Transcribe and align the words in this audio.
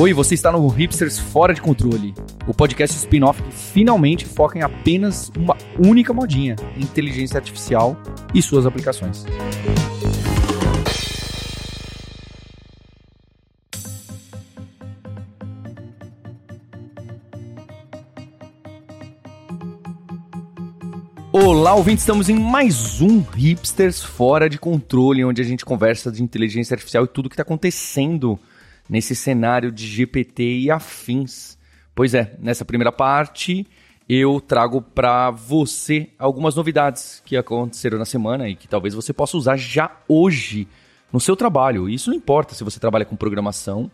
Oi, 0.00 0.14
você 0.14 0.32
está 0.32 0.50
no 0.50 0.66
Hipsters 0.66 1.18
Fora 1.18 1.52
de 1.52 1.60
Controle, 1.60 2.14
o 2.46 2.54
podcast 2.54 2.96
spin-off 2.96 3.42
que 3.42 3.52
finalmente 3.52 4.24
foca 4.24 4.58
em 4.58 4.62
apenas 4.62 5.30
uma 5.36 5.54
única 5.78 6.14
modinha: 6.14 6.56
inteligência 6.74 7.36
artificial 7.36 7.94
e 8.34 8.40
suas 8.40 8.64
aplicações. 8.64 9.26
Olá, 21.30 21.74
ouvintes, 21.74 22.04
estamos 22.04 22.30
em 22.30 22.40
mais 22.40 23.02
um 23.02 23.20
Hipsters 23.20 24.02
Fora 24.02 24.48
de 24.48 24.56
Controle, 24.56 25.26
onde 25.26 25.42
a 25.42 25.44
gente 25.44 25.62
conversa 25.62 26.10
de 26.10 26.22
inteligência 26.22 26.72
artificial 26.72 27.04
e 27.04 27.08
tudo 27.08 27.28
que 27.28 27.34
está 27.34 27.42
acontecendo 27.42 28.40
nesse 28.90 29.14
cenário 29.14 29.70
de 29.70 29.86
GPT 29.86 30.42
e 30.58 30.70
afins. 30.70 31.56
Pois 31.94 32.12
é, 32.12 32.36
nessa 32.40 32.64
primeira 32.64 32.90
parte 32.90 33.64
eu 34.08 34.40
trago 34.40 34.82
para 34.82 35.30
você 35.30 36.08
algumas 36.18 36.56
novidades 36.56 37.22
que 37.24 37.36
aconteceram 37.36 37.96
na 37.96 38.04
semana 38.04 38.48
e 38.48 38.56
que 38.56 38.66
talvez 38.66 38.92
você 38.92 39.12
possa 39.12 39.36
usar 39.36 39.56
já 39.56 39.96
hoje 40.08 40.66
no 41.12 41.20
seu 41.20 41.36
trabalho. 41.36 41.88
Isso 41.88 42.10
não 42.10 42.16
importa 42.16 42.52
se 42.52 42.64
você 42.64 42.80
trabalha 42.80 43.04
com 43.04 43.14
programação 43.14 43.88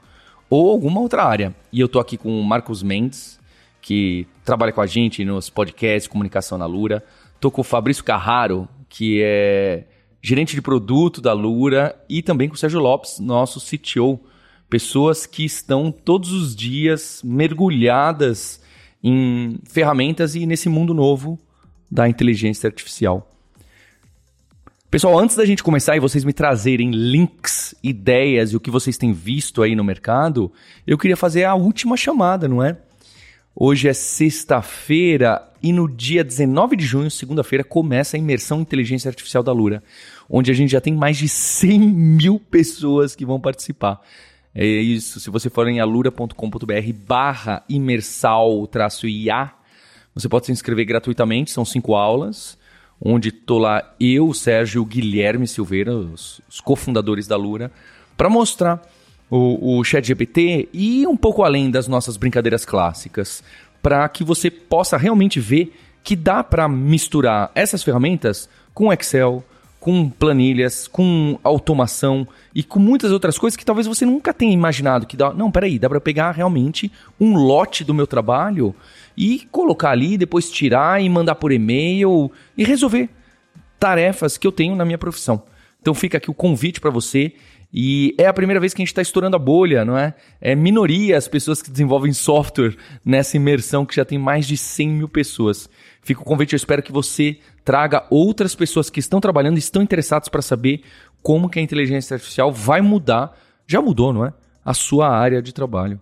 ou 0.49 0.71
alguma 0.71 1.01
outra 1.01 1.23
área. 1.23 1.55
E 1.71 1.79
eu 1.79 1.85
estou 1.85 2.01
aqui 2.01 2.17
com 2.17 2.41
o 2.41 2.43
Marcos 2.43 2.83
Mendes, 2.83 3.39
que 3.83 4.27
trabalha 4.43 4.73
com 4.73 4.81
a 4.81 4.87
gente 4.87 5.23
nos 5.23 5.51
podcasts 5.51 6.09
Comunicação 6.09 6.57
na 6.57 6.65
Lura. 6.65 7.05
Estou 7.35 7.51
com 7.51 7.61
o 7.61 7.65
Fabrício 7.65 8.03
Carraro, 8.03 8.67
que 8.89 9.21
é 9.23 9.85
gerente 10.23 10.55
de 10.55 10.63
produto 10.63 11.21
da 11.21 11.35
Lura, 11.35 11.95
e 12.09 12.23
também 12.23 12.49
com 12.49 12.55
o 12.55 12.59
Sérgio 12.59 12.81
Lopes, 12.81 13.21
nosso 13.21 13.61
CTO 13.61 14.19
pessoas 14.69 15.27
que 15.27 15.45
estão 15.45 15.91
todos 15.93 16.33
os 16.33 16.55
dias 16.55 17.21
mergulhadas 17.25 18.61
em 19.03 19.59
ferramentas 19.65 20.35
e 20.35 20.47
nesse 20.47 20.69
mundo 20.69 20.93
novo 20.93 21.39
da 21.91 22.09
inteligência 22.09 22.67
artificial. 22.67 23.31
Pessoal, 24.91 25.19
antes 25.19 25.37
da 25.37 25.45
gente 25.45 25.63
começar 25.63 25.97
e 25.97 26.01
vocês 26.01 26.25
me 26.25 26.33
trazerem 26.33 26.91
links, 26.91 27.75
ideias 27.83 28.53
e 28.53 28.57
o 28.57 28.61
que 28.61 28.71
vocês 28.71 28.97
têm 28.97 29.13
visto 29.13 29.63
aí 29.63 29.75
no 29.75 29.85
mercado, 29.85 30.51
eu 30.87 30.97
queria 30.97 31.17
fazer 31.17 31.45
a 31.45 31.55
última 31.55 31.97
chamada, 31.97 32.49
não 32.49 32.63
é? 32.63 32.79
Hoje 33.55 33.89
é 33.89 33.93
sexta-feira 33.93 35.43
e 35.63 35.73
no 35.73 35.89
dia 35.89 36.23
19 36.23 36.77
de 36.77 36.85
junho, 36.85 37.11
segunda-feira, 37.11 37.65
começa 37.65 38.17
a 38.17 38.19
imersão 38.19 38.61
Inteligência 38.61 39.09
Artificial 39.09 39.43
da 39.43 39.53
Lura, 39.53 39.83
onde 40.31 40.51
a 40.51 40.55
gente 40.55 40.71
já 40.71 40.81
tem 40.81 40.95
mais 40.95 41.17
de 41.17 41.29
100 41.29 41.81
mil 41.81 42.39
pessoas 42.39 43.17
que 43.17 43.27
vão 43.27 43.41
participar. 43.41 44.01
É 44.59 44.65
isso. 44.65 45.21
Se 45.21 45.29
você 45.29 45.51
for 45.51 45.69
em 45.69 45.81
alura.com.br 45.81 46.93
barra 47.07 47.63
imersal 47.69 48.67
IA, 49.05 49.53
você 50.15 50.31
pode 50.31 50.47
se 50.47 50.53
inscrever 50.53 50.87
gratuitamente, 50.87 51.51
são 51.51 51.63
cinco 51.63 51.95
aulas, 51.95 52.57
onde 52.99 53.31
tô 53.31 53.59
lá 53.59 53.95
eu, 54.01 54.33
Sérgio 54.33 54.83
Guilherme 54.87 55.47
Silveira, 55.47 55.95
os, 55.95 56.41
os 56.49 56.59
cofundadores 56.59 57.27
da 57.27 57.37
Lura, 57.37 57.71
para 58.17 58.31
mostrar 58.31 58.81
o, 59.29 59.79
o 59.79 59.85
ChatGPT 59.85 60.71
e 60.73 61.07
um 61.07 61.19
pouco 61.19 61.43
além 61.43 61.71
das 61.71 61.87
nossas 61.87 62.17
brincadeiras 62.17 62.65
clássicas, 62.65 63.45
para 63.83 64.09
que 64.09 64.25
você 64.25 64.51
possa 64.51 64.97
realmente 64.97 65.39
ver 65.39 65.79
que 66.03 66.17
dá 66.17 66.43
para 66.43 66.67
misturar 66.67 67.51
essas 67.55 67.83
ferramentas 67.83 68.49
com 68.73 68.91
Excel, 68.91 69.45
com 69.87 70.11
planilhas, 70.11 70.89
com 70.89 71.39
automação 71.45 72.27
e 72.53 72.65
com 72.65 72.81
muitas 72.81 73.13
outras 73.13 73.39
coisas 73.39 73.57
que 73.57 73.65
talvez 73.65 73.87
você 73.87 74.05
nunca 74.05 74.35
tenha 74.35 74.53
imaginado 74.53 75.07
que 75.07 75.17
dá. 75.17 75.33
Não, 75.33 75.49
peraí, 75.49 75.79
dá 75.79 75.89
para 75.89 76.01
pegar 76.01 76.33
realmente 76.33 76.91
um 77.21 77.37
lote 77.37 77.85
do 77.85 77.95
meu 77.95 78.05
trabalho 78.05 78.75
e 79.17 79.47
colocar 79.53 79.91
ali, 79.91 80.19
depois 80.19 80.51
tirar 80.51 81.01
e 81.01 81.09
mandar 81.09 81.37
por 81.37 81.53
e-mail 81.53 82.33
e 82.59 82.65
resolver 82.65 83.09
tarefas 83.79 84.37
que 84.37 84.45
eu 84.45 84.51
tenho 84.51 84.75
na 84.75 84.85
minha 84.85 84.99
profissão. 84.99 85.45
Então 85.81 85.95
fica 85.95 86.19
aqui 86.19 86.33
o 86.33 86.35
convite 86.35 86.81
para 86.81 86.91
você. 86.91 87.35
E 87.73 88.13
é 88.19 88.27
a 88.27 88.33
primeira 88.33 88.59
vez 88.59 88.75
que 88.75 88.83
a 88.83 88.85
gente 88.85 88.91
está 88.91 89.03
estourando 89.03 89.37
a 89.37 89.39
bolha, 89.39 89.85
não 89.85 89.97
é? 89.97 90.15
É 90.41 90.57
minoria 90.57 91.17
as 91.17 91.29
pessoas 91.29 91.63
que 91.63 91.71
desenvolvem 91.71 92.13
software 92.13 92.75
nessa 93.05 93.37
imersão 93.37 93.87
que 93.87 93.95
já 93.95 94.05
tem 94.05 94.19
mais 94.19 94.49
de 94.49 94.57
100 94.57 94.89
mil 94.89 95.09
pessoas. 95.09 95.71
Fica 96.07 96.21
o 96.21 96.25
convite, 96.25 96.53
eu 96.53 96.57
espero 96.57 96.85
que 96.85 96.93
você 96.93 97.37
traga 97.65 98.07
outras 98.09 98.55
pessoas 98.55 98.89
que 98.89 99.01
estão 99.01 99.21
trabalhando 99.21 99.57
e 99.57 99.59
estão 99.59 99.83
interessadas 99.83 100.29
para 100.29 100.41
saber 100.41 100.85
como 101.21 101.51
que 101.51 101.59
a 101.59 101.63
inteligência 101.63 102.15
artificial 102.15 102.53
vai 102.53 102.81
mudar, 102.81 103.37
já 103.67 103.83
mudou, 103.83 104.13
não 104.13 104.25
é? 104.25 104.33
A 104.65 104.73
sua 104.73 105.09
área 105.09 105.43
de 105.43 105.53
trabalho. 105.53 106.01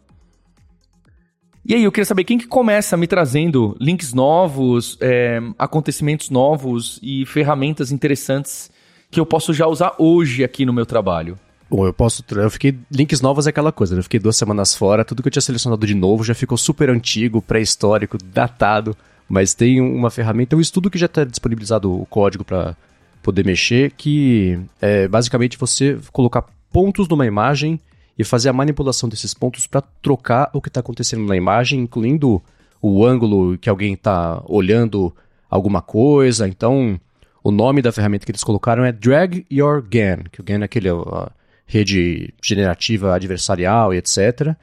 E 1.64 1.74
aí, 1.74 1.82
eu 1.82 1.90
queria 1.90 2.04
saber 2.04 2.24
quem 2.24 2.36
que 2.36 2.46
começa 2.46 2.98
me 2.98 3.06
trazendo 3.06 3.74
links 3.80 4.12
novos, 4.12 4.98
é, 5.00 5.40
acontecimentos 5.58 6.28
novos 6.28 7.00
e 7.02 7.24
ferramentas 7.24 7.90
interessantes 7.90 8.70
que 9.10 9.18
eu 9.18 9.24
posso 9.24 9.54
já 9.54 9.66
usar 9.66 9.94
hoje 9.98 10.44
aqui 10.44 10.66
no 10.66 10.72
meu 10.74 10.84
trabalho. 10.84 11.38
Bom, 11.70 11.86
eu 11.86 11.94
posso. 11.94 12.22
Eu 12.30 12.50
fiquei. 12.50 12.78
Links 12.90 13.22
novos 13.22 13.46
é 13.46 13.50
aquela 13.50 13.72
coisa, 13.72 13.94
né? 13.94 14.00
Eu 14.00 14.02
fiquei 14.02 14.20
duas 14.20 14.36
semanas 14.36 14.74
fora, 14.74 15.02
tudo 15.02 15.22
que 15.22 15.28
eu 15.28 15.32
tinha 15.32 15.40
selecionado 15.40 15.86
de 15.86 15.94
novo 15.94 16.22
já 16.22 16.34
ficou 16.34 16.58
super 16.58 16.90
antigo, 16.90 17.40
pré-histórico, 17.40 18.18
datado. 18.22 18.94
Mas 19.28 19.54
tem 19.54 19.80
uma 19.80 20.10
ferramenta, 20.10 20.56
um 20.56 20.60
estudo 20.60 20.90
que 20.90 20.98
já 20.98 21.06
está 21.06 21.24
disponibilizado 21.24 21.92
o 21.92 22.06
código 22.06 22.44
para 22.44 22.76
poder 23.22 23.44
mexer, 23.44 23.92
que 23.92 24.58
é 24.80 25.08
basicamente 25.08 25.58
você 25.58 25.98
colocar 26.12 26.44
pontos 26.70 27.08
numa 27.08 27.26
imagem 27.26 27.80
e 28.18 28.22
fazer 28.22 28.48
a 28.48 28.52
manipulação 28.52 29.08
desses 29.08 29.32
pontos 29.34 29.66
para 29.66 29.82
trocar 30.02 30.50
o 30.52 30.60
que 30.60 30.68
está 30.68 30.80
acontecendo 30.80 31.24
na 31.24 31.36
imagem, 31.36 31.80
incluindo 31.80 32.42
o 32.80 33.04
ângulo 33.04 33.56
que 33.58 33.70
alguém 33.70 33.94
está 33.94 34.42
olhando 34.46 35.14
alguma 35.48 35.80
coisa. 35.80 36.46
Então, 36.46 37.00
o 37.42 37.50
nome 37.50 37.80
da 37.80 37.92
ferramenta 37.92 38.26
que 38.26 38.30
eles 38.30 38.44
colocaram 38.44 38.84
é 38.84 38.92
Drag 38.92 39.46
Your 39.50 39.82
GAN, 39.82 40.24
que 40.30 40.40
o 40.40 40.44
GAN 40.44 40.60
é 40.60 40.64
aquele 40.64 40.90
a 40.90 41.32
rede 41.66 42.32
generativa 42.42 43.14
adversarial 43.14 43.94
e 43.94 43.96
etc. 43.96 44.54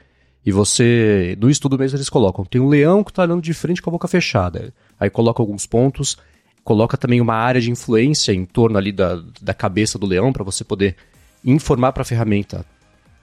E 0.44 0.50
você, 0.50 1.36
no 1.40 1.48
estudo 1.48 1.78
mesmo, 1.78 1.96
eles 1.96 2.08
colocam: 2.08 2.44
tem 2.44 2.60
um 2.60 2.68
leão 2.68 3.04
que 3.04 3.10
está 3.10 3.22
olhando 3.22 3.42
de 3.42 3.54
frente 3.54 3.80
com 3.80 3.90
a 3.90 3.92
boca 3.92 4.08
fechada. 4.08 4.72
Aí 4.98 5.08
coloca 5.08 5.42
alguns 5.42 5.66
pontos, 5.66 6.16
coloca 6.64 6.96
também 6.96 7.20
uma 7.20 7.34
área 7.34 7.60
de 7.60 7.70
influência 7.70 8.32
em 8.32 8.44
torno 8.44 8.78
ali 8.78 8.92
da, 8.92 9.22
da 9.40 9.54
cabeça 9.54 9.98
do 9.98 10.06
leão 10.06 10.32
para 10.32 10.44
você 10.44 10.64
poder 10.64 10.96
informar 11.44 11.92
para 11.92 12.02
a 12.02 12.04
ferramenta 12.04 12.64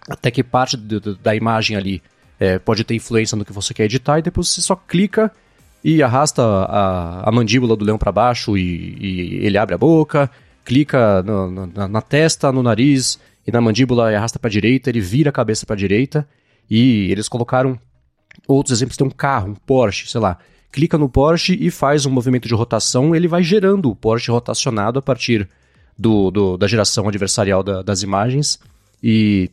até 0.10 0.32
que 0.32 0.44
parte 0.44 0.76
do, 0.76 1.16
da 1.16 1.36
imagem 1.36 1.78
ali 1.78 2.02
é, 2.40 2.58
pode 2.58 2.84
ter 2.84 2.96
influência 2.96 3.38
no 3.38 3.46
que 3.46 3.54
você 3.54 3.74
quer 3.74 3.84
editar, 3.84 4.20
e 4.20 4.22
depois 4.22 4.48
você 4.48 4.62
só 4.62 4.76
clica 4.76 5.32
e 5.84 6.02
arrasta 6.02 6.42
a, 6.42 7.30
a 7.30 7.32
mandíbula 7.32 7.76
do 7.76 7.86
leão 7.86 7.98
para 7.98 8.12
baixo 8.12 8.58
e, 8.58 8.98
e, 9.00 9.46
ele 9.46 9.58
abre 9.58 9.76
a 9.76 9.78
boca, 9.78 10.30
clica 10.66 11.22
no, 11.24 11.68
na, 11.68 11.88
na, 11.88 12.02
testa, 12.02 12.52
no 12.52 12.64
nariz 12.64 13.20
e 13.46 13.52
na 13.52 13.62
mandíbula 13.62 14.12
e 14.12 14.16
arrasta 14.16 14.40
para 14.40 14.50
direita, 14.50 14.90
ele 14.90 15.00
vira 15.00 15.30
a 15.30 15.34
cabeça 15.34 15.66
para 15.66 15.76
direita 15.76 16.28
e 16.70 17.12
eles 17.12 17.28
colocaram 17.28 17.80
outros 18.48 18.78
exemplos, 18.78 18.98
tem 18.98 19.08
um 19.08 19.12
carro, 19.12 19.50
um 19.50 19.56
Porsche, 19.56 20.08
sei 20.10 20.22
lá. 20.22 20.38
Clica 20.72 20.98
no 20.98 21.10
Porsche 21.10 21.58
e 21.60 21.72
faz 21.72 22.06
um 22.06 22.12
movimento 22.12 22.48
de 22.48 22.54
rotação, 22.54 23.16
ele 23.16 23.28
vai 23.28 23.42
gerando 23.42 23.90
o 23.90 23.96
Porsche 23.96 24.32
rotacionado 24.32 25.00
a 25.00 25.02
partir 25.02 25.48
do, 25.98 26.30
do 26.32 26.58
da 26.58 26.68
geração 26.68 27.08
adversarial 27.08 27.64
da, 27.64 27.82
das 27.82 28.04
imagens. 28.04 28.60
E 29.02 29.50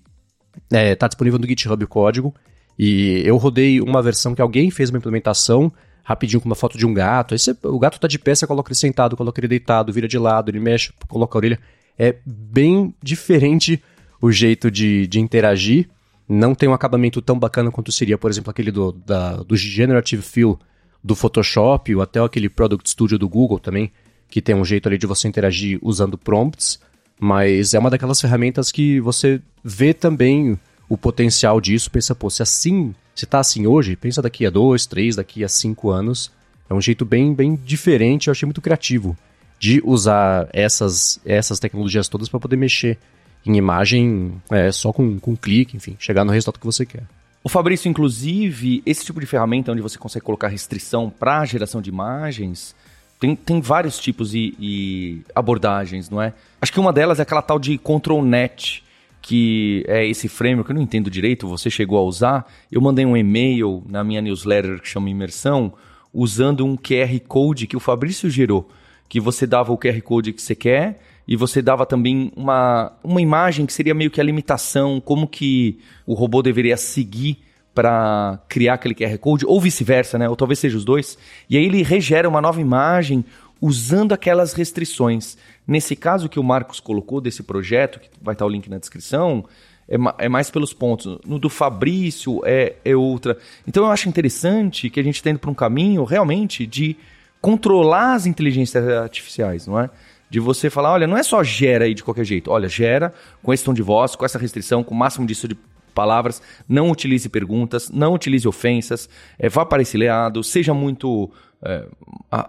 está 0.65 0.79
é, 0.79 0.95
tá 0.95 1.09
disponível 1.09 1.39
no 1.39 1.47
GitHub 1.47 1.83
o 1.83 1.89
código. 1.89 2.35
E 2.79 3.23
eu 3.25 3.37
rodei 3.37 3.81
uma 3.81 4.03
versão 4.03 4.35
que 4.35 4.43
alguém 4.43 4.71
fez 4.71 4.91
uma 4.91 4.99
implementação 4.99 5.73
rapidinho 6.05 6.41
com 6.41 6.47
uma 6.47 6.55
foto 6.55 6.79
de 6.79 6.87
um 6.87 6.95
gato. 6.95 7.35
Aí 7.35 7.39
você, 7.39 7.57
o 7.65 7.79
gato 7.79 7.97
está 7.97 8.07
de 8.07 8.19
pé, 8.19 8.35
você 8.35 8.47
coloca 8.47 8.71
ele 8.71 8.79
sentado, 8.79 9.17
coloca 9.17 9.41
ele 9.41 9.49
deitado, 9.49 9.93
vira 9.93 10.07
de 10.07 10.19
lado, 10.19 10.51
ele 10.51 10.61
mexe, 10.61 10.93
coloca 11.09 11.37
a 11.37 11.39
orelha. 11.39 11.59
É 11.99 12.15
bem 12.25 12.95
diferente 13.03 13.83
o 14.21 14.31
jeito 14.31 14.71
de, 14.71 15.07
de 15.07 15.19
interagir 15.19 15.89
não 16.29 16.55
tem 16.55 16.69
um 16.69 16.73
acabamento 16.73 17.23
tão 17.23 17.39
bacana 17.39 17.71
quanto 17.71 17.93
seria, 17.93 18.19
por 18.19 18.31
exemplo, 18.31 18.51
aquele 18.51 18.71
do, 18.71 18.93
da, 18.93 19.37
do 19.37 19.57
Generative 19.57 20.23
Fill 20.23 20.59
do 21.03 21.15
Photoshop, 21.15 21.95
ou 21.95 22.03
até 22.03 22.21
aquele 22.21 22.49
Product 22.49 22.89
Studio 22.91 23.19
do 23.19 23.29
Google 23.29 23.61
também, 23.61 23.93
que 24.29 24.43
tem 24.43 24.55
um 24.55 24.65
jeito 24.65 24.89
ali 24.89 24.99
de 24.99 25.07
você 25.07 25.29
interagir 25.29 25.79
usando 25.83 26.19
prompts, 26.19 26.81
mas 27.19 27.75
é 27.75 27.79
uma 27.79 27.91
daquelas 27.91 28.21
ferramentas 28.21 28.73
que 28.73 29.01
você 29.01 29.41
vê 29.63 29.95
também 29.95 30.59
o 30.89 30.99
potencial 30.99 31.61
disso, 31.61 31.91
pensa, 31.91 32.15
pô, 32.15 32.29
se 32.29 32.43
assim, 32.43 32.95
se 33.15 33.25
tá 33.25 33.39
assim 33.39 33.67
hoje, 33.67 33.97
pensa 33.97 34.21
daqui 34.21 34.45
a 34.45 34.51
dois, 34.51 34.87
três, 34.87 35.17
daqui 35.17 35.45
a 35.45 35.49
cinco 35.49 35.91
anos. 35.91 36.31
É 36.69 36.75
um 36.75 36.81
jeito 36.81 37.05
bem, 37.05 37.33
bem 37.33 37.55
diferente, 37.55 38.27
eu 38.27 38.33
achei 38.33 38.47
muito 38.47 38.61
criativo 38.61 39.17
de 39.59 39.81
usar 39.85 40.49
essas, 40.53 41.21
essas 41.25 41.59
tecnologias 41.59 42.09
todas 42.09 42.29
para 42.29 42.41
poder 42.41 42.57
mexer 42.57 42.99
em 43.47 43.57
imagem 43.57 44.41
é, 44.51 44.71
só 44.73 44.93
com, 44.93 45.19
com 45.19 45.37
clique, 45.37 45.77
enfim, 45.77 45.97
chegar 45.99 46.25
no 46.25 46.33
resultado 46.33 46.61
que 46.61 46.67
você 46.67 46.85
quer. 46.85 47.05
O 47.43 47.49
Fabrício, 47.49 47.89
inclusive, 47.89 48.83
esse 48.85 49.05
tipo 49.05 49.21
de 49.21 49.27
ferramenta 49.27 49.71
onde 49.71 49.81
você 49.81 49.97
consegue 49.97 50.25
colocar 50.25 50.49
restrição 50.49 51.09
para 51.09 51.45
geração 51.45 51.81
de 51.81 51.89
imagens, 51.89 52.75
tem, 53.21 53.37
tem 53.37 53.61
vários 53.61 53.99
tipos 53.99 54.35
e, 54.35 54.55
e, 54.59 55.23
abordagens, 55.35 56.11
não 56.11 56.21
é? 56.21 56.35
Acho 56.61 56.73
que 56.73 56.81
uma 56.81 56.93
delas 56.93 57.19
é 57.19 57.23
aquela 57.23 57.41
tal 57.41 57.59
de 57.59 57.79
Control 57.79 58.25
Net, 58.25 58.83
que 59.23 59.85
é 59.89 60.07
esse 60.07 60.29
framework, 60.29 60.71
eu 60.71 60.75
não 60.75 60.83
entendo 60.83 61.11
direito, 61.11 61.49
você 61.49 61.71
chegou 61.71 61.99
a 61.99 62.03
usar. 62.03 62.47
Eu 62.71 62.81
mandei 62.81 63.07
um 63.07 63.17
e-mail 63.17 63.83
na 63.89 64.05
minha 64.05 64.21
newsletter 64.21 64.81
que 64.81 64.89
chama 64.89 65.09
Imersão, 65.09 65.73
usando 66.13 66.65
um 66.65 66.77
QR 66.77 67.19
Code 67.27 67.67
que 67.67 67.77
o 67.77 67.81
Fabrício 67.81 68.29
gerou, 68.29 68.69
que 69.09 69.21
você 69.21 69.47
dava 69.47 69.73
o 69.73 69.79
QR 69.79 70.01
Code 70.03 70.33
que 70.33 70.43
você 70.43 70.55
quer 70.55 71.01
e 71.27 71.35
você 71.35 71.61
dava 71.61 71.85
também 71.85 72.33
uma, 72.37 72.93
uma 73.03 73.21
imagem 73.21 73.67
que 73.67 73.73
seria 73.73 73.95
meio 73.95 74.11
que 74.11 74.21
a 74.21 74.25
limitação, 74.25 75.01
como 75.01 75.27
que 75.27 75.79
o 76.07 76.15
robô 76.15 76.43
deveria 76.43 76.77
seguir 76.77 77.39
para 77.75 78.39
criar 78.49 78.75
aquele 78.75 78.95
QR 78.95 79.19
Code, 79.19 79.45
ou 79.45 79.61
vice-versa, 79.61 80.17
né? 80.17 80.29
Ou 80.29 80.37
talvez 80.37 80.59
seja 80.59 80.77
os 80.79 80.85
dois. 80.85 81.19
E 81.51 81.59
aí 81.59 81.65
ele 81.65 81.83
regera 81.83 82.29
uma 82.29 82.41
nova 82.41 82.61
imagem 82.61 83.25
usando 83.61 84.13
aquelas 84.13 84.53
restrições. 84.53 85.37
Nesse 85.67 85.97
caso 85.97 86.29
que 86.29 86.39
o 86.39 86.45
Marcos 86.45 86.81
colocou 86.81 87.21
desse 87.21 87.43
projeto, 87.43 88.01
que 88.01 88.09
vai 88.23 88.35
estar 88.35 88.47
o 88.47 88.49
link 88.49 88.71
na 88.71 88.79
descrição, 88.79 89.45
é, 89.89 89.97
é 90.19 90.29
mais 90.29 90.51
pelos 90.51 90.73
pontos. 90.73 91.19
No 91.27 91.39
do 91.39 91.51
Fabrício 91.51 92.41
é, 92.45 92.77
é 92.85 92.97
outra. 92.97 93.37
Então 93.67 93.85
eu 93.85 93.91
acho 93.91 94.09
interessante 94.09 94.89
que 94.89 95.01
a 95.01 95.03
gente 95.03 95.17
está 95.17 95.31
indo 95.31 95.39
para 95.39 95.51
um 95.51 95.55
caminho 95.55 96.05
realmente 96.05 96.67
de 96.67 96.97
controlar 97.41 98.15
as 98.15 98.27
inteligências 98.27 98.89
artificiais, 98.89 99.67
não 99.67 99.79
é? 99.79 99.91
De 100.37 100.41
você 100.41 100.69
falar, 100.69 100.93
olha, 100.93 101.07
não 101.07 101.17
é 101.17 101.23
só 101.23 101.43
gera 101.43 101.87
aí 101.87 101.95
de 101.95 102.05
qualquer 102.05 102.27
jeito. 102.27 102.51
Olha, 102.51 102.69
gera 102.69 103.11
com 103.43 103.55
esse 103.55 103.65
tom 103.65 103.73
de 103.73 103.81
voz, 103.81 104.15
com 104.15 104.23
essa 104.23 104.39
restrição, 104.39 104.85
com 104.85 104.95
o 104.95 104.99
máximo 104.99 105.27
disso 105.27 105.49
de 105.49 105.57
palavras, 105.95 106.43
não 106.69 106.91
utilize 106.91 107.27
perguntas, 107.27 107.89
não 107.89 108.13
utilize 108.13 108.47
ofensas, 108.47 109.09
é, 109.39 109.49
vá 109.49 109.65
para 109.65 109.81
esse 109.81 109.97
leado, 109.97 110.45
seja 110.45 110.75
muito 110.75 111.31
é, 111.65 111.87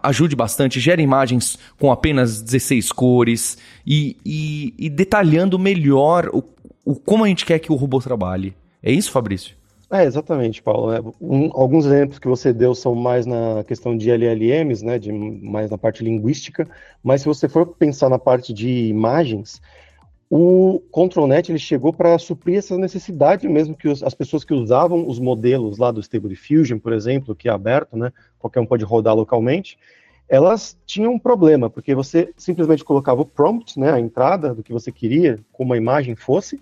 ajude 0.03 0.35
bastante, 0.35 0.81
gere 0.81 1.01
imagens 1.01 1.57
com 1.79 1.89
apenas 1.89 2.41
16 2.41 2.91
cores 2.91 3.57
e, 3.85 4.17
e, 4.25 4.73
e 4.77 4.89
detalhando 4.89 5.57
melhor 5.57 6.29
o, 6.33 6.43
o, 6.83 6.93
como 6.93 7.23
a 7.23 7.29
gente 7.29 7.45
quer 7.45 7.57
que 7.57 7.71
o 7.71 7.75
robô 7.75 8.01
trabalhe. 8.01 8.53
É 8.83 8.91
isso, 8.91 9.09
Fabrício? 9.09 9.55
É, 9.89 10.03
exatamente, 10.03 10.61
Paulo. 10.61 10.91
É, 10.91 10.99
um, 11.21 11.49
alguns 11.53 11.85
exemplos 11.85 12.19
que 12.19 12.27
você 12.27 12.51
deu 12.51 12.75
são 12.75 12.93
mais 12.93 13.25
na 13.25 13.63
questão 13.65 13.97
de 13.97 14.11
LLMs, 14.11 14.83
né, 14.83 14.99
de, 14.99 15.11
mais 15.11 15.71
na 15.71 15.77
parte 15.77 16.03
linguística, 16.03 16.67
mas 17.01 17.21
se 17.21 17.27
você 17.27 17.47
for 17.47 17.67
pensar 17.67 18.09
na 18.09 18.19
parte 18.19 18.53
de 18.53 18.67
imagens, 18.87 19.61
o 20.29 20.81
ControlNet 20.91 21.49
ele 21.49 21.59
chegou 21.59 21.93
para 21.93 22.19
suprir 22.19 22.57
essa 22.57 22.77
necessidade 22.77 23.47
mesmo 23.47 23.77
que 23.77 23.87
os, 23.87 24.03
as 24.03 24.13
pessoas 24.13 24.43
que 24.43 24.53
usavam 24.53 25.07
os 25.07 25.19
modelos 25.19 25.77
lá 25.77 25.89
do 25.89 26.01
Stable 26.01 26.29
Diffusion, 26.29 26.79
por 26.79 26.91
exemplo, 26.91 27.33
que 27.33 27.47
é 27.47 27.51
aberto, 27.51 27.95
né, 27.95 28.11
qualquer 28.37 28.59
um 28.59 28.65
pode 28.65 28.83
rodar 28.83 29.15
localmente, 29.15 29.77
elas 30.27 30.77
tinham 30.85 31.13
um 31.13 31.19
problema, 31.19 31.69
porque 31.69 31.95
você 31.95 32.33
simplesmente 32.35 32.83
colocava 32.83 33.21
o 33.21 33.25
prompt, 33.25 33.79
né, 33.79 33.93
a 33.93 33.99
entrada 34.01 34.53
do 34.53 34.61
que 34.61 34.73
você 34.73 34.91
queria, 34.91 35.39
como 35.53 35.73
a 35.73 35.77
imagem 35.77 36.13
fosse, 36.13 36.59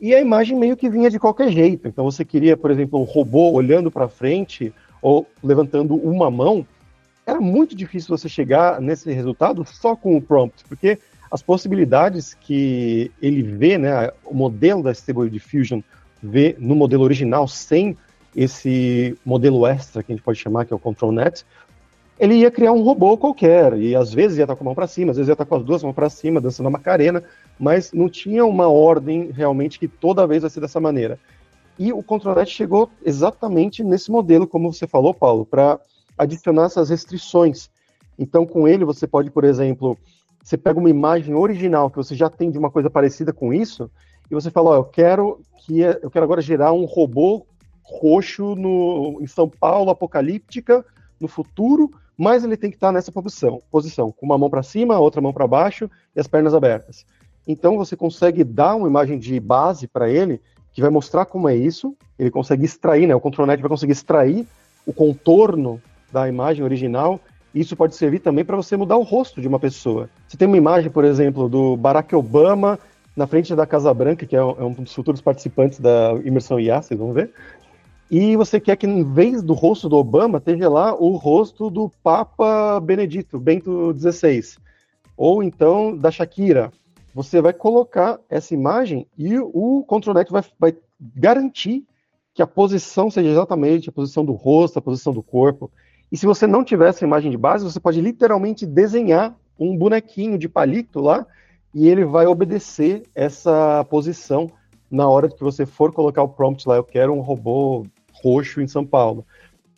e 0.00 0.14
a 0.14 0.20
imagem 0.20 0.58
meio 0.58 0.76
que 0.76 0.88
vinha 0.88 1.10
de 1.10 1.18
qualquer 1.18 1.50
jeito. 1.50 1.88
Então 1.88 2.04
você 2.04 2.24
queria, 2.24 2.56
por 2.56 2.70
exemplo, 2.70 3.00
um 3.00 3.04
robô 3.04 3.50
olhando 3.52 3.90
para 3.90 4.08
frente 4.08 4.72
ou 5.00 5.26
levantando 5.42 5.94
uma 5.94 6.30
mão, 6.30 6.66
era 7.26 7.40
muito 7.40 7.74
difícil 7.74 8.16
você 8.16 8.28
chegar 8.28 8.80
nesse 8.80 9.12
resultado 9.12 9.64
só 9.64 9.96
com 9.96 10.16
o 10.16 10.22
prompt, 10.22 10.64
porque 10.68 10.98
as 11.30 11.42
possibilidades 11.42 12.34
que 12.34 13.10
ele 13.20 13.42
vê, 13.42 13.76
né, 13.76 14.10
o 14.24 14.34
modelo 14.34 14.82
da 14.82 14.92
Stable 14.92 15.28
Diffusion 15.28 15.80
vê 16.22 16.54
no 16.58 16.74
modelo 16.76 17.02
original, 17.02 17.48
sem 17.48 17.96
esse 18.34 19.16
modelo 19.24 19.66
extra, 19.66 20.02
que 20.02 20.12
a 20.12 20.14
gente 20.14 20.24
pode 20.24 20.38
chamar, 20.38 20.66
que 20.66 20.72
é 20.72 20.76
o 20.76 20.78
ControlNet, 20.78 21.44
ele 22.18 22.34
ia 22.34 22.50
criar 22.50 22.72
um 22.72 22.82
robô 22.82 23.16
qualquer, 23.16 23.76
e 23.76 23.94
às 23.94 24.12
vezes 24.12 24.38
ia 24.38 24.44
estar 24.44 24.56
com 24.56 24.64
a 24.64 24.66
mão 24.66 24.74
para 24.74 24.86
cima, 24.86 25.10
às 25.10 25.16
vezes 25.16 25.28
ia 25.28 25.34
estar 25.34 25.44
com 25.44 25.56
as 25.56 25.64
duas 25.64 25.82
mãos 25.82 25.94
para 25.94 26.08
cima, 26.08 26.40
dançando 26.40 26.66
a 26.66 26.70
Macarena, 26.70 27.22
mas 27.58 27.92
não 27.92 28.08
tinha 28.08 28.44
uma 28.44 28.68
ordem 28.68 29.30
realmente 29.30 29.78
que 29.78 29.88
toda 29.88 30.26
vez 30.26 30.42
vai 30.42 30.50
ser 30.50 30.60
dessa 30.60 30.80
maneira. 30.80 31.18
E 31.78 31.92
o 31.92 32.02
ControlNet 32.02 32.50
chegou 32.50 32.90
exatamente 33.04 33.84
nesse 33.84 34.10
modelo, 34.10 34.46
como 34.46 34.72
você 34.72 34.86
falou, 34.86 35.12
Paulo, 35.12 35.44
para 35.44 35.78
adicionar 36.16 36.64
essas 36.64 36.88
restrições. 36.88 37.68
Então, 38.18 38.46
com 38.46 38.66
ele, 38.66 38.84
você 38.84 39.06
pode, 39.06 39.30
por 39.30 39.44
exemplo, 39.44 39.96
você 40.42 40.56
pega 40.56 40.78
uma 40.78 40.88
imagem 40.88 41.34
original 41.34 41.90
que 41.90 41.96
você 41.96 42.14
já 42.14 42.30
tem 42.30 42.50
de 42.50 42.58
uma 42.58 42.70
coisa 42.70 42.88
parecida 42.88 43.32
com 43.32 43.52
isso, 43.52 43.90
e 44.30 44.34
você 44.34 44.50
fala, 44.50 44.70
ó, 44.70 44.76
eu 44.76 44.84
quero 44.84 45.40
que 45.58 45.84
é, 45.84 45.98
eu 46.02 46.10
quero 46.10 46.24
agora 46.24 46.40
gerar 46.40 46.72
um 46.72 46.84
robô 46.84 47.46
roxo 47.82 48.54
no, 48.54 49.18
em 49.20 49.26
São 49.26 49.48
Paulo, 49.48 49.90
apocalíptica, 49.90 50.84
no 51.20 51.28
futuro, 51.28 51.90
mas 52.16 52.42
ele 52.42 52.56
tem 52.56 52.70
que 52.70 52.76
estar 52.76 52.90
nessa 52.90 53.12
posição, 53.12 53.60
posição 53.70 54.10
com 54.10 54.24
uma 54.24 54.38
mão 54.38 54.48
para 54.48 54.62
cima, 54.62 54.98
outra 54.98 55.20
mão 55.20 55.32
para 55.32 55.46
baixo 55.46 55.90
e 56.14 56.20
as 56.20 56.26
pernas 56.26 56.54
abertas. 56.54 57.04
Então 57.46 57.76
você 57.76 57.96
consegue 57.96 58.42
dar 58.42 58.74
uma 58.74 58.88
imagem 58.88 59.18
de 59.18 59.38
base 59.38 59.86
para 59.86 60.10
ele 60.10 60.40
que 60.72 60.80
vai 60.80 60.90
mostrar 60.90 61.24
como 61.24 61.48
é 61.48 61.56
isso. 61.56 61.96
Ele 62.18 62.30
consegue 62.30 62.64
extrair, 62.64 63.06
né? 63.06 63.14
O 63.14 63.20
ControlNet 63.20 63.60
vai 63.60 63.68
conseguir 63.68 63.92
extrair 63.92 64.46
o 64.84 64.92
contorno 64.92 65.80
da 66.12 66.28
imagem 66.28 66.64
original 66.64 67.20
isso 67.56 67.74
pode 67.74 67.96
servir 67.96 68.18
também 68.18 68.44
para 68.44 68.54
você 68.54 68.76
mudar 68.76 68.98
o 68.98 69.02
rosto 69.02 69.40
de 69.40 69.48
uma 69.48 69.58
pessoa. 69.58 70.10
Você 70.28 70.36
tem 70.36 70.46
uma 70.46 70.58
imagem, 70.58 70.90
por 70.90 71.06
exemplo, 71.06 71.48
do 71.48 71.74
Barack 71.74 72.14
Obama 72.14 72.78
na 73.16 73.26
frente 73.26 73.54
da 73.54 73.66
Casa 73.66 73.94
Branca, 73.94 74.26
que 74.26 74.36
é 74.36 74.44
um, 74.44 74.72
é 74.72 74.74
dos 74.74 74.92
futuros 74.92 75.22
participantes 75.22 75.80
da 75.80 76.12
imersão 76.22 76.60
IA, 76.60 76.82
vocês 76.82 77.00
vão 77.00 77.14
ver. 77.14 77.32
E 78.10 78.36
você 78.36 78.60
quer 78.60 78.76
que, 78.76 78.86
em 78.86 79.02
vez 79.02 79.42
do 79.42 79.54
rosto 79.54 79.88
do 79.88 79.96
Obama, 79.96 80.36
esteja 80.36 80.68
lá 80.68 80.94
o 80.94 81.16
rosto 81.16 81.70
do 81.70 81.90
Papa 82.02 82.78
Benedito, 82.78 83.40
Bento 83.40 83.94
XVI. 83.98 84.58
Ou 85.16 85.42
então 85.42 85.96
da 85.96 86.10
Shakira. 86.10 86.70
Você 87.16 87.40
vai 87.40 87.54
colocar 87.54 88.20
essa 88.28 88.52
imagem 88.52 89.06
e 89.16 89.38
o 89.38 89.82
ControlNet 89.88 90.30
vai, 90.30 90.44
vai 90.58 90.76
garantir 91.00 91.82
que 92.34 92.42
a 92.42 92.46
posição 92.46 93.10
seja 93.10 93.30
exatamente 93.30 93.88
a 93.88 93.92
posição 93.92 94.22
do 94.22 94.34
rosto, 94.34 94.78
a 94.78 94.82
posição 94.82 95.14
do 95.14 95.22
corpo. 95.22 95.70
E 96.12 96.16
se 96.18 96.26
você 96.26 96.46
não 96.46 96.62
tiver 96.62 96.90
essa 96.90 97.06
imagem 97.06 97.30
de 97.30 97.38
base, 97.38 97.64
você 97.64 97.80
pode 97.80 98.02
literalmente 98.02 98.66
desenhar 98.66 99.34
um 99.58 99.74
bonequinho 99.78 100.36
de 100.36 100.46
palito 100.46 101.00
lá 101.00 101.26
e 101.74 101.88
ele 101.88 102.04
vai 102.04 102.26
obedecer 102.26 103.04
essa 103.14 103.82
posição 103.88 104.50
na 104.90 105.08
hora 105.08 105.30
que 105.30 105.42
você 105.42 105.64
for 105.64 105.94
colocar 105.94 106.22
o 106.22 106.28
prompt 106.28 106.68
lá. 106.68 106.76
Eu 106.76 106.84
quero 106.84 107.14
um 107.14 107.20
robô 107.20 107.86
roxo 108.22 108.60
em 108.60 108.68
São 108.68 108.84
Paulo. 108.84 109.24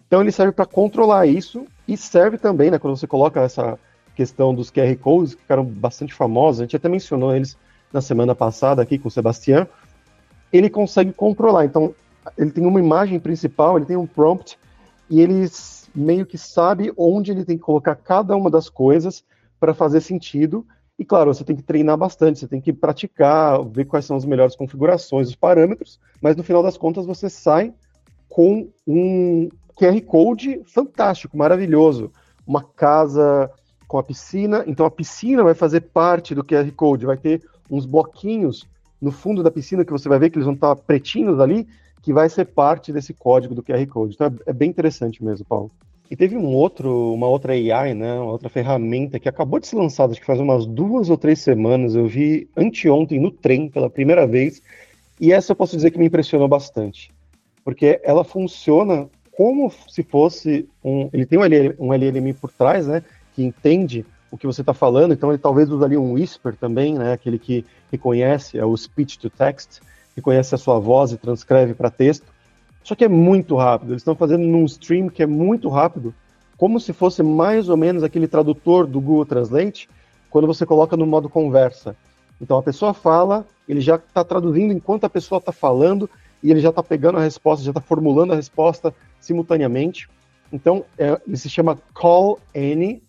Então 0.09 0.21
ele 0.21 0.33
serve 0.33 0.51
para 0.51 0.67
controlar 0.67 1.27
isso 1.27 1.65
e 1.87 1.97
serve 1.97 2.37
também, 2.37 2.69
né, 2.69 2.81
quando 2.81 2.97
você 2.97 3.07
coloca 3.07 3.41
essa 3.41 3.79
questão 4.19 4.53
dos 4.53 4.69
QR 4.69 4.97
codes 4.97 5.37
que 5.37 5.43
ficaram 5.43 5.65
bastante 5.65 6.13
famosos. 6.13 6.61
A 6.61 6.65
gente 6.65 6.75
até 6.75 6.89
mencionou 6.89 7.37
eles 7.37 7.57
na 7.93 8.01
semana 8.01 8.35
passada 8.35 8.83
aqui 8.83 8.99
com 8.99 9.07
o 9.07 9.11
Sebastião. 9.13 9.65
Ele 10.53 10.69
consegue 10.69 11.13
controlar. 11.13 11.65
Então 11.65 11.95
ele 12.37 12.51
tem 12.51 12.67
uma 12.67 12.81
imagem 12.81 13.21
principal, 13.21 13.77
ele 13.77 13.87
tem 13.87 13.97
um 13.97 14.09
prompt 14.09 14.59
e 15.09 15.21
eles 15.21 15.89
meio 15.95 16.27
que 16.27 16.37
sabe 16.37 16.93
onde 16.97 17.31
ele 17.31 17.45
tem 17.45 17.57
que 17.57 17.63
colocar 17.63 17.95
cada 17.95 18.37
uma 18.37 18.51
das 18.51 18.69
coisas 18.69 19.23
para 19.61 19.73
fazer 19.73 20.01
sentido. 20.01 20.67
E 20.99 21.05
claro, 21.05 21.33
você 21.33 21.45
tem 21.45 21.55
que 21.55 21.63
treinar 21.63 21.97
bastante, 21.97 22.41
você 22.41 22.49
tem 22.49 22.61
que 22.61 22.73
praticar, 22.73 23.65
ver 23.67 23.85
quais 23.85 24.05
são 24.05 24.17
as 24.17 24.25
melhores 24.25 24.57
configurações, 24.57 25.29
os 25.29 25.37
parâmetros, 25.37 26.01
mas 26.21 26.35
no 26.35 26.43
final 26.43 26.61
das 26.61 26.77
contas 26.77 27.07
você 27.07 27.31
sai 27.31 27.73
com 28.29 28.69
um 28.85 29.49
QR 29.77 30.01
Code 30.03 30.61
fantástico, 30.67 31.39
maravilhoso. 31.39 32.11
Uma 32.45 32.65
casa 32.65 33.49
com 33.89 33.99
a 33.99 34.03
piscina, 34.03 34.63
então 34.67 34.85
a 34.85 34.91
piscina 34.91 35.43
vai 35.43 35.55
fazer 35.55 35.81
parte 35.81 36.35
do 36.35 36.45
QR 36.45 36.71
Code, 36.73 37.07
vai 37.07 37.17
ter 37.17 37.43
uns 37.71 37.87
bloquinhos 37.87 38.69
no 39.01 39.11
fundo 39.11 39.43
da 39.43 39.51
piscina 39.51 39.85
que 39.85 39.93
você 39.93 40.09
vai 40.09 40.19
ver 40.19 40.29
que 40.29 40.37
eles 40.37 40.45
vão 40.45 40.55
estar 40.55 40.77
pretinhos 40.77 41.41
ali, 41.41 41.67
que 42.03 42.13
vai 42.13 42.29
ser 42.29 42.45
parte 42.45 42.93
desse 42.93 43.15
código 43.15 43.55
do 43.55 43.63
QR 43.63 43.85
Code. 43.87 44.15
Então 44.15 44.27
é, 44.27 44.51
é 44.51 44.53
bem 44.53 44.69
interessante 44.69 45.25
mesmo, 45.25 45.47
Paulo. 45.47 45.71
E 46.11 46.17
teve 46.17 46.37
um 46.37 46.55
outro, 46.55 47.13
uma 47.13 47.27
outra 47.27 47.53
AI, 47.53 47.95
né, 47.95 48.15
uma 48.15 48.33
outra 48.33 48.49
ferramenta 48.49 49.19
que 49.19 49.29
acabou 49.29 49.61
de 49.61 49.67
ser 49.67 49.77
lançada, 49.77 50.13
acho 50.13 50.21
que 50.21 50.27
faz 50.27 50.41
umas 50.41 50.67
duas 50.67 51.11
ou 51.11 51.19
três 51.19 51.39
semanas. 51.41 51.95
Eu 51.95 52.07
vi 52.07 52.49
anteontem 52.57 53.21
no 53.21 53.31
trem 53.31 53.69
pela 53.69 53.91
primeira 53.91 54.27
vez, 54.27 54.63
e 55.21 55.33
essa 55.33 55.53
eu 55.53 55.57
posso 55.57 55.77
dizer 55.77 55.91
que 55.91 55.99
me 55.99 56.07
impressionou 56.07 56.49
bastante, 56.49 57.11
porque 57.65 58.01
ela 58.03 58.25
funciona 58.25 59.09
como 59.37 59.71
se 59.89 60.03
fosse 60.03 60.69
um, 60.83 61.11
ele 61.13 61.27
tem 61.27 61.39
um 61.39 61.45
LLM, 61.45 61.75
um 61.79 61.93
LLM 61.93 62.33
por 62.35 62.51
trás, 62.51 62.87
né, 62.87 63.05
que 63.39 63.45
entende 63.45 64.05
o 64.33 64.37
que 64.37 64.49
você 64.49 64.63
está 64.63 64.75
falando, 64.75 65.15
então 65.15 65.31
ele 65.31 65.39
talvez 65.39 65.71
use 65.71 65.85
ali 65.85 65.97
um 65.97 66.15
whisper 66.15 66.57
também, 66.57 66.99
né, 66.99 67.13
aquele 67.13 67.39
que 67.39 67.65
reconhece 67.91 68.59
é 68.59 68.65
o 68.65 68.77
speech 68.77 69.17
to 69.17 69.31
text, 69.31 69.81
reconhece 70.17 70.57
a 70.57 70.59
sua 70.59 70.81
voz 70.81 71.13
e 71.13 71.17
transcreve 71.17 71.73
para 71.73 71.89
texto. 71.89 72.27
Só 72.83 72.97
que 72.97 73.05
é 73.05 73.09
muito 73.09 73.55
rápido. 73.55 73.93
Eles 73.93 74.01
estão 74.01 74.17
fazendo 74.17 74.45
num 74.45 74.65
stream 74.65 75.09
que 75.09 75.23
é 75.23 75.27
muito 75.27 75.69
rápido, 75.69 76.13
como 76.57 76.81
se 76.81 76.93
fosse 76.93 77.23
mais 77.23 77.69
ou 77.69 77.77
menos 77.77 78.03
aquele 78.03 78.27
tradutor 78.27 78.89
do 78.89 79.01
Google 79.01 79.25
Translate, 79.25 79.89
quando 80.29 80.49
você 80.49 80.67
coloca 80.67 80.97
no 80.97 81.07
modo 81.07 81.29
conversa. 81.29 81.95
Então 82.41 82.59
a 82.59 82.63
pessoa 82.63 82.93
fala, 82.93 83.47
ele 83.69 83.81
já 83.81 83.95
está 83.95 84.25
traduzindo 84.25 84.73
enquanto 84.73 85.05
a 85.05 85.11
pessoa 85.11 85.39
está 85.39 85.53
falando 85.53 86.11
e 86.43 86.51
ele 86.51 86.61
já 86.61 86.71
está 86.71 86.83
pegando 86.83 87.19
a 87.19 87.23
resposta, 87.23 87.65
já 87.65 87.71
está 87.71 87.81
formulando 87.81 88.33
a 88.33 88.37
resposta 88.37 88.93
simultaneamente. 89.21 90.09
Então 90.53 90.85
é, 90.97 91.21
ele 91.27 91.37
se 91.37 91.49
chama 91.49 91.79
callany.ai 91.95 93.03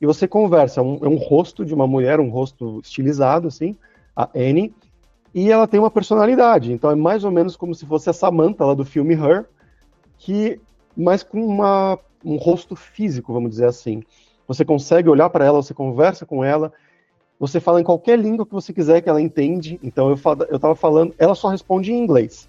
e 0.00 0.06
você 0.06 0.26
conversa. 0.26 0.80
É 0.80 0.82
um, 0.82 0.98
é 1.02 1.08
um 1.08 1.16
rosto 1.16 1.64
de 1.64 1.74
uma 1.74 1.86
mulher, 1.86 2.20
um 2.20 2.30
rosto 2.30 2.80
estilizado, 2.82 3.48
assim, 3.48 3.76
a 4.16 4.28
Annie, 4.34 4.74
e 5.34 5.50
ela 5.50 5.66
tem 5.66 5.78
uma 5.78 5.90
personalidade. 5.90 6.72
Então 6.72 6.90
é 6.90 6.94
mais 6.94 7.24
ou 7.24 7.30
menos 7.30 7.56
como 7.56 7.74
se 7.74 7.86
fosse 7.86 8.10
a 8.10 8.12
Samantha 8.12 8.64
lá 8.64 8.74
do 8.74 8.84
filme 8.84 9.14
Her, 9.14 9.46
que 10.18 10.60
mas 10.96 11.22
com 11.22 11.44
uma, 11.44 11.98
um 12.24 12.36
rosto 12.36 12.74
físico, 12.76 13.32
vamos 13.32 13.50
dizer 13.50 13.66
assim. 13.66 14.02
Você 14.46 14.64
consegue 14.64 15.08
olhar 15.08 15.30
para 15.30 15.44
ela, 15.44 15.62
você 15.62 15.72
conversa 15.72 16.26
com 16.26 16.44
ela, 16.44 16.72
você 17.38 17.60
fala 17.60 17.80
em 17.80 17.84
qualquer 17.84 18.18
língua 18.18 18.44
que 18.44 18.52
você 18.52 18.72
quiser 18.72 19.00
que 19.00 19.08
ela 19.08 19.22
entende. 19.22 19.78
Então 19.82 20.10
eu 20.10 20.18
eu 20.50 20.56
estava 20.56 20.74
falando, 20.74 21.14
ela 21.18 21.34
só 21.34 21.48
responde 21.48 21.92
em 21.92 21.98
inglês, 21.98 22.48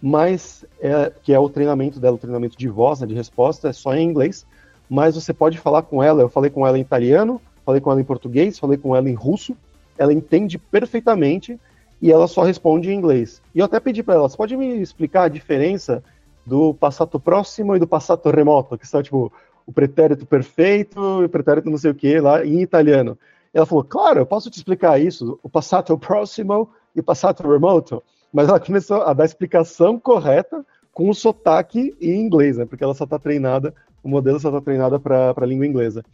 mas 0.00 0.64
é, 0.80 1.12
que 1.22 1.32
é 1.32 1.38
o 1.38 1.48
treinamento 1.48 1.98
dela, 1.98 2.16
o 2.16 2.18
treinamento 2.18 2.56
de 2.56 2.68
voz, 2.68 3.00
né, 3.00 3.06
de 3.06 3.14
resposta, 3.14 3.68
é 3.68 3.72
só 3.72 3.94
em 3.94 4.08
inglês. 4.08 4.46
Mas 4.88 5.14
você 5.14 5.32
pode 5.32 5.58
falar 5.58 5.82
com 5.82 6.02
ela. 6.02 6.22
Eu 6.22 6.28
falei 6.28 6.50
com 6.50 6.66
ela 6.66 6.78
em 6.78 6.82
italiano, 6.82 7.40
falei 7.64 7.80
com 7.80 7.90
ela 7.90 8.00
em 8.00 8.04
português, 8.04 8.58
falei 8.58 8.78
com 8.78 8.94
ela 8.96 9.08
em 9.08 9.14
russo. 9.14 9.56
Ela 9.98 10.12
entende 10.12 10.56
perfeitamente 10.56 11.58
e 12.00 12.12
ela 12.12 12.26
só 12.28 12.42
responde 12.42 12.90
em 12.90 12.94
inglês. 12.94 13.42
E 13.54 13.58
eu 13.58 13.64
até 13.64 13.80
pedi 13.80 14.02
para 14.02 14.14
ela, 14.14 14.28
você 14.28 14.36
pode 14.36 14.56
me 14.56 14.80
explicar 14.80 15.24
a 15.24 15.28
diferença 15.28 16.02
do 16.46 16.72
passato 16.72 17.20
próximo 17.20 17.76
e 17.76 17.78
do 17.78 17.86
passato 17.86 18.30
remoto, 18.30 18.78
que 18.78 18.86
são 18.86 19.02
tipo 19.02 19.30
o 19.66 19.72
pretérito 19.72 20.24
perfeito 20.24 21.20
e 21.20 21.26
o 21.26 21.28
pretérito 21.28 21.68
não 21.68 21.76
sei 21.76 21.90
o 21.90 21.94
que 21.94 22.18
lá 22.20 22.44
em 22.44 22.62
italiano. 22.62 23.18
Ela 23.52 23.66
falou, 23.66 23.84
claro, 23.84 24.20
eu 24.20 24.26
posso 24.26 24.50
te 24.50 24.56
explicar 24.56 24.98
isso, 24.98 25.38
o 25.42 25.48
passato 25.48 25.96
próximo 25.98 26.70
e 26.94 27.00
o 27.00 27.02
passato 27.02 27.46
remoto. 27.46 28.02
Mas 28.32 28.48
ela 28.48 28.60
começou 28.60 29.02
a 29.02 29.12
dar 29.12 29.22
a 29.22 29.26
explicação 29.26 29.98
correta 29.98 30.64
com 30.92 31.08
o 31.08 31.14
sotaque 31.14 31.94
em 32.00 32.20
inglês, 32.20 32.56
né? 32.56 32.64
Porque 32.66 32.84
ela 32.84 32.94
só 32.94 33.04
está 33.04 33.18
treinada, 33.18 33.74
o 34.02 34.08
modelo 34.08 34.38
só 34.40 34.48
está 34.48 34.60
treinada 34.60 34.98
para 34.98 35.32
a 35.36 35.46
língua 35.46 35.66
inglesa. 35.66 36.04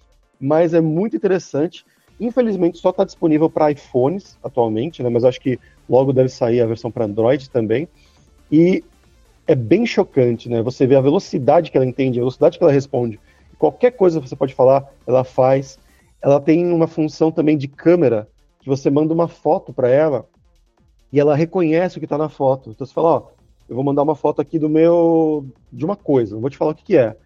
Mas 0.41 0.75
é 0.75 0.81
muito 0.81 1.17
interessante. 1.17 1.85
Infelizmente 2.21 2.79
só 2.79 2.91
está 2.91 3.05
disponível 3.05 3.51
para 3.51 3.73
iPhones 3.73 4.39
atualmente, 4.43 5.03
né? 5.03 5.09
Mas 5.09 5.25
acho 5.25 5.41
que 5.41 5.59
logo 5.89 6.13
deve 6.13 6.29
sair 6.29 6.61
a 6.61 6.67
versão 6.67 6.91
para 6.91 7.05
Android 7.05 7.51
também. 7.51 7.89
E 8.51 8.85
é 9.47 9.55
bem 9.55 9.85
chocante, 9.85 10.49
né? 10.49 10.63
Você 10.63 10.87
vê 10.87 10.97
a 10.97 11.01
velocidade 11.01 11.71
que 11.71 11.77
ela 11.77 11.87
entende, 11.87 12.19
a 12.19 12.23
velocidade 12.23 12.59
que 12.59 12.65
ela 12.65 12.73
responde. 12.73 13.19
Qualquer 13.59 13.93
coisa 13.93 14.21
que 14.21 14.29
você 14.29 14.37
pode 14.37 14.55
falar, 14.55 14.85
ela 15.07 15.25
faz. 15.25 15.79
Ela 16.23 16.41
tem 16.41 16.73
uma 16.73 16.87
função 16.87 17.31
também 17.31 17.57
de 17.57 17.69
câmera, 17.69 18.29
que 18.61 18.69
você 18.69 18.91
manda 18.91 19.13
uma 19.13 19.29
foto 19.29 19.73
para 19.73 19.89
ela 19.89 20.27
e 21.15 21.21
ela 21.21 21.37
reconhece 21.37 21.97
o 21.97 22.01
que 22.01 22.07
está 22.07 22.19
na 22.19 22.29
foto. 22.29 22.71
Então 22.71 22.85
você 22.85 22.93
fala, 22.93 23.09
ó, 23.09 23.23
eu 23.69 23.77
vou 23.77 23.85
mandar 23.85 24.03
uma 24.03 24.17
foto 24.17 24.43
aqui 24.43 24.59
do 24.59 24.69
meu 24.69 25.47
de 25.73 25.85
uma 25.85 25.95
coisa, 25.95 26.35
não 26.35 26.41
vou 26.41 26.51
te 26.51 26.57
falar 26.57 26.73
o 26.73 26.75
que, 26.75 26.83
que 26.83 26.97
é. 26.97 27.17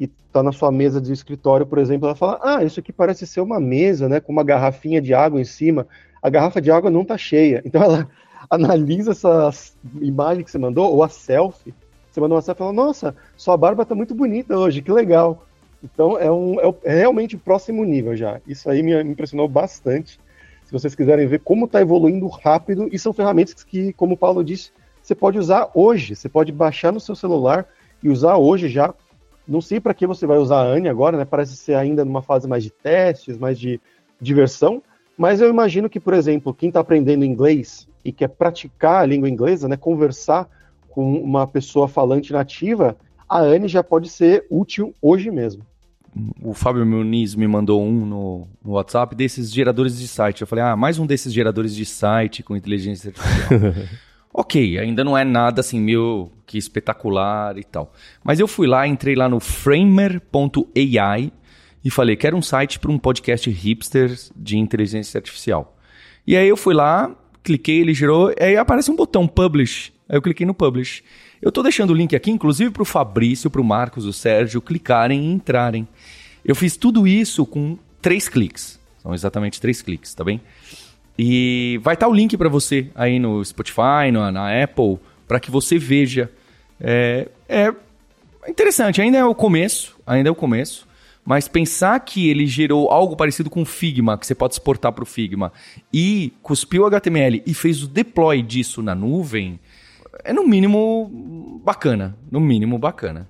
E 0.00 0.08
tá 0.08 0.42
na 0.42 0.50
sua 0.50 0.72
mesa 0.72 1.00
de 1.00 1.12
escritório, 1.12 1.64
por 1.64 1.78
exemplo, 1.78 2.08
ela 2.08 2.16
fala: 2.16 2.40
"Ah, 2.42 2.64
isso 2.64 2.80
aqui 2.80 2.92
parece 2.92 3.28
ser 3.28 3.40
uma 3.40 3.60
mesa, 3.60 4.08
né, 4.08 4.18
com 4.18 4.32
uma 4.32 4.42
garrafinha 4.42 5.00
de 5.00 5.14
água 5.14 5.40
em 5.40 5.44
cima. 5.44 5.86
A 6.20 6.28
garrafa 6.28 6.60
de 6.60 6.68
água 6.72 6.90
não 6.90 7.04
tá 7.04 7.16
cheia". 7.16 7.62
Então 7.64 7.80
ela 7.80 8.08
analisa 8.50 9.12
essa 9.12 9.50
imagem 10.00 10.42
que 10.42 10.50
você 10.50 10.58
mandou, 10.58 10.92
ou 10.92 11.04
a 11.04 11.08
selfie. 11.08 11.72
Você 12.10 12.20
mandou 12.20 12.34
uma 12.34 12.42
selfie 12.42 12.58
e 12.58 12.64
fala, 12.64 12.72
nossa, 12.72 13.14
sua 13.36 13.56
barba 13.56 13.86
tá 13.86 13.94
muito 13.94 14.16
bonita 14.16 14.58
hoje, 14.58 14.82
que 14.82 14.90
legal. 14.90 15.46
Então 15.82 16.18
é, 16.18 16.30
um, 16.30 16.58
é, 16.60 16.74
é 16.84 16.94
realmente 16.96 17.36
o 17.36 17.38
próximo 17.38 17.84
nível 17.84 18.16
já. 18.16 18.40
Isso 18.48 18.68
aí 18.68 18.82
me 18.82 19.00
impressionou 19.00 19.46
bastante. 19.46 20.18
Se 20.68 20.72
vocês 20.72 20.94
quiserem 20.94 21.26
ver 21.26 21.40
como 21.40 21.64
está 21.64 21.80
evoluindo 21.80 22.28
rápido, 22.28 22.90
e 22.92 22.98
são 22.98 23.10
ferramentas 23.10 23.64
que, 23.64 23.90
como 23.94 24.12
o 24.12 24.18
Paulo 24.18 24.44
disse, 24.44 24.70
você 25.00 25.14
pode 25.14 25.38
usar 25.38 25.70
hoje. 25.72 26.14
Você 26.14 26.28
pode 26.28 26.52
baixar 26.52 26.92
no 26.92 27.00
seu 27.00 27.14
celular 27.14 27.66
e 28.02 28.10
usar 28.10 28.36
hoje 28.36 28.68
já. 28.68 28.92
Não 29.46 29.62
sei 29.62 29.80
para 29.80 29.94
que 29.94 30.06
você 30.06 30.26
vai 30.26 30.36
usar 30.36 30.58
a 30.58 30.66
Anne 30.66 30.86
agora, 30.86 31.16
né? 31.16 31.24
Parece 31.24 31.56
ser 31.56 31.72
ainda 31.72 32.04
numa 32.04 32.20
fase 32.20 32.46
mais 32.46 32.62
de 32.62 32.68
testes, 32.68 33.38
mais 33.38 33.58
de 33.58 33.80
diversão. 34.20 34.82
Mas 35.16 35.40
eu 35.40 35.48
imagino 35.48 35.88
que, 35.88 35.98
por 35.98 36.12
exemplo, 36.12 36.52
quem 36.52 36.68
está 36.68 36.80
aprendendo 36.80 37.24
inglês 37.24 37.88
e 38.04 38.12
quer 38.12 38.28
praticar 38.28 39.02
a 39.02 39.06
língua 39.06 39.30
inglesa, 39.30 39.68
né, 39.68 39.76
conversar 39.78 40.50
com 40.90 41.14
uma 41.14 41.46
pessoa 41.46 41.88
falante 41.88 42.30
nativa, 42.30 42.94
a 43.26 43.38
Anne 43.38 43.68
já 43.68 43.82
pode 43.82 44.10
ser 44.10 44.44
útil 44.50 44.94
hoje 45.00 45.30
mesmo. 45.30 45.64
O 46.42 46.52
Fábio 46.54 46.84
Muniz 46.84 47.34
me 47.34 47.46
mandou 47.46 47.82
um 47.82 48.04
no, 48.04 48.48
no, 48.64 48.72
WhatsApp 48.72 49.14
desses 49.14 49.52
geradores 49.52 49.98
de 49.98 50.08
site. 50.08 50.40
Eu 50.40 50.46
falei, 50.46 50.64
ah, 50.64 50.76
mais 50.76 50.98
um 50.98 51.06
desses 51.06 51.32
geradores 51.32 51.74
de 51.74 51.84
site 51.84 52.42
com 52.42 52.56
inteligência 52.56 53.08
artificial. 53.10 53.60
ok, 54.32 54.78
ainda 54.78 55.04
não 55.04 55.16
é 55.16 55.24
nada 55.24 55.60
assim 55.60 55.80
meio 55.80 56.30
que 56.46 56.58
espetacular 56.58 57.56
e 57.58 57.64
tal. 57.64 57.92
Mas 58.24 58.40
eu 58.40 58.48
fui 58.48 58.66
lá, 58.66 58.86
entrei 58.86 59.14
lá 59.14 59.28
no 59.28 59.38
framer.ai 59.38 61.32
e 61.84 61.90
falei, 61.90 62.16
quero 62.16 62.36
um 62.36 62.42
site 62.42 62.78
para 62.78 62.90
um 62.90 62.98
podcast 62.98 63.48
hipster 63.48 64.16
de 64.34 64.58
inteligência 64.58 65.18
artificial. 65.18 65.76
E 66.26 66.36
aí 66.36 66.48
eu 66.48 66.56
fui 66.56 66.74
lá, 66.74 67.14
cliquei, 67.42 67.80
ele 67.80 67.94
gerou, 67.94 68.34
aí 68.40 68.56
aparece 68.56 68.90
um 68.90 68.96
botão 68.96 69.26
Publish. 69.26 69.92
Aí 70.08 70.16
eu 70.16 70.22
cliquei 70.22 70.46
no 70.46 70.54
Publish. 70.54 71.02
Eu 71.40 71.50
estou 71.50 71.62
deixando 71.62 71.90
o 71.90 71.94
link 71.94 72.16
aqui, 72.16 72.30
inclusive 72.30 72.70
para 72.70 72.82
o 72.82 72.86
Fabrício, 72.86 73.48
para 73.48 73.60
o 73.60 73.64
Marcos, 73.64 74.04
o 74.04 74.12
Sérgio, 74.12 74.60
clicarem 74.60 75.22
e 75.22 75.32
entrarem. 75.32 75.86
Eu 76.44 76.54
fiz 76.54 76.76
tudo 76.76 77.06
isso 77.06 77.46
com 77.46 77.78
três 78.02 78.28
cliques. 78.28 78.78
São 79.02 79.14
exatamente 79.14 79.60
três 79.60 79.80
cliques, 79.80 80.12
tá 80.14 80.24
bem? 80.24 80.40
E 81.18 81.80
vai 81.82 81.94
estar 81.94 82.06
tá 82.06 82.12
o 82.12 82.14
link 82.14 82.36
para 82.36 82.48
você 82.48 82.90
aí 82.94 83.18
no 83.18 83.44
Spotify, 83.44 84.10
no, 84.12 84.30
na 84.30 84.62
Apple, 84.62 84.98
para 85.26 85.38
que 85.38 85.50
você 85.50 85.78
veja. 85.78 86.30
É, 86.80 87.28
é 87.48 87.72
interessante, 88.48 89.00
ainda 89.00 89.18
é 89.18 89.24
o 89.24 89.34
começo, 89.34 89.96
ainda 90.06 90.28
é 90.28 90.32
o 90.32 90.34
começo. 90.34 90.88
Mas 91.24 91.46
pensar 91.46 92.00
que 92.00 92.30
ele 92.30 92.46
gerou 92.46 92.90
algo 92.90 93.14
parecido 93.14 93.50
com 93.50 93.60
o 93.60 93.66
Figma, 93.66 94.16
que 94.16 94.26
você 94.26 94.34
pode 94.34 94.54
exportar 94.54 94.92
para 94.92 95.02
o 95.02 95.06
Figma, 95.06 95.52
e 95.92 96.32
cuspiu 96.42 96.86
HTML 96.86 97.42
e 97.44 97.52
fez 97.52 97.82
o 97.82 97.86
deploy 97.86 98.40
disso 98.40 98.82
na 98.82 98.94
nuvem, 98.94 99.60
é 100.24 100.32
no 100.32 100.46
mínimo 100.46 101.60
bacana. 101.64 102.16
No 102.30 102.40
mínimo 102.40 102.78
bacana. 102.78 103.28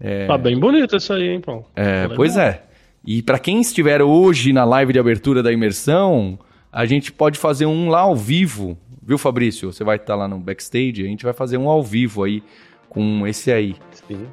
É... 0.00 0.26
Tá 0.26 0.36
bem 0.36 0.58
bonito 0.58 0.96
isso 0.96 1.12
aí, 1.12 1.28
hein, 1.28 1.40
Paulo? 1.40 1.64
É, 1.76 2.08
tá 2.08 2.14
pois 2.14 2.36
é. 2.36 2.64
E 3.04 3.22
para 3.22 3.38
quem 3.38 3.60
estiver 3.60 4.02
hoje 4.02 4.52
na 4.52 4.64
live 4.64 4.92
de 4.92 4.98
abertura 4.98 5.42
da 5.42 5.52
imersão, 5.52 6.38
a 6.72 6.86
gente 6.86 7.12
pode 7.12 7.38
fazer 7.38 7.66
um 7.66 7.88
lá 7.88 8.00
ao 8.00 8.16
vivo, 8.16 8.78
viu, 9.02 9.18
Fabrício? 9.18 9.72
Você 9.72 9.84
vai 9.84 9.96
estar 9.96 10.14
lá 10.14 10.28
no 10.28 10.38
backstage, 10.38 11.02
a 11.02 11.06
gente 11.06 11.24
vai 11.24 11.32
fazer 11.32 11.58
um 11.58 11.68
ao 11.68 11.82
vivo 11.82 12.22
aí 12.22 12.42
com 12.88 13.26
esse 13.26 13.50
aí. 13.50 13.74
Sim. 14.06 14.26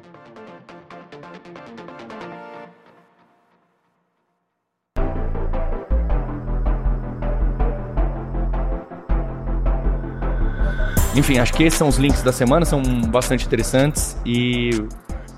Enfim, 11.20 11.38
acho 11.38 11.52
que 11.52 11.64
esses 11.64 11.78
são 11.78 11.86
os 11.86 11.98
links 11.98 12.22
da 12.22 12.32
semana, 12.32 12.64
são 12.64 12.80
bastante 13.02 13.44
interessantes 13.44 14.16
e 14.24 14.70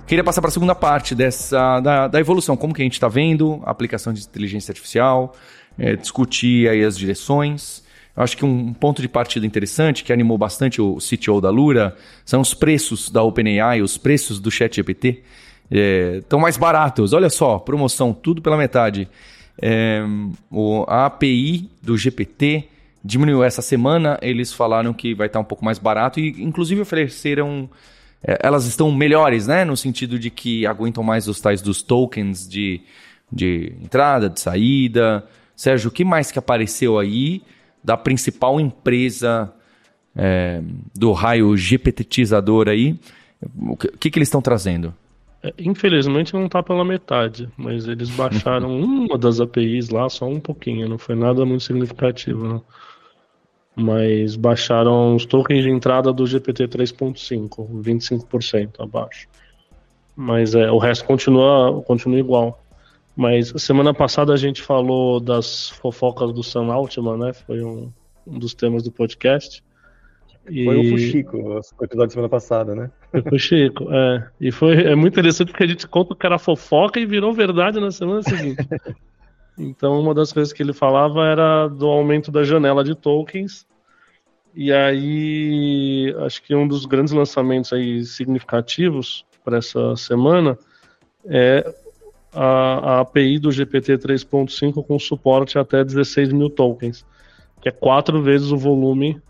queria 0.06 0.22
passar 0.22 0.40
para 0.40 0.48
a 0.48 0.52
segunda 0.52 0.76
parte 0.76 1.12
dessa 1.12 1.80
da, 1.80 2.06
da, 2.06 2.20
evolução, 2.20 2.56
como 2.56 2.72
que 2.72 2.80
a 2.80 2.84
gente 2.84 2.92
está 2.92 3.08
vendo 3.08 3.60
a 3.66 3.72
aplicação 3.72 4.12
de 4.12 4.22
inteligência 4.22 4.70
artificial, 4.70 5.34
é, 5.76 5.96
discutir 5.96 6.68
aí 6.68 6.84
as 6.84 6.96
direções. 6.96 7.82
Eu 8.16 8.22
acho 8.22 8.36
que 8.36 8.44
um 8.44 8.72
ponto 8.72 9.02
de 9.02 9.08
partida 9.08 9.44
interessante 9.44 10.04
que 10.04 10.12
animou 10.12 10.38
bastante 10.38 10.80
o 10.80 10.98
CTO 10.98 11.40
da 11.40 11.50
Lura 11.50 11.96
são 12.24 12.40
os 12.40 12.54
preços 12.54 13.10
da 13.10 13.24
OpenAI, 13.24 13.82
os 13.82 13.98
preços 13.98 14.38
do 14.38 14.52
ChatGPT 14.52 15.24
estão 15.68 16.38
é, 16.38 16.42
mais 16.42 16.56
baratos. 16.56 17.12
Olha 17.12 17.28
só, 17.28 17.58
promoção, 17.58 18.12
tudo 18.12 18.40
pela 18.40 18.56
metade. 18.56 19.08
É, 19.60 20.00
o, 20.48 20.84
a 20.86 21.06
API 21.06 21.68
do 21.82 21.98
GPT 21.98 22.68
diminuiu 23.04 23.42
essa 23.42 23.62
semana, 23.62 24.18
eles 24.22 24.52
falaram 24.52 24.92
que 24.92 25.14
vai 25.14 25.26
estar 25.26 25.40
um 25.40 25.44
pouco 25.44 25.64
mais 25.64 25.78
barato 25.78 26.20
e 26.20 26.42
inclusive 26.42 26.80
ofereceram 26.80 27.68
é, 28.24 28.38
elas 28.42 28.66
estão 28.66 28.90
melhores, 28.92 29.46
né, 29.46 29.64
no 29.64 29.76
sentido 29.76 30.18
de 30.18 30.30
que 30.30 30.64
aguentam 30.66 31.02
mais 31.02 31.26
os 31.26 31.40
tais 31.40 31.60
dos 31.60 31.82
tokens 31.82 32.48
de, 32.48 32.80
de 33.30 33.74
entrada, 33.82 34.30
de 34.30 34.40
saída. 34.40 35.24
Sérgio, 35.56 35.88
o 35.88 35.92
que 35.92 36.04
mais 36.04 36.30
que 36.30 36.38
apareceu 36.38 36.98
aí 36.98 37.42
da 37.82 37.96
principal 37.96 38.60
empresa 38.60 39.52
é, 40.14 40.62
do 40.94 41.12
raio 41.12 41.56
GPTizador 41.56 42.68
aí? 42.68 42.98
O 43.56 43.76
que, 43.76 44.10
que 44.10 44.18
eles 44.18 44.28
estão 44.28 44.40
trazendo? 44.40 44.94
É, 45.42 45.52
infelizmente 45.58 46.32
não 46.34 46.46
está 46.46 46.62
pela 46.62 46.84
metade, 46.84 47.48
mas 47.56 47.88
eles 47.88 48.10
baixaram 48.10 48.74
uma 48.80 49.18
das 49.18 49.40
APIs 49.40 49.88
lá, 49.88 50.08
só 50.08 50.26
um 50.26 50.40
pouquinho, 50.40 50.88
não 50.88 50.98
foi 50.98 51.14
nada 51.14 51.44
muito 51.44 51.64
significativo. 51.64 52.46
Não 52.46 52.62
mas 53.74 54.36
baixaram 54.36 55.16
os 55.16 55.24
tokens 55.24 55.62
de 55.62 55.70
entrada 55.70 56.12
do 56.12 56.26
GPT 56.26 56.68
3.5, 56.68 57.82
25% 57.82 58.80
abaixo. 58.80 59.28
Mas 60.14 60.54
é, 60.54 60.70
o 60.70 60.78
resto 60.78 61.04
continua, 61.04 61.82
continua 61.82 62.18
igual. 62.18 62.62
Mas 63.16 63.52
semana 63.56 63.94
passada 63.94 64.32
a 64.32 64.36
gente 64.36 64.62
falou 64.62 65.20
das 65.20 65.70
fofocas 65.70 66.32
do 66.32 66.42
Sam 66.42 66.72
Altman, 66.72 67.16
né? 67.16 67.32
Foi 67.32 67.62
um, 67.62 67.90
um 68.26 68.38
dos 68.38 68.54
temas 68.54 68.82
do 68.82 68.92
podcast. 68.92 69.62
E... 70.48 70.64
Foi 70.64 70.76
o 70.78 70.90
Fuxico, 70.90 71.36
o 71.36 71.84
episódio 71.84 72.06
de 72.08 72.12
semana 72.12 72.28
passada, 72.28 72.74
né? 72.74 72.90
Foi 73.10 73.20
o 73.20 73.24
Fuxico, 73.24 73.88
é. 73.90 74.28
E 74.40 74.50
foi 74.50 74.74
é 74.84 74.94
muito 74.94 75.14
interessante 75.14 75.50
porque 75.50 75.64
a 75.64 75.68
gente 75.68 75.86
conta 75.86 76.14
que 76.14 76.26
era 76.26 76.38
fofoca 76.38 76.98
e 76.98 77.06
virou 77.06 77.32
verdade 77.32 77.78
na 77.80 77.90
semana 77.90 78.22
seguinte. 78.22 78.66
Então, 79.58 80.00
uma 80.00 80.14
das 80.14 80.32
coisas 80.32 80.52
que 80.52 80.62
ele 80.62 80.72
falava 80.72 81.26
era 81.26 81.68
do 81.68 81.86
aumento 81.86 82.32
da 82.32 82.42
janela 82.42 82.82
de 82.82 82.94
tokens. 82.94 83.66
E 84.54 84.72
aí, 84.72 86.14
acho 86.20 86.42
que 86.42 86.54
um 86.54 86.66
dos 86.66 86.86
grandes 86.86 87.12
lançamentos 87.12 87.72
aí 87.72 88.02
significativos 88.04 89.24
para 89.44 89.58
essa 89.58 89.94
semana 89.96 90.58
é 91.26 91.64
a, 92.32 92.94
a 92.96 93.00
API 93.00 93.38
do 93.38 93.52
GPT 93.52 93.98
3.5 93.98 94.84
com 94.84 94.98
suporte 94.98 95.58
até 95.58 95.84
16 95.84 96.32
mil 96.32 96.50
tokens, 96.50 97.04
que 97.60 97.68
é 97.68 97.72
quatro 97.72 98.22
vezes 98.22 98.50
o 98.50 98.56
volume 98.56 99.20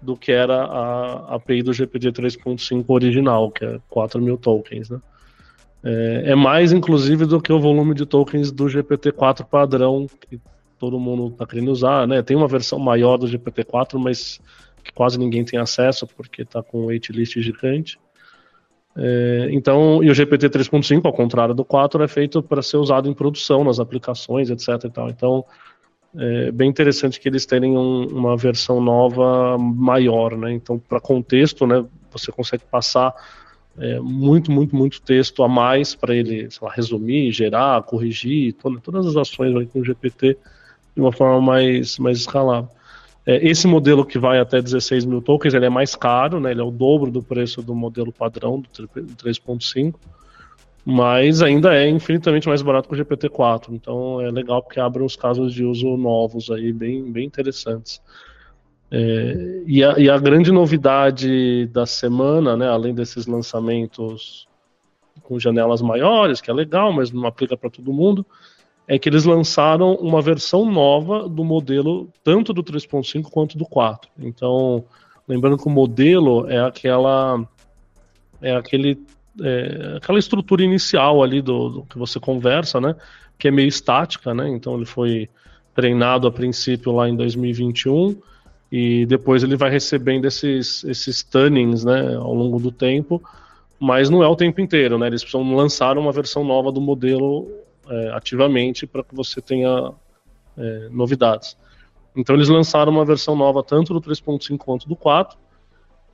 do 0.00 0.16
que 0.16 0.32
era 0.32 0.64
a 0.64 1.34
API 1.34 1.62
do 1.62 1.72
GPT 1.72 2.12
3.5 2.12 2.84
original, 2.88 3.50
que 3.50 3.64
é 3.64 3.80
4 3.88 4.20
mil 4.20 4.36
tokens. 4.36 4.90
Né? 4.90 5.00
É, 5.82 6.22
é, 6.26 6.34
mais, 6.34 6.72
inclusive, 6.72 7.26
do 7.26 7.40
que 7.40 7.52
o 7.52 7.60
volume 7.60 7.94
de 7.94 8.06
tokens 8.06 8.50
do 8.50 8.64
GPT-4 8.64 9.44
padrão, 9.44 10.06
que 10.28 10.40
todo 10.78 10.98
mundo 10.98 11.32
está 11.32 11.46
querendo 11.46 11.70
usar. 11.70 12.06
Né? 12.06 12.22
Tem 12.22 12.36
uma 12.36 12.48
versão 12.48 12.78
maior 12.78 13.16
do 13.16 13.26
GPT-4, 13.26 13.98
mas 13.98 14.40
que 14.82 14.92
quase 14.92 15.18
ninguém 15.18 15.44
tem 15.44 15.58
acesso, 15.58 16.06
porque 16.06 16.42
está 16.42 16.62
com 16.62 16.82
um 16.82 16.86
waitlist 16.86 17.38
gigante. 17.40 17.98
É, 18.96 19.48
então, 19.52 20.02
e 20.02 20.10
o 20.10 20.14
GPT 20.14 20.48
3.5, 20.50 21.02
ao 21.04 21.12
contrário 21.12 21.54
do 21.54 21.64
4, 21.64 22.02
é 22.02 22.08
feito 22.08 22.42
para 22.42 22.62
ser 22.62 22.78
usado 22.78 23.08
em 23.08 23.14
produção, 23.14 23.62
nas 23.62 23.78
aplicações, 23.78 24.50
etc. 24.50 24.68
Então, 25.08 25.44
é 26.16 26.50
bem 26.50 26.68
interessante 26.68 27.20
que 27.20 27.28
eles 27.28 27.44
tenham 27.44 27.74
um, 27.76 28.06
uma 28.06 28.36
versão 28.36 28.80
nova 28.80 29.58
maior, 29.58 30.36
né? 30.36 30.52
Então, 30.52 30.78
para 30.78 31.00
contexto, 31.00 31.66
né, 31.66 31.84
você 32.10 32.32
consegue 32.32 32.64
passar 32.70 33.14
é, 33.78 34.00
muito, 34.00 34.50
muito, 34.50 34.74
muito 34.74 35.00
texto 35.02 35.42
a 35.42 35.48
mais 35.48 35.94
para 35.94 36.14
ele, 36.14 36.48
lá, 36.60 36.72
resumir, 36.72 37.30
gerar, 37.32 37.82
corrigir, 37.82 38.54
todas, 38.54 38.82
todas 38.82 39.06
as 39.06 39.16
ações 39.16 39.68
com 39.68 39.80
o 39.80 39.84
GPT 39.84 40.36
de 40.94 41.00
uma 41.00 41.12
forma 41.12 41.40
mais, 41.40 41.98
mais 41.98 42.18
escalável. 42.18 42.68
É, 43.24 43.46
esse 43.46 43.66
modelo 43.66 44.04
que 44.04 44.18
vai 44.18 44.40
até 44.40 44.60
16 44.60 45.04
mil 45.04 45.20
tokens, 45.20 45.54
ele 45.54 45.66
é 45.66 45.70
mais 45.70 45.94
caro, 45.94 46.40
né? 46.40 46.50
Ele 46.50 46.60
é 46.60 46.64
o 46.64 46.70
dobro 46.70 47.10
do 47.10 47.22
preço 47.22 47.62
do 47.62 47.74
modelo 47.74 48.10
padrão 48.10 48.60
do 48.60 48.68
3.5, 48.68 49.94
mas 50.90 51.42
ainda 51.42 51.76
é 51.76 51.86
infinitamente 51.86 52.48
mais 52.48 52.62
barato 52.62 52.88
que 52.88 52.94
o 52.94 52.98
GPT-4. 52.98 53.68
Então 53.72 54.22
é 54.22 54.30
legal 54.30 54.62
porque 54.62 54.80
abre 54.80 55.02
uns 55.02 55.16
casos 55.16 55.52
de 55.52 55.62
uso 55.62 55.98
novos 55.98 56.50
aí, 56.50 56.72
bem, 56.72 57.12
bem 57.12 57.26
interessantes. 57.26 58.00
É, 58.90 59.64
e, 59.66 59.84
a, 59.84 59.98
e, 59.98 60.08
a, 60.08 60.16
grande 60.16 60.50
novidade 60.50 61.66
da 61.66 61.84
semana, 61.84 62.56
né, 62.56 62.66
além 62.66 62.94
desses 62.94 63.26
lançamentos 63.26 64.48
com 65.22 65.38
janelas 65.38 65.82
maiores, 65.82 66.40
que 66.40 66.50
é 66.50 66.54
legal, 66.54 66.90
mas 66.90 67.12
não 67.12 67.26
aplica 67.26 67.54
para 67.54 67.68
todo 67.68 67.92
mundo, 67.92 68.24
é 68.86 68.98
que 68.98 69.10
eles 69.10 69.26
lançaram 69.26 69.92
uma 69.96 70.22
versão 70.22 70.64
nova 70.64 71.28
do 71.28 71.44
modelo, 71.44 72.08
tanto 72.24 72.54
do 72.54 72.64
3.5 72.64 73.24
quanto 73.30 73.58
do 73.58 73.66
4. 73.66 74.10
Então, 74.18 74.82
lembrando 75.28 75.58
que 75.58 75.68
o 75.68 75.70
modelo 75.70 76.48
é 76.48 76.60
aquela 76.60 77.46
é 78.40 78.56
aquele 78.56 78.98
é, 79.42 79.96
aquela 79.96 80.18
estrutura 80.18 80.62
inicial 80.62 81.22
ali 81.22 81.40
do, 81.40 81.68
do, 81.68 81.82
que 81.82 81.98
você 81.98 82.18
conversa, 82.18 82.80
né? 82.80 82.94
Que 83.38 83.48
é 83.48 83.50
meio 83.50 83.68
estática, 83.68 84.34
né? 84.34 84.48
Então 84.48 84.76
ele 84.76 84.84
foi 84.84 85.28
treinado 85.74 86.26
a 86.26 86.32
princípio 86.32 86.92
lá 86.92 87.08
em 87.08 87.16
2021 87.16 88.16
e 88.70 89.06
depois 89.06 89.42
ele 89.42 89.56
vai 89.56 89.70
recebendo 89.70 90.24
esses 90.26 90.84
esses 90.84 91.22
tunnings, 91.22 91.84
né? 91.84 92.16
Ao 92.16 92.34
longo 92.34 92.58
do 92.58 92.72
tempo, 92.72 93.22
mas 93.78 94.10
não 94.10 94.22
é 94.22 94.28
o 94.28 94.36
tempo 94.36 94.60
inteiro, 94.60 94.98
né? 94.98 95.06
Eles 95.06 95.22
precisam 95.22 95.54
lançar 95.54 95.96
uma 95.96 96.12
versão 96.12 96.44
nova 96.44 96.72
do 96.72 96.80
modelo 96.80 97.48
é, 97.88 98.10
ativamente 98.10 98.86
para 98.86 99.02
que 99.02 99.14
você 99.14 99.40
tenha 99.40 99.92
é, 100.56 100.88
novidades. 100.90 101.56
Então 102.16 102.34
eles 102.34 102.48
lançaram 102.48 102.90
uma 102.92 103.04
versão 103.04 103.36
nova 103.36 103.62
tanto 103.62 103.94
do 103.94 104.00
3.5 104.00 104.58
quanto 104.58 104.88
do 104.88 104.96
4, 104.96 105.38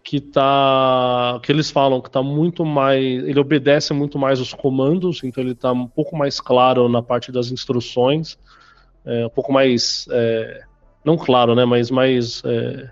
que 0.05 0.21
tá 0.21 1.41
que 1.43 1.51
eles 1.51 1.71
falam 1.71 2.01
que 2.01 2.09
está 2.09 2.23
muito 2.23 2.63
mais, 2.65 3.03
ele 3.03 3.41
obedece 3.41 3.95
muito 3.95 4.19
mais 4.19 4.39
os 4.39 4.53
comandos, 4.53 5.25
então 5.25 5.43
ele 5.43 5.53
está 5.53 5.73
um 5.73 5.89
pouco 5.89 6.15
mais 6.15 6.39
claro 6.39 6.89
na 6.91 7.03
parte 7.03 7.33
das 7.33 7.51
instruções, 7.51 8.39
é, 9.05 9.25
um 9.25 9.31
pouco 9.31 9.51
mais 9.51 10.07
é, 10.11 10.61
não 11.03 11.17
claro, 11.17 11.55
né, 11.55 11.65
mas 11.65 11.91
mais 11.91 12.43
é, 12.45 12.91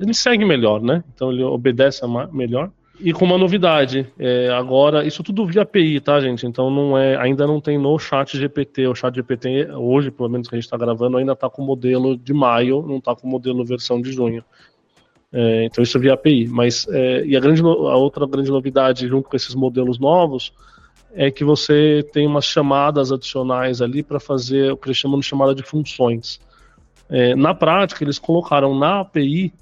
ele 0.00 0.14
segue 0.14 0.44
melhor, 0.44 0.80
né? 0.80 1.04
Então 1.14 1.30
ele 1.30 1.42
obedece 1.42 2.02
melhor. 2.32 2.70
E 2.98 3.12
com 3.12 3.26
uma 3.26 3.36
novidade, 3.36 4.10
é, 4.18 4.48
agora, 4.48 5.06
isso 5.06 5.22
tudo 5.22 5.46
via 5.46 5.62
API, 5.62 6.00
tá, 6.00 6.18
gente? 6.18 6.46
Então 6.46 6.70
não 6.70 6.96
é, 6.96 7.16
ainda 7.16 7.46
não 7.46 7.60
tem 7.60 7.76
no 7.76 7.98
chat 7.98 8.38
GPT. 8.38 8.86
O 8.86 8.94
chat 8.94 9.14
GPT, 9.14 9.68
hoje, 9.72 10.10
pelo 10.10 10.30
menos 10.30 10.48
que 10.48 10.54
a 10.54 10.58
gente 10.58 10.64
está 10.64 10.78
gravando, 10.78 11.18
ainda 11.18 11.32
está 11.32 11.50
com 11.50 11.62
o 11.62 11.66
modelo 11.66 12.16
de 12.16 12.32
maio, 12.32 12.82
não 12.82 12.96
está 12.96 13.14
com 13.14 13.26
o 13.26 13.30
modelo 13.30 13.64
versão 13.64 14.00
de 14.00 14.12
junho. 14.12 14.42
É, 15.38 15.66
então 15.66 15.84
isso 15.84 16.00
via 16.00 16.14
API. 16.14 16.48
Mas, 16.48 16.88
é, 16.88 17.22
e 17.26 17.36
a, 17.36 17.40
grande, 17.40 17.60
a 17.60 17.96
outra 17.96 18.26
grande 18.26 18.50
novidade, 18.50 19.06
junto 19.06 19.28
com 19.28 19.36
esses 19.36 19.54
modelos 19.54 19.98
novos, 19.98 20.50
é 21.12 21.30
que 21.30 21.44
você 21.44 22.02
tem 22.10 22.26
umas 22.26 22.46
chamadas 22.46 23.12
adicionais 23.12 23.82
ali 23.82 24.02
para 24.02 24.18
fazer 24.18 24.72
o 24.72 24.78
que 24.78 24.88
eles 24.88 24.96
chamam 24.96 25.20
de 25.20 25.26
chamada 25.26 25.54
de 25.54 25.62
funções. 25.62 26.40
É, 27.10 27.34
na 27.34 27.54
prática, 27.54 28.02
eles 28.02 28.18
colocaram 28.18 28.74
na 28.78 29.00
API 29.00 29.52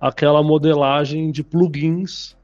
aquela 0.00 0.44
modelagem 0.44 1.32
de 1.32 1.42
plugins 1.42 2.36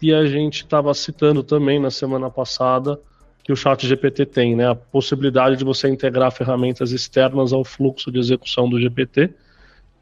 que 0.00 0.14
a 0.14 0.24
gente 0.24 0.62
estava 0.62 0.94
citando 0.94 1.42
também 1.42 1.78
na 1.78 1.90
semana 1.90 2.30
passada, 2.30 2.98
que 3.42 3.52
o 3.52 3.56
Chat 3.56 3.86
GPT 3.86 4.24
tem, 4.24 4.56
né? 4.56 4.70
A 4.70 4.74
possibilidade 4.74 5.56
de 5.56 5.64
você 5.64 5.88
integrar 5.90 6.32
ferramentas 6.32 6.90
externas 6.90 7.52
ao 7.52 7.64
fluxo 7.64 8.10
de 8.10 8.18
execução 8.18 8.66
do 8.66 8.80
GPT. 8.80 9.30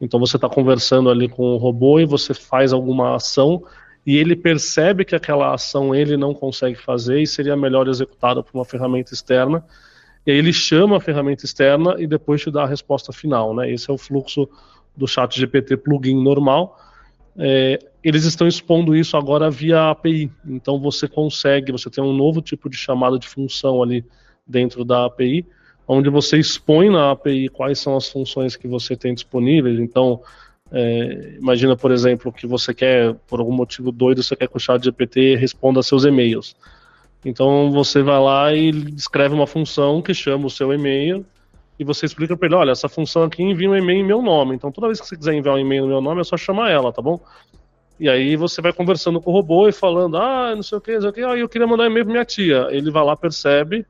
Então 0.03 0.19
você 0.19 0.35
está 0.35 0.49
conversando 0.49 1.09
ali 1.09 1.29
com 1.29 1.53
o 1.53 1.57
robô 1.57 1.97
e 1.97 2.05
você 2.05 2.33
faz 2.33 2.73
alguma 2.73 3.15
ação 3.15 3.63
e 4.05 4.17
ele 4.17 4.35
percebe 4.35 5.05
que 5.05 5.15
aquela 5.15 5.53
ação 5.53 5.95
ele 5.95 6.17
não 6.17 6.33
consegue 6.33 6.75
fazer 6.75 7.21
e 7.21 7.27
seria 7.27 7.55
melhor 7.55 7.87
executada 7.87 8.43
por 8.43 8.57
uma 8.57 8.65
ferramenta 8.65 9.13
externa. 9.13 9.63
E 10.27 10.31
aí 10.31 10.37
ele 10.37 10.51
chama 10.51 10.97
a 10.97 10.99
ferramenta 10.99 11.45
externa 11.45 11.95
e 11.97 12.05
depois 12.05 12.41
te 12.41 12.51
dá 12.51 12.63
a 12.63 12.67
resposta 12.67 13.13
final, 13.13 13.55
né? 13.55 13.71
Esse 13.71 13.89
é 13.89 13.93
o 13.93 13.97
fluxo 13.97 14.49
do 14.95 15.07
Chat 15.07 15.39
GPT 15.39 15.77
plugin 15.77 16.21
normal. 16.21 16.77
É, 17.37 17.79
eles 18.03 18.25
estão 18.25 18.45
expondo 18.45 18.93
isso 18.93 19.15
agora 19.15 19.49
via 19.49 19.89
API. 19.89 20.29
Então 20.45 20.81
você 20.81 21.07
consegue, 21.07 21.71
você 21.71 21.89
tem 21.89 22.03
um 22.03 22.13
novo 22.13 22.41
tipo 22.41 22.69
de 22.69 22.75
chamada 22.75 23.17
de 23.17 23.27
função 23.27 23.81
ali 23.81 24.05
dentro 24.45 24.83
da 24.83 25.05
API, 25.05 25.45
onde 25.87 26.09
você 26.09 26.37
expõe 26.37 26.89
na 26.89 27.11
API 27.11 27.49
quais 27.49 27.79
são 27.79 27.95
as 27.95 28.09
funções 28.09 28.55
que 28.55 28.67
você 28.67 28.95
tem 28.95 29.13
disponíveis. 29.13 29.79
Então, 29.79 30.21
é, 30.71 31.35
imagina, 31.39 31.75
por 31.75 31.91
exemplo, 31.91 32.31
que 32.31 32.47
você 32.47 32.73
quer, 32.73 33.13
por 33.27 33.39
algum 33.39 33.53
motivo 33.53 33.91
doido, 33.91 34.23
você 34.23 34.35
quer 34.35 34.47
que 34.47 34.57
o 34.57 34.59
chat 34.59 34.83
GPT 34.83 35.35
responda 35.35 35.83
seus 35.83 36.03
e-mails. 36.03 36.55
Então 37.25 37.71
você 37.71 38.01
vai 38.01 38.19
lá 38.19 38.53
e 38.53 38.69
escreve 38.95 39.33
uma 39.33 39.47
função 39.47 40.01
que 40.01 40.13
chama 40.13 40.47
o 40.47 40.49
seu 40.49 40.73
e-mail 40.73 41.25
e 41.79 41.83
você 41.83 42.05
explica 42.05 42.35
para 42.35 42.47
ele, 42.47 42.55
olha, 42.55 42.71
essa 42.71 42.89
função 42.89 43.23
aqui 43.23 43.41
envia 43.41 43.69
um 43.69 43.75
e-mail 43.75 43.99
em 43.99 44.03
meu 44.03 44.21
nome. 44.21 44.55
Então 44.55 44.71
toda 44.71 44.87
vez 44.87 44.99
que 44.99 45.07
você 45.07 45.15
quiser 45.15 45.33
enviar 45.33 45.55
um 45.55 45.59
e-mail 45.59 45.83
no 45.83 45.89
meu 45.89 46.01
nome, 46.01 46.21
é 46.21 46.23
só 46.23 46.35
chamar 46.35 46.69
ela, 46.69 46.91
tá 46.91 47.01
bom? 47.01 47.19
E 47.99 48.09
aí 48.09 48.35
você 48.35 48.61
vai 48.61 48.73
conversando 48.73 49.21
com 49.21 49.31
o 49.31 49.33
robô 49.33 49.69
e 49.69 49.71
falando, 49.71 50.17
ah, 50.17 50.53
não 50.55 50.63
sei 50.63 50.77
o 50.77 50.81
que, 50.81 50.93
não 50.93 51.01
sei 51.01 51.09
o 51.09 51.13
que, 51.13 51.23
ah, 51.23 51.37
eu 51.37 51.47
queria 51.47 51.67
mandar 51.67 51.83
um 51.83 51.87
e-mail 51.87 52.05
para 52.05 52.11
minha 52.11 52.25
tia. 52.25 52.67
Ele 52.71 52.91
vai 52.91 53.03
lá, 53.03 53.15
percebe 53.15 53.85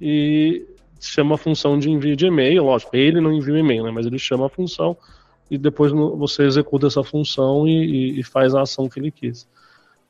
e 0.00 0.64
chama 1.00 1.34
a 1.34 1.38
função 1.38 1.78
de 1.78 1.90
envio 1.90 2.16
de 2.16 2.26
e-mail, 2.26 2.64
lógico, 2.64 2.96
ele 2.96 3.20
não 3.20 3.32
envia 3.32 3.58
e-mail, 3.58 3.84
né, 3.84 3.90
mas 3.90 4.06
ele 4.06 4.18
chama 4.18 4.46
a 4.46 4.48
função 4.48 4.96
e 5.50 5.56
depois 5.56 5.92
você 5.92 6.44
executa 6.44 6.86
essa 6.86 7.02
função 7.02 7.66
e, 7.66 8.20
e, 8.20 8.22
faz 8.22 8.54
a 8.54 8.62
ação 8.62 8.88
que 8.88 9.00
ele 9.00 9.10
quis. 9.10 9.48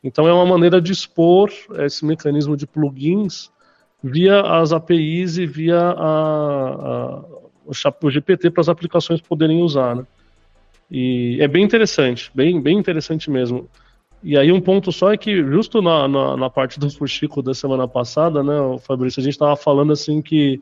Então 0.03 0.27
é 0.27 0.33
uma 0.33 0.46
maneira 0.46 0.81
de 0.81 0.92
expor 0.92 1.51
esse 1.79 2.05
mecanismo 2.05 2.57
de 2.57 2.66
plugins 2.66 3.51
via 4.03 4.40
as 4.40 4.72
APIs 4.72 5.38
e 5.38 5.46
via 5.46 5.79
a, 5.79 6.74
a, 7.14 7.24
o 7.66 8.11
GPT 8.11 8.51
para 8.51 8.61
as 8.61 8.68
aplicações 8.68 9.20
poderem 9.20 9.62
usar, 9.62 9.96
né? 9.96 10.07
E 10.90 11.37
é 11.40 11.46
bem 11.46 11.64
interessante, 11.64 12.31
bem, 12.35 12.61
bem 12.61 12.79
interessante 12.79 13.31
mesmo. 13.31 13.68
E 14.22 14.37
aí 14.37 14.51
um 14.51 14.61
ponto 14.61 14.90
só 14.90 15.12
é 15.12 15.16
que 15.16 15.37
justo 15.44 15.81
na, 15.83 16.09
na, 16.09 16.37
na 16.37 16.51
parte 16.51 16.81
do 16.81 16.90
Fuxico 16.90 17.42
da 17.42 17.55
semana 17.55 17.87
passada, 17.87 18.42
né, 18.42 18.55
Fabrício, 18.81 19.20
a 19.20 19.22
gente 19.22 19.35
estava 19.35 19.55
falando 19.55 19.92
assim 19.92 20.20
que, 20.22 20.61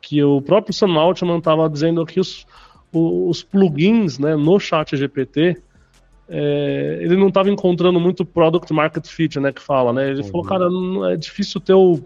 que 0.00 0.22
o 0.22 0.40
próprio 0.40 0.74
Sam 0.74 0.94
Altman 0.94 1.38
estava 1.38 1.68
dizendo 1.68 2.04
que 2.06 2.20
os, 2.20 2.46
os 2.92 3.42
plugins 3.42 4.18
né, 4.18 4.36
no 4.36 4.58
chat 4.58 4.96
GPT 4.96 5.60
é, 6.28 6.98
ele 7.00 7.16
não 7.16 7.28
estava 7.28 7.48
encontrando 7.48 7.98
muito 7.98 8.24
product 8.24 8.72
market 8.72 9.06
fit, 9.06 9.40
né, 9.40 9.50
que 9.50 9.62
fala, 9.62 9.92
né? 9.92 10.10
Ele 10.10 10.20
uhum. 10.22 10.28
falou, 10.28 10.46
cara, 10.46 10.68
não, 10.68 11.08
é 11.08 11.16
difícil 11.16 11.58
ter 11.58 11.72
o, 11.72 12.00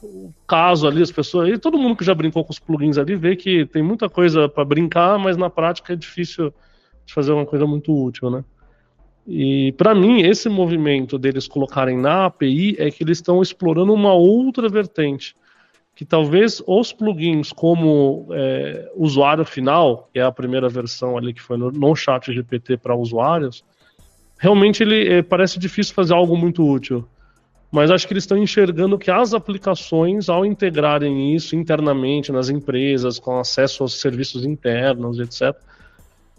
o, 0.00 0.32
caso 0.46 0.86
ali, 0.86 1.02
as 1.02 1.10
pessoas, 1.10 1.48
e 1.48 1.58
todo 1.58 1.76
mundo 1.76 1.96
que 1.96 2.04
já 2.04 2.14
brincou 2.14 2.44
com 2.44 2.52
os 2.52 2.58
plugins 2.60 2.98
ali 2.98 3.16
vê 3.16 3.34
que 3.34 3.66
tem 3.66 3.82
muita 3.82 4.08
coisa 4.08 4.48
para 4.48 4.64
brincar, 4.64 5.18
mas 5.18 5.36
na 5.36 5.50
prática 5.50 5.92
é 5.92 5.96
difícil 5.96 6.54
de 7.04 7.12
fazer 7.12 7.32
uma 7.32 7.44
coisa 7.44 7.66
muito 7.66 7.92
útil, 7.92 8.30
né? 8.30 8.44
E 9.26 9.72
para 9.72 9.94
mim, 9.94 10.22
esse 10.22 10.48
movimento 10.48 11.18
deles 11.18 11.46
colocarem 11.46 11.98
na 11.98 12.26
API 12.26 12.76
é 12.78 12.90
que 12.90 13.02
eles 13.02 13.18
estão 13.18 13.42
explorando 13.42 13.92
uma 13.92 14.14
outra 14.14 14.68
vertente, 14.68 15.34
que 15.98 16.04
talvez 16.04 16.62
os 16.64 16.92
plugins 16.92 17.52
como 17.52 18.28
é, 18.30 18.88
usuário 18.94 19.44
final, 19.44 20.08
que 20.12 20.20
é 20.20 20.22
a 20.22 20.30
primeira 20.30 20.68
versão 20.68 21.18
ali 21.18 21.34
que 21.34 21.42
foi 21.42 21.56
no, 21.56 21.72
no 21.72 21.96
chat 21.96 22.32
GPT 22.32 22.76
para 22.76 22.94
usuários, 22.94 23.64
realmente 24.38 24.80
ele 24.80 25.12
é, 25.12 25.22
parece 25.22 25.58
difícil 25.58 25.92
fazer 25.92 26.14
algo 26.14 26.36
muito 26.36 26.64
útil. 26.64 27.04
Mas 27.68 27.90
acho 27.90 28.06
que 28.06 28.12
eles 28.12 28.22
estão 28.22 28.38
enxergando 28.38 28.96
que 28.96 29.10
as 29.10 29.34
aplicações, 29.34 30.28
ao 30.28 30.46
integrarem 30.46 31.34
isso 31.34 31.56
internamente 31.56 32.30
nas 32.30 32.48
empresas, 32.48 33.18
com 33.18 33.36
acesso 33.36 33.82
aos 33.82 34.00
serviços 34.00 34.44
internos, 34.44 35.18
etc., 35.18 35.60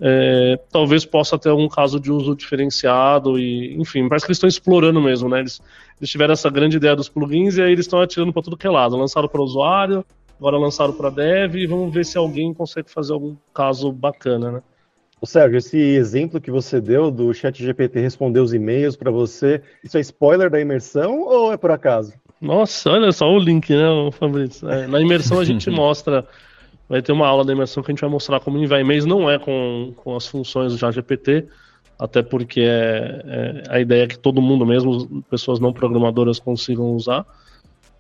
é, 0.02 0.58
talvez 0.72 1.04
possa 1.04 1.38
ter 1.38 1.50
algum 1.50 1.68
caso 1.68 2.00
de 2.00 2.12
uso 2.12 2.36
diferenciado 2.36 3.38
e, 3.38 3.76
enfim, 3.76 4.08
parece 4.08 4.26
que 4.26 4.32
eles 4.32 4.38
estão 4.38 4.48
explorando 4.48 5.02
mesmo, 5.02 5.28
né? 5.28 5.40
Eles, 5.40 5.62
eles 6.00 6.10
tiveram 6.10 6.34
essa 6.34 6.50
grande 6.50 6.78
ideia 6.78 6.96
dos 6.96 7.10
plugins 7.10 7.58
e 7.58 7.62
aí 7.62 7.72
eles 7.72 7.86
estão 7.86 8.02
atirando 8.02 8.32
para 8.32 8.42
tudo 8.42 8.58
que 8.58 8.66
é 8.68 8.70
lado. 8.70 8.96
Lançaram 8.96 9.28
para 9.28 9.42
usuário, 9.42 10.06
agora 10.40 10.58
lançaram 10.58 10.94
para 10.94 11.10
dev 11.10 11.56
e 11.56 11.68
vamos 11.68 11.94
ver 11.94 12.06
se 12.06 12.18
alguém 12.18 12.54
consegue 12.54 12.90
fazer 12.90 13.14
algum 13.14 13.36
caso 13.54 13.92
bacana, 13.92 14.52
né? 14.52 14.62
O 15.22 15.26
Sérgio, 15.26 15.58
esse 15.58 15.78
exemplo 15.78 16.40
que 16.40 16.50
você 16.50 16.80
deu 16.80 17.12
do 17.12 17.34
chat 17.34 17.62
GPT 17.62 18.00
responder 18.00 18.40
os 18.40 18.54
e-mails 18.54 18.96
para 18.96 19.12
você, 19.12 19.62
isso 19.84 19.98
é 19.98 20.00
spoiler 20.00 20.50
da 20.50 20.62
imersão 20.62 21.24
ou 21.24 21.52
é 21.52 21.58
por 21.58 21.72
acaso? 21.72 22.14
Nossa, 22.40 22.90
olha 22.90 23.12
só 23.12 23.30
o 23.30 23.38
link, 23.38 23.70
né, 23.70 23.84
Fabrício? 24.14 24.70
É, 24.70 24.88
na 24.88 25.02
imersão 25.02 25.38
a 25.40 25.44
gente 25.44 25.68
mostra 25.70 26.26
vai 26.89 27.02
ter 27.04 27.12
uma 27.12 27.28
aula 27.28 27.45
da 27.45 27.54
imersão 27.54 27.84
que 27.84 27.91
a 27.91 27.93
gente 27.93 28.02
vai 28.02 28.10
mostrar 28.10 28.39
como 28.39 28.58
enviar 28.58 28.82
e-mails. 28.82 29.06
Não 29.06 29.30
é 29.30 29.38
com, 29.38 29.93
com 29.95 30.15
as 30.15 30.28
funções 30.28 30.73
do 30.73 30.80
ChatGPT, 30.80 31.45
até 31.97 32.23
porque 32.23 32.62
é, 32.62 33.23
é, 33.25 33.63
a 33.69 33.80
ideia 33.80 34.04
é 34.04 34.08
que 34.08 34.17
todo 34.17 34.41
mundo, 34.41 34.65
mesmo 34.65 35.23
pessoas 35.30 35.60
não 35.60 35.71
programadoras, 35.71 36.39
consigam 36.39 36.95
usar. 36.95 37.25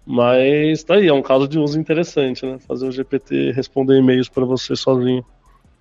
Mas 0.05 0.83
tá 0.83 0.95
aí, 0.95 1.07
é 1.07 1.13
um 1.13 1.21
caso 1.21 1.47
de 1.47 1.59
uso 1.59 1.79
interessante, 1.79 2.43
né? 2.43 2.57
Fazer 2.67 2.87
o 2.87 2.91
GPT 2.91 3.51
responder 3.51 3.99
e-mails 3.99 4.27
para 4.27 4.43
você 4.43 4.75
sozinho. 4.75 5.23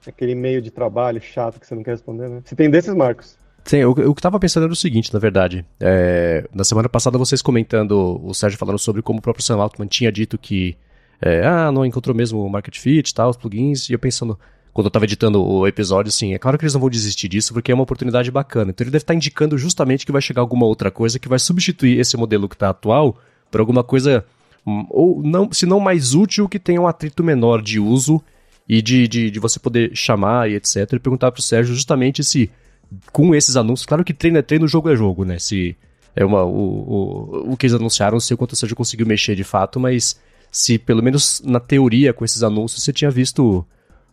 Aquele 0.07 0.33
e-mail 0.33 0.61
de 0.61 0.71
trabalho 0.71 1.21
chato 1.21 1.59
que 1.59 1.67
você 1.67 1.75
não 1.75 1.83
quer 1.83 1.93
responder, 1.93 2.29
né? 2.29 2.43
Se 2.45 2.55
tem 2.55 2.71
desses, 2.71 2.95
Marcos. 2.95 3.39
Sim, 3.65 3.85
o, 3.85 3.91
o 3.91 4.15
que 4.15 4.21
estava 4.21 4.39
pensando 4.39 4.65
era 4.65 4.73
o 4.73 4.77
seguinte, 4.77 5.13
na 5.13 5.19
verdade. 5.19 5.65
É, 5.81 6.47
na 6.55 6.65
semana 6.65 6.89
passada, 6.89 7.19
vocês 7.19 7.41
comentando, 7.41 8.21
o 8.23 8.35
Sérgio 8.35 8.59
falando 8.59 8.79
sobre 8.79 9.03
como 9.03 9.19
o 9.19 9.23
próprio 9.23 9.45
Sam 9.45 9.57
Altman 9.57 9.87
tinha 9.87 10.13
dito 10.13 10.39
que 10.39 10.77
é, 11.21 11.45
ah, 11.45 11.73
não 11.73 11.85
encontrou 11.85 12.15
mesmo 12.15 12.45
o 12.45 12.51
market 12.51 12.79
fit, 12.79 13.13
tal, 13.13 13.31
os 13.31 13.37
plugins, 13.37 13.89
e 13.89 13.93
eu 13.93 13.99
pensando, 13.99 14.39
quando 14.73 14.87
eu 14.87 14.91
tava 14.91 15.05
editando 15.05 15.45
o 15.45 15.67
episódio, 15.67 16.09
assim, 16.09 16.35
é 16.35 16.39
claro 16.39 16.57
que 16.57 16.65
eles 16.65 16.75
não 16.75 16.81
vão 16.81 16.89
desistir 16.91 17.29
disso, 17.29 17.53
porque 17.53 17.73
é 17.73 17.75
uma 17.75 17.83
oportunidade 17.83 18.31
bacana. 18.31 18.71
Então 18.71 18.85
ele 18.85 18.93
deve 18.93 19.03
estar 19.03 19.15
indicando 19.15 19.59
justamente 19.59 20.07
que 20.07 20.13
vai 20.13 20.23
chegar 20.23 20.41
alguma 20.41 20.67
outra 20.67 20.91
coisa 20.91 21.19
que 21.19 21.29
vai 21.29 21.39
substituir 21.39 21.99
esse 21.99 22.17
modelo 22.17 22.49
que 22.49 22.55
está 22.55 22.71
atual 22.71 23.17
por 23.51 23.61
alguma 23.61 23.83
coisa, 23.83 24.25
hum, 24.67 24.87
ou 24.91 25.23
não, 25.23 25.53
se 25.53 25.67
não 25.67 25.81
mais 25.81 26.15
útil, 26.15 26.49
que 26.49 26.59
tenha 26.59 26.81
um 26.81 26.87
atrito 26.87 27.25
menor 27.25 27.61
de 27.63 27.81
uso 27.81 28.23
e 28.69 28.81
de, 28.81 29.09
de, 29.09 29.31
de 29.31 29.41
você 29.41 29.59
poder 29.59 29.91
chamar 29.97 30.49
e 30.49 30.55
etc. 30.55 30.93
E 30.93 30.99
perguntar 31.01 31.33
pro 31.33 31.43
Sérgio 31.43 31.75
justamente 31.75 32.23
se, 32.23 32.49
com 33.11 33.35
esses 33.35 33.57
anúncios, 33.57 33.87
claro 33.87 34.05
que 34.05 34.15
treino 34.15 34.39
é 34.39 34.43
treino, 34.43 34.69
jogo 34.69 34.91
é 34.91 34.95
jogo, 34.95 35.25
né? 35.25 35.39
Se 35.39 35.77
é 36.15 36.25
uma, 36.25 36.45
o, 36.45 36.51
o, 36.51 37.53
o 37.53 37.57
que 37.57 37.67
eles 37.67 37.75
anunciaram, 37.75 38.15
não 38.15 38.21
sei 38.21 38.37
quanto 38.37 38.53
o 38.53 38.57
Sérgio 38.57 38.77
conseguiu 38.77 39.07
mexer 39.07 39.35
de 39.35 39.45
fato, 39.45 39.81
mas 39.81 40.21
se 40.51 40.79
pelo 40.79 41.03
menos 41.03 41.43
na 41.45 41.61
teoria 41.61 42.13
com 42.13 42.25
esses 42.25 42.43
anúncios 42.43 42.83
você 42.83 42.93
tinha 42.93 43.11
visto 43.11 43.65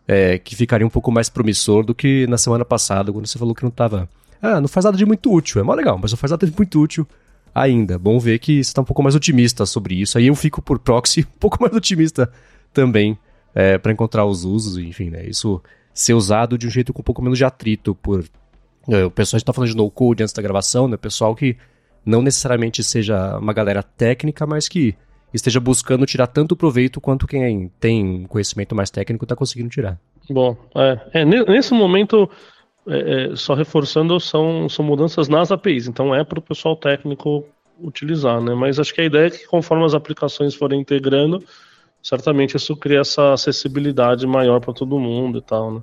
é, 0.06 0.38
que 0.38 0.54
ficaria 0.54 0.86
um 0.86 0.90
pouco 0.90 1.10
mais 1.10 1.28
promissor 1.28 1.84
do 1.84 1.94
que 1.94 2.26
na 2.26 2.38
semana 2.38 2.64
passada, 2.64 3.12
quando 3.12 3.26
você 3.26 3.38
falou 3.38 3.54
que 3.54 3.62
não 3.62 3.70
estava. 3.70 4.08
Ah, 4.40 4.60
não 4.60 4.68
faz 4.68 4.84
nada 4.84 4.96
de 4.96 5.04
muito 5.04 5.32
útil. 5.32 5.60
É 5.60 5.64
mó 5.64 5.74
legal, 5.74 5.98
mas 6.00 6.12
não 6.12 6.18
faz 6.18 6.30
nada 6.30 6.46
de 6.46 6.54
muito 6.56 6.80
útil 6.80 7.06
ainda. 7.54 7.98
Bom 7.98 8.18
ver 8.18 8.38
que 8.38 8.62
você 8.62 8.70
está 8.70 8.82
um 8.82 8.84
pouco 8.84 9.02
mais 9.02 9.14
otimista 9.14 9.64
sobre 9.66 9.94
isso. 10.00 10.18
Aí 10.18 10.26
eu 10.26 10.34
fico 10.34 10.60
por 10.62 10.78
proxy 10.78 11.20
um 11.36 11.38
pouco 11.40 11.58
mais 11.60 11.74
otimista 11.74 12.30
também 12.72 13.18
é, 13.54 13.78
para 13.78 13.92
encontrar 13.92 14.24
os 14.26 14.44
usos, 14.44 14.76
enfim, 14.78 15.10
né? 15.10 15.26
Isso 15.26 15.60
ser 15.92 16.12
usado 16.12 16.58
de 16.58 16.66
um 16.66 16.70
jeito 16.70 16.92
com 16.92 17.00
um 17.00 17.04
pouco 17.04 17.22
menos 17.22 17.38
de 17.38 17.44
atrito 17.44 17.94
por. 17.94 18.24
É, 18.88 19.04
o 19.04 19.10
pessoal 19.10 19.38
está 19.38 19.52
falando 19.52 19.70
de 19.70 19.76
no 19.76 19.90
code 19.90 20.22
antes 20.22 20.34
da 20.34 20.42
gravação, 20.42 20.86
né? 20.86 20.96
Pessoal 20.96 21.34
que 21.34 21.56
não 22.04 22.22
necessariamente 22.22 22.84
seja 22.84 23.38
uma 23.38 23.52
galera 23.52 23.82
técnica, 23.82 24.46
mas 24.46 24.68
que 24.68 24.94
esteja 25.36 25.60
buscando 25.60 26.06
tirar 26.06 26.26
tanto 26.26 26.56
proveito 26.56 27.00
quanto 27.00 27.26
quem 27.26 27.70
tem 27.78 28.24
conhecimento 28.24 28.74
mais 28.74 28.90
técnico 28.90 29.24
está 29.24 29.36
conseguindo 29.36 29.68
tirar. 29.68 29.98
Bom, 30.28 30.56
é, 30.74 31.20
é 31.20 31.24
nesse 31.24 31.72
momento, 31.72 32.28
é, 32.88 33.32
é, 33.32 33.36
só 33.36 33.54
reforçando, 33.54 34.18
são, 34.18 34.68
são 34.68 34.84
mudanças 34.84 35.28
nas 35.28 35.52
APIs, 35.52 35.86
então 35.86 36.14
é 36.14 36.24
para 36.24 36.38
o 36.38 36.42
pessoal 36.42 36.74
técnico 36.76 37.44
utilizar, 37.80 38.40
né? 38.40 38.54
Mas 38.54 38.80
acho 38.80 38.92
que 38.92 39.00
a 39.00 39.04
ideia 39.04 39.26
é 39.26 39.30
que 39.30 39.46
conforme 39.46 39.84
as 39.84 39.94
aplicações 39.94 40.54
forem 40.54 40.80
integrando, 40.80 41.44
certamente 42.02 42.56
isso 42.56 42.74
cria 42.76 43.00
essa 43.00 43.34
acessibilidade 43.34 44.26
maior 44.26 44.60
para 44.60 44.72
todo 44.72 44.98
mundo 44.98 45.38
e 45.38 45.42
tal, 45.42 45.74
né? 45.74 45.80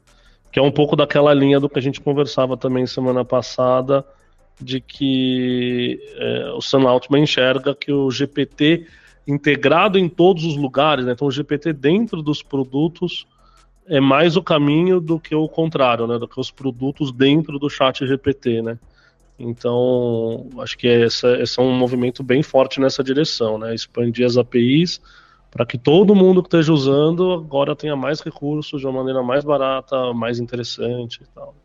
Que 0.52 0.60
é 0.60 0.62
um 0.62 0.72
pouco 0.72 0.96
daquela 0.96 1.34
linha 1.34 1.60
do 1.60 1.70
que 1.70 1.80
a 1.80 1.82
gente 1.82 2.02
conversava 2.02 2.58
também 2.58 2.86
semana 2.86 3.24
passada, 3.24 4.06
de 4.60 4.80
que 4.80 6.00
é, 6.16 6.52
o 6.56 6.62
Sam 6.62 6.88
Altman 6.88 7.24
enxerga 7.24 7.76
que 7.76 7.92
o 7.92 8.10
GPT 8.10 8.88
integrado 9.28 9.98
em 9.98 10.10
todos 10.10 10.44
os 10.46 10.56
lugares, 10.56 11.06
né? 11.06 11.14
Então 11.14 11.28
o 11.28 11.32
GPT 11.32 11.74
dentro 11.74 12.22
dos 12.22 12.42
produtos 12.42 13.26
é 13.88 14.00
mais 14.00 14.36
o 14.36 14.44
caminho 14.44 15.00
do 15.00 15.20
que 15.20 15.36
o 15.36 15.48
contrário, 15.48 16.08
né? 16.08 16.18
Do 16.18 16.28
que 16.28 16.40
os 16.40 16.52
produtos 16.52 17.12
dentro 17.12 17.60
do 17.60 17.70
chat 17.70 18.06
GPT, 18.06 18.62
né? 18.62 18.80
Então, 19.38 20.50
acho 20.60 20.78
que 20.78 20.88
esse, 20.88 21.28
esse 21.42 21.60
é 21.60 21.64
um 21.64 21.76
movimento 21.76 22.24
bem 22.24 22.44
forte 22.44 22.80
nessa 22.80 23.04
direção, 23.04 23.58
né? 23.58 23.74
Expandir 23.74 24.26
as 24.26 24.38
APIs 24.38 25.02
para 25.50 25.66
que 25.66 25.78
todo 25.78 26.16
mundo 26.16 26.42
que 26.42 26.48
esteja 26.48 26.74
usando 26.74 27.32
agora 27.32 27.76
tenha 27.76 27.96
mais 27.96 28.22
recursos 28.22 28.80
de 28.80 28.88
uma 28.88 29.00
maneira 29.00 29.22
mais 29.22 29.44
barata, 29.44 30.14
mais 30.14 30.40
interessante 30.40 31.22
e 31.22 31.28
tal. 31.28 31.56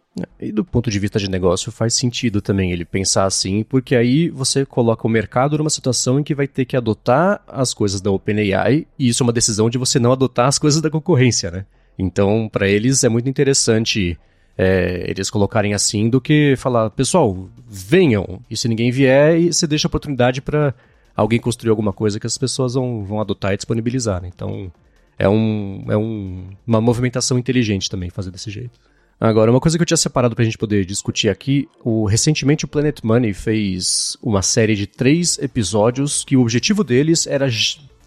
E 0.41 0.53
do 0.53 0.65
ponto 0.65 0.91
de 0.91 0.99
vista 0.99 1.19
de 1.19 1.29
negócio 1.29 1.71
faz 1.71 1.95
sentido 1.95 2.41
também 2.41 2.73
ele 2.73 2.85
pensar 2.85 3.25
assim, 3.25 3.63
porque 3.63 3.95
aí 3.95 4.29
você 4.31 4.65
coloca 4.65 5.07
o 5.07 5.11
mercado 5.11 5.59
numa 5.59 5.71
situação 5.71 6.19
em 6.19 6.23
que 6.23 6.35
vai 6.35 6.47
ter 6.47 6.65
que 6.65 6.77
adotar 6.77 7.43
as 7.47 7.75
coisas 7.75 8.01
da 8.01 8.11
OpenAI, 8.11 8.87
e 8.99 9.09
isso 9.09 9.23
é 9.23 9.25
uma 9.25 9.33
decisão 9.33 9.69
de 9.69 9.79
você 9.79 9.99
não 9.99 10.13
adotar 10.13 10.47
as 10.49 10.59
coisas 10.59 10.81
da 10.81 10.91
concorrência, 10.91 11.51
né? 11.51 11.67
Então, 11.99 12.49
para 12.51 12.69
eles 12.69 13.03
é 13.03 13.09
muito 13.09 13.29
interessante 13.29 14.19
é, 14.57 15.05
eles 15.09 15.31
colocarem 15.31 15.73
assim 15.73 16.09
do 16.09 16.21
que 16.21 16.55
falar, 16.57 16.91
pessoal, 16.91 17.49
venham, 17.69 18.41
e 18.51 18.57
se 18.57 18.69
ninguém 18.69 18.91
vier, 18.91 19.53
você 19.53 19.67
deixa 19.67 19.87
a 19.87 19.91
oportunidade 19.91 20.41
para 20.41 20.75
alguém 21.15 21.41
construir 21.41 21.71
alguma 21.71 21.93
coisa 21.93 22.21
que 22.21 22.27
as 22.27 22.39
pessoas 22.39 22.75
vão, 22.75 23.05
vão 23.05 23.21
adotar 23.21 23.53
e 23.53 23.57
disponibilizar. 23.57 24.21
Né? 24.23 24.31
Então, 24.35 24.71
é, 25.19 25.29
um, 25.29 25.85
é 25.89 25.97
um, 25.97 26.51
uma 26.67 26.81
movimentação 26.81 27.39
inteligente 27.39 27.91
também 27.91 28.11
fazer 28.11 28.31
desse 28.31 28.51
jeito. 28.51 28.79
Agora, 29.21 29.51
uma 29.51 29.59
coisa 29.59 29.77
que 29.77 29.83
eu 29.83 29.87
tinha 29.87 29.97
separado 29.97 30.37
para 30.37 30.43
a 30.43 30.45
gente 30.45 30.57
poder 30.57 30.85
discutir 30.85 31.29
aqui, 31.29 31.69
o, 31.83 32.05
recentemente 32.05 32.65
o 32.65 32.69
Planet 32.69 33.01
Money 33.03 33.35
fez 33.35 34.17
uma 34.23 34.43
série 34.43 34.77
de 34.77 34.87
três 34.87 35.39
episódios 35.39 36.23
que 36.23 36.37
o 36.37 36.43
objetivo 36.43 36.85
deles 36.85 37.27
era 37.27 37.49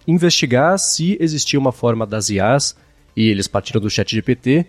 investigar 0.08 0.80
se 0.80 1.18
existia 1.20 1.60
uma 1.60 1.74
forma 1.74 2.08
das 2.08 2.30
IAs, 2.30 2.78
e 3.14 3.28
eles 3.28 3.46
partiram 3.46 3.82
do 3.82 3.90
chat 3.90 4.10
GPT, 4.10 4.66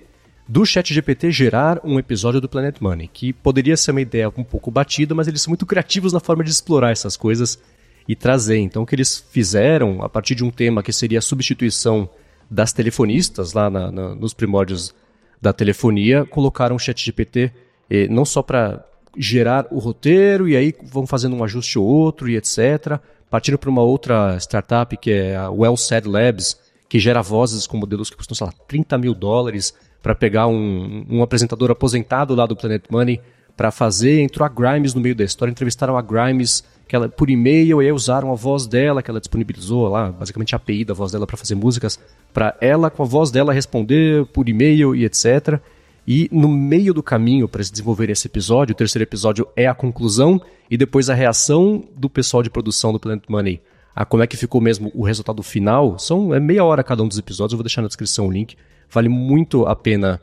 do 0.48 0.66
chat 0.66 0.92
GPT 0.92 1.30
gerar 1.30 1.80
um 1.84 1.96
episódio 1.96 2.40
do 2.40 2.48
Planet 2.48 2.80
Money, 2.80 3.08
que 3.12 3.32
poderia 3.32 3.76
ser 3.76 3.92
uma 3.92 4.00
ideia 4.00 4.28
um 4.36 4.42
pouco 4.42 4.68
batida, 4.68 5.14
mas 5.14 5.28
eles 5.28 5.42
são 5.42 5.52
muito 5.52 5.64
criativos 5.64 6.12
na 6.12 6.18
forma 6.18 6.42
de 6.42 6.50
explorar 6.50 6.90
essas 6.90 7.16
coisas 7.16 7.56
e 8.08 8.16
trazer. 8.16 8.58
Então, 8.58 8.82
o 8.82 8.86
que 8.86 8.96
eles 8.96 9.24
fizeram, 9.30 10.02
a 10.02 10.08
partir 10.08 10.34
de 10.34 10.42
um 10.42 10.50
tema 10.50 10.82
que 10.82 10.92
seria 10.92 11.20
a 11.20 11.22
substituição 11.22 12.10
das 12.50 12.72
telefonistas, 12.72 13.52
lá 13.52 13.70
na, 13.70 13.92
na, 13.92 14.14
nos 14.16 14.34
primórdios 14.34 14.92
da 15.42 15.52
telefonia 15.52 16.24
colocaram 16.24 16.76
o 16.76 16.78
ChatGPT 16.78 17.50
eh, 17.90 18.06
não 18.08 18.24
só 18.24 18.42
para 18.42 18.86
gerar 19.18 19.66
o 19.72 19.78
roteiro 19.80 20.48
e 20.48 20.56
aí 20.56 20.72
vão 20.84 21.06
fazendo 21.06 21.34
um 21.34 21.42
ajuste 21.42 21.78
ou 21.78 21.84
outro 21.84 22.30
e 22.30 22.36
etc. 22.36 23.00
Partindo 23.28 23.58
para 23.58 23.68
uma 23.68 23.82
outra 23.82 24.36
startup 24.38 24.96
que 24.96 25.10
é 25.10 25.36
a 25.36 25.50
Well 25.50 25.76
Said 25.76 26.06
Labs, 26.06 26.56
que 26.88 26.98
gera 26.98 27.20
vozes 27.20 27.66
com 27.66 27.76
modelos 27.76 28.08
que 28.08 28.16
custam, 28.16 28.36
sei 28.36 28.46
lá, 28.46 28.52
30 28.68 28.96
mil 28.98 29.14
dólares 29.14 29.74
para 30.00 30.14
pegar 30.14 30.46
um, 30.46 31.04
um 31.10 31.22
apresentador 31.22 31.70
aposentado 31.70 32.34
lá 32.34 32.46
do 32.46 32.54
Planet 32.54 32.84
Money 32.88 33.20
para 33.56 33.70
fazer. 33.70 34.20
Entrou 34.20 34.46
a 34.46 34.48
Grimes 34.48 34.94
no 34.94 35.00
meio 35.00 35.14
da 35.14 35.24
história, 35.24 35.50
entrevistaram 35.50 35.96
a 35.96 36.02
Grimes 36.02 36.62
que 36.92 36.96
ela, 36.96 37.08
por 37.08 37.30
e-mail 37.30 37.80
e 37.80 37.90
usaram 37.90 38.30
a 38.30 38.34
voz 38.34 38.66
dela, 38.66 39.02
que 39.02 39.10
ela 39.10 39.18
disponibilizou 39.18 39.88
lá, 39.88 40.12
basicamente 40.12 40.54
a 40.54 40.56
API 40.56 40.84
da 40.84 40.92
voz 40.92 41.10
dela 41.10 41.26
para 41.26 41.38
fazer 41.38 41.54
músicas, 41.54 41.98
para 42.34 42.54
ela, 42.60 42.90
com 42.90 43.02
a 43.02 43.06
voz 43.06 43.30
dela, 43.30 43.50
responder 43.50 44.26
por 44.26 44.46
e-mail 44.46 44.94
e 44.94 45.06
etc. 45.06 45.58
E 46.06 46.28
no 46.30 46.48
meio 46.48 46.92
do 46.92 47.02
caminho 47.02 47.48
para 47.48 47.64
se 47.64 47.70
desenvolver 47.72 48.10
esse 48.10 48.26
episódio, 48.26 48.74
o 48.74 48.76
terceiro 48.76 49.04
episódio 49.04 49.48
é 49.56 49.66
a 49.66 49.72
conclusão 49.72 50.38
e 50.70 50.76
depois 50.76 51.08
a 51.08 51.14
reação 51.14 51.82
do 51.96 52.10
pessoal 52.10 52.42
de 52.42 52.50
produção 52.50 52.92
do 52.92 53.00
Planet 53.00 53.24
Money 53.26 53.62
a 53.96 54.04
como 54.04 54.22
é 54.22 54.26
que 54.26 54.36
ficou 54.36 54.60
mesmo 54.60 54.92
o 54.94 55.02
resultado 55.02 55.42
final. 55.42 55.98
São 55.98 56.34
é 56.34 56.40
meia 56.40 56.62
hora 56.62 56.84
cada 56.84 57.02
um 57.02 57.08
dos 57.08 57.16
episódios, 57.16 57.54
eu 57.54 57.56
vou 57.56 57.64
deixar 57.64 57.80
na 57.80 57.88
descrição 57.88 58.26
o 58.26 58.30
link. 58.30 58.54
Vale 58.90 59.08
muito 59.08 59.64
a 59.64 59.74
pena 59.74 60.20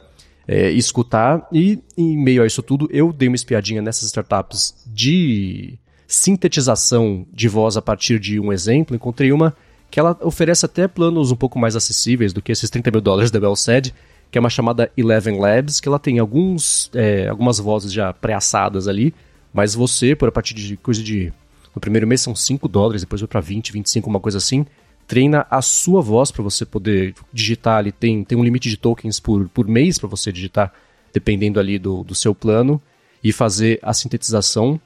é, 0.48 0.70
escutar. 0.70 1.48
E 1.52 1.80
em 1.98 2.16
meio 2.16 2.44
a 2.44 2.46
isso 2.46 2.62
tudo, 2.62 2.88
eu 2.92 3.12
dei 3.12 3.28
uma 3.28 3.36
espiadinha 3.36 3.82
nessas 3.82 4.04
startups 4.04 4.84
de 4.86 5.80
sintetização 6.10 7.26
de 7.32 7.48
voz 7.48 7.78
a 7.78 7.82
partir 7.82 8.20
de 8.20 8.40
um 8.40 8.52
exemplo, 8.52 8.96
encontrei 8.96 9.32
uma 9.32 9.56
que 9.92 10.00
ela 10.00 10.18
oferece 10.22 10.66
até 10.66 10.88
planos 10.88 11.32
um 11.32 11.36
pouco 11.36 11.58
mais 11.60 11.76
acessíveis 11.76 12.34
do 12.34 12.42
que 12.42 12.52
esses 12.52 12.70
30 12.70 12.90
mil 12.92 13.00
dólares 13.00 13.30
da 13.30 13.40
Bellsed, 13.40 13.94
que 14.32 14.38
é 14.38 14.42
uma 14.42 14.50
chamada 14.50 14.92
Eleven 14.98 15.40
Labs, 15.40 15.80
que 15.80 15.88
ela 15.88 16.00
tem 16.00 16.18
alguns, 16.18 16.90
é, 16.96 17.28
algumas 17.28 17.60
vozes 17.60 17.94
já 17.94 18.12
pré-assadas 18.12 18.88
ali, 18.88 19.14
mas 19.54 19.76
você, 19.76 20.16
por 20.16 20.28
a 20.28 20.32
partir 20.32 20.54
de 20.56 20.78
coisa 20.78 21.02
de. 21.02 21.32
No 21.74 21.80
primeiro 21.80 22.08
mês 22.08 22.22
são 22.22 22.36
5 22.36 22.68
dólares, 22.68 23.02
depois 23.02 23.22
vai 23.22 23.28
para 23.28 23.40
20, 23.40 23.72
25, 23.72 24.10
uma 24.10 24.20
coisa 24.20 24.40
assim. 24.40 24.66
Treina 25.08 25.46
a 25.50 25.62
sua 25.62 26.02
voz 26.02 26.32
para 26.32 26.44
você 26.44 26.66
poder 26.66 27.16
digitar 27.32 27.78
ali. 27.78 27.92
Tem, 27.92 28.24
tem 28.24 28.38
um 28.38 28.44
limite 28.44 28.70
de 28.70 28.78
tokens 28.78 29.20
por, 29.20 29.48
por 29.50 29.68
mês 29.68 29.98
para 29.98 30.10
você 30.10 30.32
digitar, 30.32 30.74
dependendo 31.14 31.60
ali 31.60 31.80
do, 31.80 32.04
do 32.04 32.14
seu 32.14 32.34
plano, 32.34 32.82
e 33.24 33.32
fazer 33.32 33.80
a 33.82 33.94
sintetização. 33.94 34.80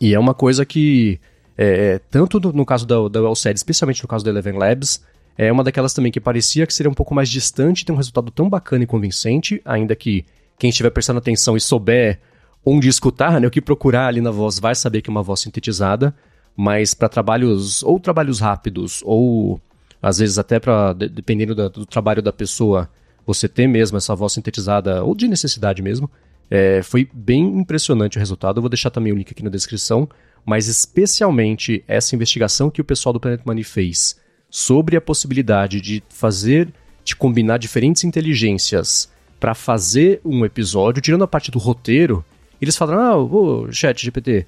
E 0.00 0.14
é 0.14 0.18
uma 0.18 0.34
coisa 0.34 0.64
que, 0.64 1.20
é, 1.56 2.00
tanto 2.10 2.38
no, 2.40 2.52
no 2.52 2.66
caso 2.66 2.86
da, 2.86 2.96
da 3.08 3.22
Wellsed, 3.22 3.56
especialmente 3.56 4.02
no 4.02 4.08
caso 4.08 4.24
da 4.24 4.30
Eleven 4.30 4.58
Labs, 4.58 5.02
é 5.36 5.52
uma 5.52 5.62
daquelas 5.62 5.94
também 5.94 6.10
que 6.10 6.20
parecia 6.20 6.66
que 6.66 6.74
seria 6.74 6.90
um 6.90 6.94
pouco 6.94 7.14
mais 7.14 7.28
distante, 7.28 7.84
tem 7.84 7.94
um 7.94 7.96
resultado 7.96 8.30
tão 8.30 8.48
bacana 8.48 8.84
e 8.84 8.86
convincente, 8.86 9.62
ainda 9.64 9.94
que 9.94 10.24
quem 10.58 10.70
estiver 10.70 10.90
prestando 10.90 11.20
atenção 11.20 11.56
e 11.56 11.60
souber 11.60 12.18
onde 12.66 12.88
escutar, 12.88 13.40
né, 13.40 13.46
o 13.46 13.50
que 13.50 13.60
procurar 13.60 14.08
ali 14.08 14.20
na 14.20 14.32
voz, 14.32 14.58
vai 14.58 14.74
saber 14.74 15.00
que 15.00 15.08
é 15.08 15.12
uma 15.12 15.22
voz 15.22 15.40
sintetizada, 15.40 16.14
mas 16.56 16.92
para 16.92 17.08
trabalhos 17.08 17.84
ou 17.84 18.00
trabalhos 18.00 18.40
rápidos 18.40 19.00
ou 19.04 19.60
às 20.02 20.18
vezes 20.18 20.38
até 20.38 20.58
para 20.58 20.92
dependendo 20.92 21.54
do, 21.54 21.70
do, 21.70 21.86
trabalho 21.86 22.20
da 22.20 22.32
pessoa, 22.32 22.90
você 23.24 23.48
ter 23.48 23.68
mesmo 23.68 23.96
essa 23.96 24.14
voz 24.14 24.32
sintetizada 24.32 25.04
ou 25.04 25.14
de 25.14 25.28
necessidade 25.28 25.80
mesmo, 25.82 26.10
é, 26.50 26.82
foi 26.82 27.08
bem 27.12 27.44
impressionante 27.58 28.16
o 28.16 28.20
resultado. 28.20 28.58
Eu 28.58 28.62
vou 28.62 28.70
deixar 28.70 28.90
também 28.90 29.12
o 29.12 29.16
link 29.16 29.30
aqui 29.30 29.42
na 29.42 29.50
descrição, 29.50 30.08
mas 30.44 30.66
especialmente 30.66 31.84
essa 31.86 32.14
investigação 32.14 32.70
que 32.70 32.80
o 32.80 32.84
pessoal 32.84 33.12
do 33.12 33.20
Planet 33.20 33.40
Money 33.44 33.64
fez 33.64 34.18
sobre 34.50 34.96
a 34.96 35.00
possibilidade 35.00 35.80
de 35.80 36.02
fazer, 36.08 36.72
de 37.04 37.14
combinar 37.14 37.58
diferentes 37.58 38.04
inteligências 38.04 39.10
para 39.38 39.54
fazer 39.54 40.20
um 40.24 40.44
episódio, 40.44 41.02
tirando 41.02 41.24
a 41.24 41.28
parte 41.28 41.50
do 41.50 41.58
roteiro, 41.58 42.24
eles 42.60 42.76
falaram, 42.76 43.02
ah, 43.02 43.16
ô, 43.16 43.70
chat 43.70 44.04
GPT, 44.04 44.46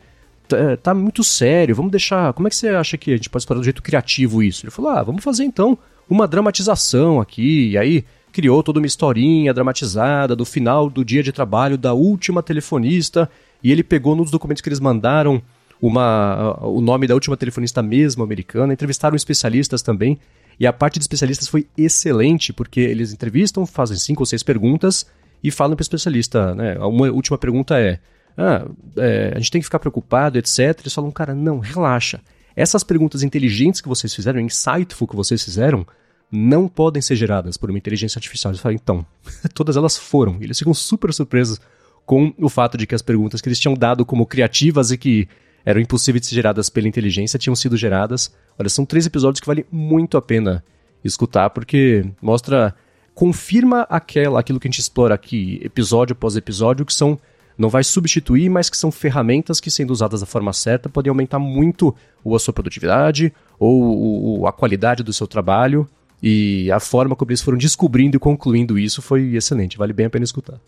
tá, 0.48 0.56
é, 0.56 0.76
tá, 0.76 0.94
muito 0.94 1.22
sério, 1.22 1.76
vamos 1.76 1.92
deixar, 1.92 2.32
como 2.32 2.48
é 2.48 2.50
que 2.50 2.56
você 2.56 2.68
acha 2.68 2.98
que 2.98 3.12
a 3.12 3.16
gente 3.16 3.30
pode 3.30 3.42
explorar 3.42 3.60
do 3.60 3.64
jeito 3.64 3.82
criativo 3.82 4.42
isso? 4.42 4.64
Ele 4.64 4.70
falou, 4.70 4.90
ah, 4.90 5.02
vamos 5.02 5.22
fazer 5.22 5.44
então 5.44 5.78
uma 6.10 6.26
dramatização 6.26 7.20
aqui, 7.20 7.70
e 7.70 7.78
aí 7.78 8.04
criou 8.32 8.62
toda 8.62 8.80
uma 8.80 8.86
historinha 8.86 9.54
dramatizada 9.54 10.34
do 10.34 10.44
final 10.44 10.90
do 10.90 11.04
dia 11.04 11.22
de 11.22 11.32
trabalho 11.32 11.78
da 11.78 11.94
última 11.94 12.42
telefonista, 12.42 13.30
e 13.62 13.70
ele 13.70 13.84
pegou 13.84 14.16
nos 14.16 14.30
documentos 14.30 14.60
que 14.60 14.68
eles 14.68 14.80
mandaram 14.80 15.40
uma, 15.80 16.58
o 16.62 16.80
nome 16.80 17.06
da 17.06 17.14
última 17.14 17.36
telefonista 17.36 17.82
mesmo 17.82 18.22
americana, 18.22 18.72
entrevistaram 18.72 19.16
especialistas 19.16 19.82
também, 19.82 20.18
e 20.58 20.66
a 20.66 20.72
parte 20.72 20.98
de 20.98 21.04
especialistas 21.04 21.48
foi 21.48 21.66
excelente, 21.78 22.52
porque 22.52 22.80
eles 22.80 23.12
entrevistam, 23.12 23.64
fazem 23.64 23.96
cinco 23.96 24.22
ou 24.22 24.26
seis 24.26 24.42
perguntas 24.42 25.06
e 25.42 25.50
falam 25.50 25.74
para 25.74 25.82
o 25.82 25.84
especialista, 25.84 26.54
né? 26.54 26.76
Uma 26.80 27.10
última 27.10 27.38
pergunta 27.38 27.78
é, 27.80 27.98
ah, 28.36 28.66
é, 28.96 29.32
a 29.34 29.38
gente 29.38 29.50
tem 29.50 29.60
que 29.60 29.64
ficar 29.64 29.78
preocupado, 29.78 30.38
etc. 30.38 30.78
Eles 30.80 30.92
falam, 30.92 31.10
cara, 31.10 31.34
não, 31.34 31.60
relaxa. 31.60 32.20
Essas 32.54 32.84
perguntas 32.84 33.22
inteligentes 33.22 33.80
que 33.80 33.88
vocês 33.88 34.14
fizeram, 34.14 34.38
insightful 34.38 35.08
que 35.08 35.16
vocês 35.16 35.42
fizeram, 35.42 35.86
não 36.30 36.68
podem 36.68 37.02
ser 37.02 37.16
geradas 37.16 37.56
por 37.56 37.70
uma 37.70 37.78
inteligência 37.78 38.18
artificial. 38.18 38.52
Eles 38.52 38.60
falam, 38.60 38.76
então, 38.80 39.06
todas 39.54 39.76
elas 39.76 39.96
foram. 39.96 40.38
Eles 40.40 40.58
ficam 40.58 40.72
super 40.72 41.12
surpresos 41.12 41.60
com 42.06 42.32
o 42.38 42.48
fato 42.48 42.76
de 42.76 42.86
que 42.86 42.94
as 42.94 43.02
perguntas 43.02 43.40
que 43.40 43.48
eles 43.48 43.58
tinham 43.58 43.74
dado 43.74 44.04
como 44.04 44.26
criativas 44.26 44.90
e 44.90 44.98
que 44.98 45.28
eram 45.64 45.80
impossíveis 45.80 46.22
de 46.22 46.28
ser 46.28 46.34
geradas 46.36 46.68
pela 46.68 46.88
inteligência, 46.88 47.38
tinham 47.38 47.54
sido 47.54 47.76
geradas. 47.76 48.34
Olha, 48.58 48.68
são 48.68 48.84
três 48.84 49.06
episódios 49.06 49.40
que 49.40 49.46
vale 49.46 49.66
muito 49.70 50.16
a 50.16 50.22
pena 50.22 50.64
escutar, 51.04 51.50
porque 51.50 52.04
mostra, 52.20 52.74
confirma 53.14 53.82
aquela, 53.88 54.40
aquilo 54.40 54.58
que 54.58 54.66
a 54.66 54.70
gente 54.70 54.80
explora 54.80 55.14
aqui, 55.14 55.60
episódio 55.62 56.14
após 56.14 56.36
episódio, 56.36 56.84
que 56.84 56.94
são, 56.94 57.18
não 57.56 57.68
vai 57.68 57.84
substituir, 57.84 58.48
mas 58.48 58.70
que 58.70 58.76
são 58.76 58.90
ferramentas 58.90 59.60
que, 59.60 59.70
sendo 59.70 59.90
usadas 59.90 60.20
da 60.20 60.26
forma 60.26 60.52
certa, 60.52 60.88
podem 60.88 61.10
aumentar 61.10 61.38
muito 61.38 61.94
ou 62.24 62.34
a 62.34 62.38
sua 62.38 62.54
produtividade, 62.54 63.32
ou 63.58 64.46
a 64.46 64.52
qualidade 64.52 65.02
do 65.02 65.12
seu 65.12 65.26
trabalho, 65.26 65.88
e 66.22 66.70
a 66.70 66.80
forma 66.80 67.16
como 67.16 67.30
eles 67.30 67.40
foram 67.40 67.58
descobrindo 67.58 68.16
e 68.16 68.20
concluindo 68.20 68.78
isso 68.78 69.00
foi 69.00 69.34
excelente, 69.34 69.78
vale 69.78 69.92
bem 69.92 70.06
a 70.06 70.10
pena 70.10 70.24
escutar. 70.24 70.60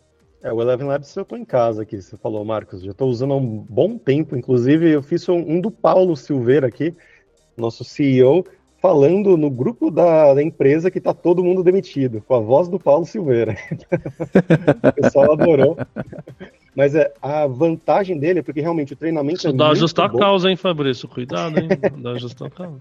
É, 0.42 0.52
o 0.52 0.60
Eleven 0.60 0.88
Labs 0.88 1.14
eu 1.14 1.22
estou 1.22 1.38
em 1.38 1.44
casa 1.44 1.82
aqui, 1.82 2.00
você 2.00 2.16
falou, 2.16 2.44
Marcos. 2.44 2.82
Já 2.82 2.90
estou 2.90 3.08
usando 3.08 3.32
há 3.32 3.36
um 3.36 3.64
bom 3.68 3.96
tempo. 3.96 4.36
Inclusive, 4.36 4.90
eu 4.90 5.02
fiz 5.02 5.28
um, 5.28 5.36
um, 5.36 5.60
do 5.60 5.70
Paulo 5.70 6.16
Silveira 6.16 6.66
aqui, 6.66 6.92
nosso 7.56 7.84
CEO, 7.84 8.44
falando 8.80 9.36
no 9.36 9.48
grupo 9.48 9.88
da, 9.88 10.34
da 10.34 10.42
empresa 10.42 10.90
que 10.90 10.98
está 10.98 11.14
todo 11.14 11.44
mundo 11.44 11.62
demitido, 11.62 12.20
com 12.26 12.34
a 12.34 12.40
voz 12.40 12.68
do 12.68 12.80
Paulo 12.80 13.06
Silveira. 13.06 13.56
o 14.82 14.92
pessoal 14.92 15.32
adorou. 15.32 15.76
Mas 16.74 16.96
é, 16.96 17.12
a 17.22 17.46
vantagem 17.46 18.18
dele 18.18 18.40
é 18.40 18.42
porque 18.42 18.60
realmente 18.60 18.94
o 18.94 18.96
treinamento 18.96 19.38
Isso 19.38 19.48
é 19.48 19.52
dá 19.52 19.72
justa 19.74 20.08
causa, 20.08 20.50
hein, 20.50 20.56
Fabrício? 20.56 21.06
Cuidado, 21.06 21.58
hein? 21.58 21.68
Dá 22.02 22.14
justa 22.16 22.50
causa. 22.50 22.80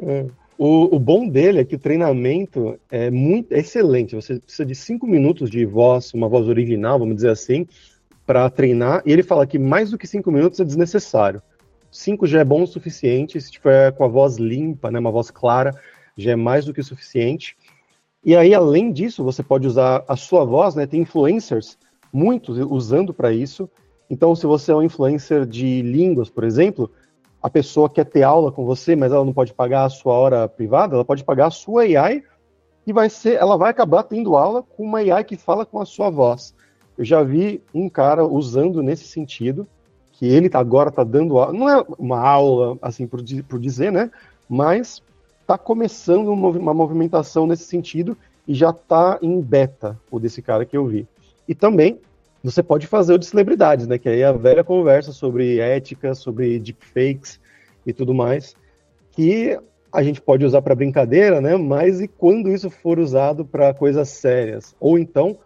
É. 0.00 0.26
O, 0.62 0.94
o, 0.94 0.98
bom 0.98 1.26
dele 1.26 1.60
é 1.60 1.64
que 1.64 1.74
o 1.74 1.78
treinamento 1.78 2.78
é 2.90 3.10
muito 3.10 3.50
é 3.50 3.60
excelente. 3.60 4.14
Você 4.14 4.38
precisa 4.38 4.66
de 4.66 4.74
cinco 4.74 5.06
minutos 5.06 5.48
de 5.48 5.64
voz, 5.64 6.12
uma 6.12 6.28
voz 6.28 6.48
original, 6.48 6.98
vamos 6.98 7.14
dizer 7.14 7.30
assim, 7.30 7.66
para 8.26 8.50
treinar. 8.50 9.02
E 9.06 9.10
ele 9.10 9.22
fala 9.22 9.46
que 9.46 9.58
mais 9.58 9.90
do 9.90 9.96
que 9.96 10.06
cinco 10.06 10.30
minutos 10.30 10.60
é 10.60 10.64
desnecessário. 10.66 11.40
Cinco 11.90 12.26
já 12.26 12.40
é 12.40 12.44
bom 12.44 12.64
o 12.64 12.66
suficiente. 12.66 13.40
Se 13.40 13.50
tiver 13.50 13.92
com 13.92 14.04
a 14.04 14.06
voz 14.06 14.36
limpa, 14.36 14.90
né, 14.90 14.98
uma 14.98 15.10
voz 15.10 15.30
clara, 15.30 15.74
já 16.14 16.32
é 16.32 16.36
mais 16.36 16.66
do 16.66 16.74
que 16.74 16.80
o 16.80 16.84
suficiente. 16.84 17.56
E 18.22 18.36
aí, 18.36 18.52
além 18.52 18.92
disso, 18.92 19.24
você 19.24 19.42
pode 19.42 19.66
usar 19.66 20.04
a 20.06 20.14
sua 20.14 20.44
voz, 20.44 20.74
né? 20.74 20.86
Tem 20.86 21.00
influencers, 21.00 21.78
muitos 22.12 22.58
usando 22.58 23.14
para 23.14 23.32
isso. 23.32 23.66
Então, 24.10 24.36
se 24.36 24.44
você 24.44 24.72
é 24.72 24.76
um 24.76 24.82
influencer 24.82 25.46
de 25.46 25.80
línguas, 25.80 26.28
por 26.28 26.44
exemplo, 26.44 26.90
a 27.42 27.48
pessoa 27.48 27.88
quer 27.88 28.04
ter 28.04 28.22
aula 28.22 28.52
com 28.52 28.64
você, 28.64 28.94
mas 28.94 29.12
ela 29.12 29.24
não 29.24 29.32
pode 29.32 29.54
pagar 29.54 29.84
a 29.84 29.88
sua 29.88 30.14
hora 30.14 30.48
privada, 30.48 30.94
ela 30.94 31.04
pode 31.04 31.24
pagar 31.24 31.46
a 31.46 31.50
sua 31.50 31.82
AI 31.82 32.22
e 32.86 32.92
vai 32.92 33.08
ser, 33.08 33.34
ela 33.34 33.56
vai 33.56 33.70
acabar 33.70 34.02
tendo 34.02 34.36
aula 34.36 34.62
com 34.62 34.84
uma 34.84 34.98
AI 34.98 35.24
que 35.24 35.36
fala 35.36 35.64
com 35.64 35.80
a 35.80 35.86
sua 35.86 36.10
voz. 36.10 36.54
Eu 36.98 37.04
já 37.04 37.22
vi 37.22 37.62
um 37.74 37.88
cara 37.88 38.26
usando 38.26 38.82
nesse 38.82 39.04
sentido, 39.04 39.66
que 40.12 40.26
ele 40.26 40.50
tá, 40.50 40.58
agora 40.58 40.90
está 40.90 41.02
dando 41.02 41.38
aula, 41.38 41.52
não 41.52 41.68
é 41.68 41.84
uma 41.98 42.20
aula, 42.20 42.76
assim, 42.82 43.06
por, 43.06 43.22
por 43.48 43.58
dizer, 43.58 43.90
né? 43.90 44.10
Mas 44.48 45.02
está 45.40 45.56
começando 45.56 46.28
uma 46.28 46.74
movimentação 46.74 47.46
nesse 47.46 47.64
sentido 47.64 48.16
e 48.46 48.54
já 48.54 48.70
está 48.70 49.18
em 49.22 49.40
beta 49.40 49.98
o 50.10 50.18
desse 50.18 50.42
cara 50.42 50.64
que 50.66 50.76
eu 50.76 50.86
vi. 50.86 51.08
E 51.48 51.54
também 51.54 52.00
você 52.42 52.62
pode 52.62 52.86
fazer 52.86 53.12
o 53.12 53.18
de 53.18 53.26
celebridades, 53.26 53.86
né? 53.86 53.98
Que 53.98 54.08
aí 54.08 54.20
é 54.20 54.26
a 54.26 54.32
velha 54.32 54.64
conversa 54.64 55.12
sobre 55.12 55.58
ética, 55.58 56.14
sobre 56.14 56.58
deepfakes 56.58 57.38
e 57.86 57.92
tudo 57.92 58.14
mais, 58.14 58.54
que 59.12 59.58
a 59.92 60.02
gente 60.02 60.20
pode 60.20 60.44
usar 60.44 60.62
para 60.62 60.74
brincadeira, 60.74 61.40
né? 61.40 61.56
Mas 61.56 62.00
e 62.00 62.08
quando 62.08 62.50
isso 62.50 62.70
for 62.70 62.98
usado 62.98 63.44
para 63.44 63.74
coisas 63.74 64.08
sérias? 64.08 64.74
Ou 64.80 64.98
então 64.98 65.38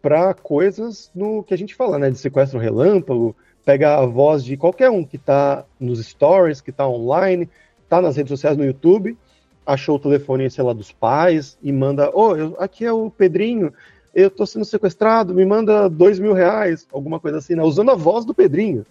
para 0.00 0.32
coisas 0.32 1.10
no 1.14 1.42
que 1.42 1.52
a 1.52 1.58
gente 1.58 1.74
fala, 1.74 1.98
né? 1.98 2.10
De 2.10 2.18
sequestro 2.18 2.58
relâmpago, 2.58 3.36
pega 3.64 3.98
a 3.98 4.06
voz 4.06 4.44
de 4.44 4.56
qualquer 4.56 4.90
um 4.90 5.04
que 5.04 5.16
está 5.16 5.64
nos 5.78 6.04
stories, 6.04 6.60
que 6.60 6.70
está 6.70 6.88
online, 6.88 7.48
está 7.84 8.00
nas 8.00 8.16
redes 8.16 8.30
sociais, 8.30 8.56
no 8.56 8.64
YouTube, 8.64 9.16
achou 9.66 9.96
o 9.96 10.00
telefone, 10.00 10.50
sei 10.50 10.64
lá, 10.64 10.72
dos 10.72 10.92
pais 10.92 11.58
e 11.62 11.70
manda, 11.72 12.10
ô, 12.10 12.32
oh, 12.32 12.62
aqui 12.62 12.84
é 12.84 12.92
o 12.92 13.10
Pedrinho, 13.10 13.72
eu 14.14 14.28
estou 14.28 14.46
sendo 14.46 14.64
sequestrado, 14.64 15.34
me 15.34 15.44
manda 15.44 15.88
dois 15.88 16.18
mil 16.18 16.32
reais, 16.32 16.86
alguma 16.92 17.20
coisa 17.20 17.38
assim, 17.38 17.54
né? 17.54 17.62
usando 17.62 17.90
a 17.90 17.94
voz 17.94 18.24
do 18.24 18.34
Pedrinho. 18.34 18.84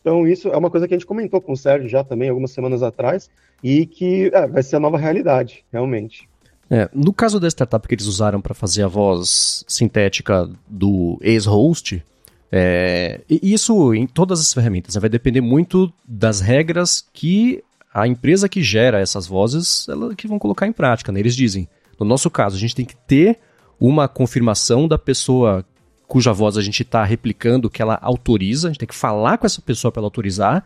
Então, 0.00 0.26
isso 0.26 0.48
é 0.48 0.56
uma 0.56 0.70
coisa 0.70 0.88
que 0.88 0.94
a 0.94 0.96
gente 0.96 1.06
comentou 1.06 1.40
com 1.40 1.52
o 1.52 1.56
Sérgio 1.56 1.88
já 1.88 2.02
também, 2.02 2.28
algumas 2.28 2.52
semanas 2.52 2.82
atrás, 2.82 3.28
e 3.62 3.84
que 3.84 4.30
é, 4.32 4.46
vai 4.46 4.62
ser 4.62 4.76
a 4.76 4.80
nova 4.80 4.96
realidade, 4.96 5.64
realmente. 5.70 6.28
É, 6.70 6.88
no 6.94 7.12
caso 7.12 7.38
da 7.38 7.48
startup 7.48 7.86
que 7.86 7.94
eles 7.94 8.06
usaram 8.06 8.40
para 8.40 8.54
fazer 8.54 8.82
a 8.82 8.88
voz 8.88 9.64
sintética 9.66 10.48
do 10.68 11.18
ex-host, 11.20 12.02
é, 12.50 13.20
isso 13.28 13.92
em 13.92 14.06
todas 14.06 14.40
as 14.40 14.54
ferramentas 14.54 14.94
né, 14.94 15.00
vai 15.00 15.10
depender 15.10 15.40
muito 15.40 15.92
das 16.06 16.40
regras 16.40 17.04
que 17.12 17.62
a 17.92 18.06
empresa 18.06 18.48
que 18.48 18.62
gera 18.62 19.00
essas 19.00 19.26
vozes 19.26 19.88
ela, 19.88 20.14
que 20.14 20.28
vão 20.28 20.38
colocar 20.38 20.66
em 20.66 20.72
prática. 20.72 21.10
Né? 21.10 21.20
Eles 21.20 21.36
dizem, 21.36 21.68
no 21.98 22.06
nosso 22.06 22.30
caso, 22.30 22.56
a 22.56 22.58
gente 22.58 22.74
tem 22.74 22.84
que 22.84 22.96
ter 22.96 23.38
uma 23.80 24.06
confirmação 24.06 24.86
da 24.86 24.98
pessoa 24.98 25.64
cuja 26.06 26.32
voz 26.32 26.56
a 26.56 26.62
gente 26.62 26.82
está 26.82 27.04
replicando 27.04 27.70
que 27.70 27.80
ela 27.80 27.98
autoriza, 28.02 28.68
a 28.68 28.70
gente 28.70 28.80
tem 28.80 28.88
que 28.88 28.94
falar 28.94 29.38
com 29.38 29.46
essa 29.46 29.62
pessoa 29.62 29.90
para 29.92 30.00
ela 30.00 30.06
autorizar, 30.08 30.64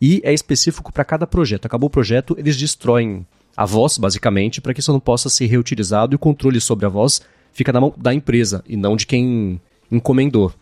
e 0.00 0.20
é 0.24 0.32
específico 0.32 0.92
para 0.92 1.04
cada 1.04 1.26
projeto. 1.26 1.66
Acabou 1.66 1.86
o 1.86 1.90
projeto, 1.90 2.34
eles 2.38 2.56
destroem 2.56 3.26
a 3.56 3.64
voz, 3.64 3.98
basicamente, 3.98 4.60
para 4.60 4.74
que 4.74 4.80
isso 4.80 4.92
não 4.92 5.00
possa 5.00 5.28
ser 5.28 5.46
reutilizado 5.46 6.14
e 6.14 6.16
o 6.16 6.18
controle 6.18 6.60
sobre 6.60 6.84
a 6.84 6.88
voz 6.88 7.20
fica 7.52 7.72
na 7.72 7.80
mão 7.80 7.94
da 7.96 8.12
empresa 8.12 8.62
e 8.66 8.76
não 8.76 8.96
de 8.96 9.06
quem 9.06 9.60
encomendou. 9.90 10.52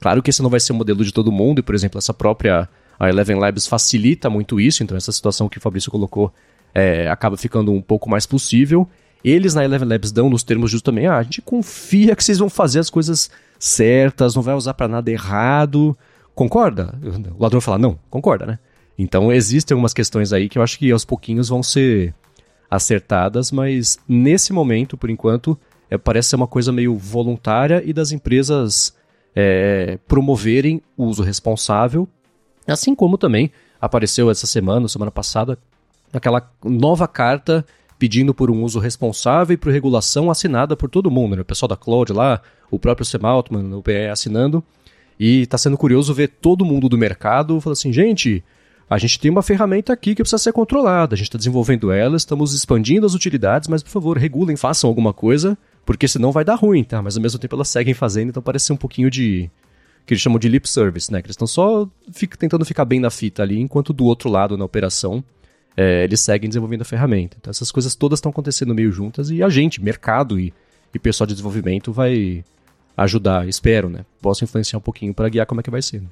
Claro 0.00 0.22
que 0.22 0.30
esse 0.30 0.42
não 0.42 0.50
vai 0.50 0.58
ser 0.58 0.72
o 0.72 0.76
modelo 0.76 1.04
de 1.04 1.12
todo 1.12 1.30
mundo, 1.30 1.58
e, 1.58 1.62
por 1.62 1.74
exemplo, 1.74 1.98
essa 1.98 2.14
própria 2.14 2.68
a 2.98 3.08
Eleven 3.08 3.38
Labs 3.38 3.66
facilita 3.66 4.28
muito 4.28 4.60
isso, 4.60 4.82
então 4.82 4.96
essa 4.96 5.10
situação 5.10 5.48
que 5.48 5.58
o 5.58 5.60
Fabrício 5.60 5.90
colocou 5.90 6.32
é, 6.74 7.08
acaba 7.08 7.36
ficando 7.36 7.72
um 7.72 7.80
pouco 7.80 8.10
mais 8.10 8.26
possível. 8.26 8.88
Eles 9.24 9.54
na 9.54 9.64
Eleven 9.64 9.88
Labs 9.88 10.12
dão 10.12 10.30
nos 10.30 10.42
termos 10.42 10.70
justos 10.70 10.84
também, 10.84 11.06
ah, 11.06 11.18
a 11.18 11.22
gente 11.22 11.42
confia 11.42 12.16
que 12.16 12.24
vocês 12.24 12.38
vão 12.38 12.48
fazer 12.48 12.78
as 12.78 12.88
coisas 12.88 13.30
certas, 13.58 14.34
não 14.34 14.42
vai 14.42 14.54
usar 14.54 14.74
para 14.74 14.88
nada 14.88 15.10
errado. 15.10 15.96
Concorda? 16.34 16.98
O 17.36 17.42
ladrão 17.42 17.60
fala, 17.60 17.78
não, 17.78 17.98
concorda, 18.08 18.46
né? 18.46 18.58
Então 18.98 19.32
existem 19.32 19.74
algumas 19.74 19.92
questões 19.92 20.32
aí 20.32 20.48
que 20.48 20.58
eu 20.58 20.62
acho 20.62 20.78
que 20.78 20.90
aos 20.90 21.04
pouquinhos 21.04 21.48
vão 21.48 21.62
ser 21.62 22.14
acertadas, 22.70 23.50
mas 23.50 23.98
nesse 24.08 24.52
momento, 24.52 24.96
por 24.96 25.10
enquanto, 25.10 25.58
é, 25.90 25.98
parece 25.98 26.30
ser 26.30 26.36
uma 26.36 26.46
coisa 26.46 26.70
meio 26.72 26.96
voluntária 26.96 27.82
e 27.84 27.92
das 27.92 28.12
empresas 28.12 28.94
é, 29.34 29.98
promoverem 30.06 30.80
o 30.96 31.04
uso 31.04 31.22
responsável, 31.22 32.08
assim 32.66 32.94
como 32.94 33.18
também 33.18 33.50
apareceu 33.80 34.30
essa 34.30 34.46
semana, 34.46 34.86
semana 34.86 35.10
passada, 35.10 35.58
aquela 36.12 36.50
nova 36.64 37.08
carta 37.08 37.64
pedindo 38.00 38.32
por 38.32 38.50
um 38.50 38.64
uso 38.64 38.78
responsável 38.78 39.52
e 39.52 39.58
por 39.58 39.70
regulação 39.70 40.30
assinada 40.30 40.74
por 40.74 40.88
todo 40.88 41.10
mundo, 41.10 41.36
né? 41.36 41.42
o 41.42 41.44
pessoal 41.44 41.68
da 41.68 41.76
Cloud 41.76 42.14
lá, 42.14 42.40
o 42.70 42.78
próprio 42.78 43.04
Sam 43.04 43.20
Altman, 43.24 43.76
o 43.76 43.82
PE 43.82 44.08
assinando, 44.10 44.64
e 45.18 45.42
está 45.42 45.58
sendo 45.58 45.76
curioso 45.76 46.14
ver 46.14 46.28
todo 46.28 46.64
mundo 46.64 46.88
do 46.88 46.96
mercado 46.96 47.60
falando 47.60 47.74
assim, 47.74 47.92
gente, 47.92 48.42
a 48.88 48.96
gente 48.96 49.20
tem 49.20 49.30
uma 49.30 49.42
ferramenta 49.42 49.92
aqui 49.92 50.14
que 50.14 50.22
precisa 50.22 50.38
ser 50.38 50.50
controlada, 50.50 51.14
a 51.14 51.16
gente 51.18 51.26
está 51.26 51.36
desenvolvendo 51.36 51.92
ela, 51.92 52.16
estamos 52.16 52.54
expandindo 52.54 53.04
as 53.04 53.12
utilidades, 53.12 53.68
mas 53.68 53.82
por 53.82 53.90
favor, 53.90 54.16
regulem, 54.16 54.56
façam 54.56 54.88
alguma 54.88 55.12
coisa, 55.12 55.58
porque 55.84 56.08
senão 56.08 56.32
vai 56.32 56.42
dar 56.42 56.54
ruim, 56.54 56.82
tá? 56.82 57.02
Mas 57.02 57.18
ao 57.18 57.22
mesmo 57.22 57.38
tempo 57.38 57.54
elas 57.54 57.68
seguem 57.68 57.92
fazendo, 57.92 58.30
então 58.30 58.42
parece 58.42 58.72
um 58.72 58.78
pouquinho 58.78 59.10
de 59.10 59.50
que 60.06 60.14
eles 60.14 60.22
chamam 60.22 60.38
de 60.38 60.48
lip 60.48 60.66
service, 60.66 61.12
né? 61.12 61.20
Que 61.20 61.26
eles 61.26 61.34
estão 61.34 61.46
só 61.46 61.86
fica, 62.12 62.34
tentando 62.38 62.64
ficar 62.64 62.86
bem 62.86 62.98
na 62.98 63.10
fita 63.10 63.42
ali, 63.42 63.60
enquanto 63.60 63.92
do 63.92 64.06
outro 64.06 64.30
lado, 64.30 64.56
na 64.56 64.64
operação, 64.64 65.22
é, 65.80 66.04
eles 66.04 66.20
seguem 66.20 66.46
desenvolvendo 66.46 66.82
a 66.82 66.84
ferramenta. 66.84 67.38
Então 67.40 67.50
essas 67.50 67.72
coisas 67.72 67.94
todas 67.94 68.18
estão 68.18 68.28
acontecendo 68.28 68.74
meio 68.74 68.92
juntas 68.92 69.30
e 69.30 69.42
a 69.42 69.48
gente, 69.48 69.82
mercado 69.82 70.38
e, 70.38 70.52
e 70.94 70.98
pessoal 70.98 71.26
de 71.26 71.32
desenvolvimento 71.32 71.90
vai 71.90 72.44
ajudar, 72.94 73.48
espero, 73.48 73.88
né? 73.88 74.04
Posso 74.20 74.44
influenciar 74.44 74.78
um 74.78 74.82
pouquinho 74.82 75.14
para 75.14 75.30
guiar 75.30 75.46
como 75.46 75.62
é 75.62 75.64
que 75.64 75.70
vai 75.70 75.80
ser. 75.80 76.02
Né? 76.02 76.08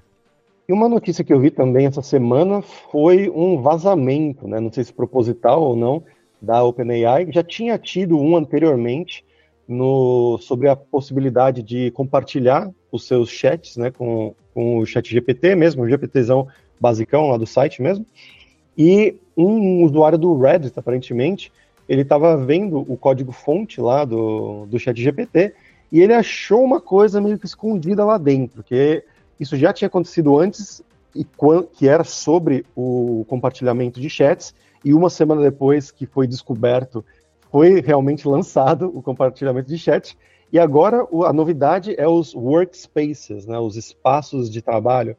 E 0.66 0.72
uma 0.72 0.88
notícia 0.88 1.22
que 1.22 1.31
eu 1.31 1.38
vi 1.38 1.50
também 1.50 1.85
essa 1.85 2.00
semana 2.00 2.62
foi 2.62 3.28
um 3.28 3.61
vazamento, 3.61 4.48
né? 4.48 4.59
Não 4.59 4.72
sei 4.72 4.85
se 4.85 4.92
proposital 4.92 5.62
ou 5.62 5.76
não, 5.76 6.02
da 6.40 6.64
OpenAI. 6.64 7.28
Já 7.31 7.42
tinha 7.42 7.76
tido 7.76 8.18
um 8.18 8.38
anteriormente 8.38 9.22
no, 9.68 10.38
sobre 10.38 10.70
a 10.70 10.76
possibilidade 10.76 11.62
de 11.62 11.90
compartilhar 11.90 12.70
os 12.90 13.07
seus 13.07 13.28
chats 13.28 13.76
né, 13.76 13.90
com, 13.90 14.35
com 14.54 14.78
o 14.78 14.87
chat 14.87 15.11
GPT 15.11 15.54
mesmo, 15.54 15.83
o 15.83 15.88
GPTzão 15.88 16.48
basicão 16.81 17.28
lá 17.28 17.37
do 17.37 17.46
site 17.46 17.83
mesmo. 17.83 18.07
E 18.78 19.16
um 19.46 19.85
usuário 19.85 20.18
do 20.18 20.37
Reddit, 20.37 20.79
aparentemente, 20.79 21.53
ele 21.88 22.03
estava 22.03 22.37
vendo 22.37 22.79
o 22.81 22.96
código-fonte 22.96 23.81
lá 23.81 24.05
do, 24.05 24.66
do 24.66 24.79
chat 24.79 25.01
GPT 25.01 25.55
e 25.90 26.01
ele 26.01 26.12
achou 26.12 26.62
uma 26.62 26.81
coisa 26.81 27.20
meio 27.20 27.38
que 27.38 27.46
escondida 27.46 28.05
lá 28.05 28.18
dentro, 28.18 28.62
que 28.62 29.03
isso 29.40 29.57
já 29.57 29.72
tinha 29.72 29.87
acontecido 29.87 30.38
antes, 30.38 30.83
e 31.14 31.27
que 31.72 31.88
era 31.88 32.05
sobre 32.05 32.64
o 32.77 33.24
compartilhamento 33.29 34.01
de 34.01 34.11
chats, 34.11 34.55
e 34.85 34.92
uma 34.92 35.09
semana 35.09 35.40
depois 35.40 35.90
que 35.90 36.07
foi 36.07 36.27
descoberto 36.27 37.05
foi 37.51 37.81
realmente 37.81 38.29
lançado 38.29 38.92
o 38.94 39.03
compartilhamento 39.03 39.68
de 39.68 39.79
chat. 39.79 40.16
E 40.53 40.59
agora 40.59 41.07
a 41.27 41.33
novidade 41.33 41.94
é 41.98 42.07
os 42.07 42.35
workspaces, 42.35 43.46
né, 43.46 43.59
os 43.59 43.77
espaços 43.77 44.51
de 44.51 44.61
trabalho, 44.62 45.16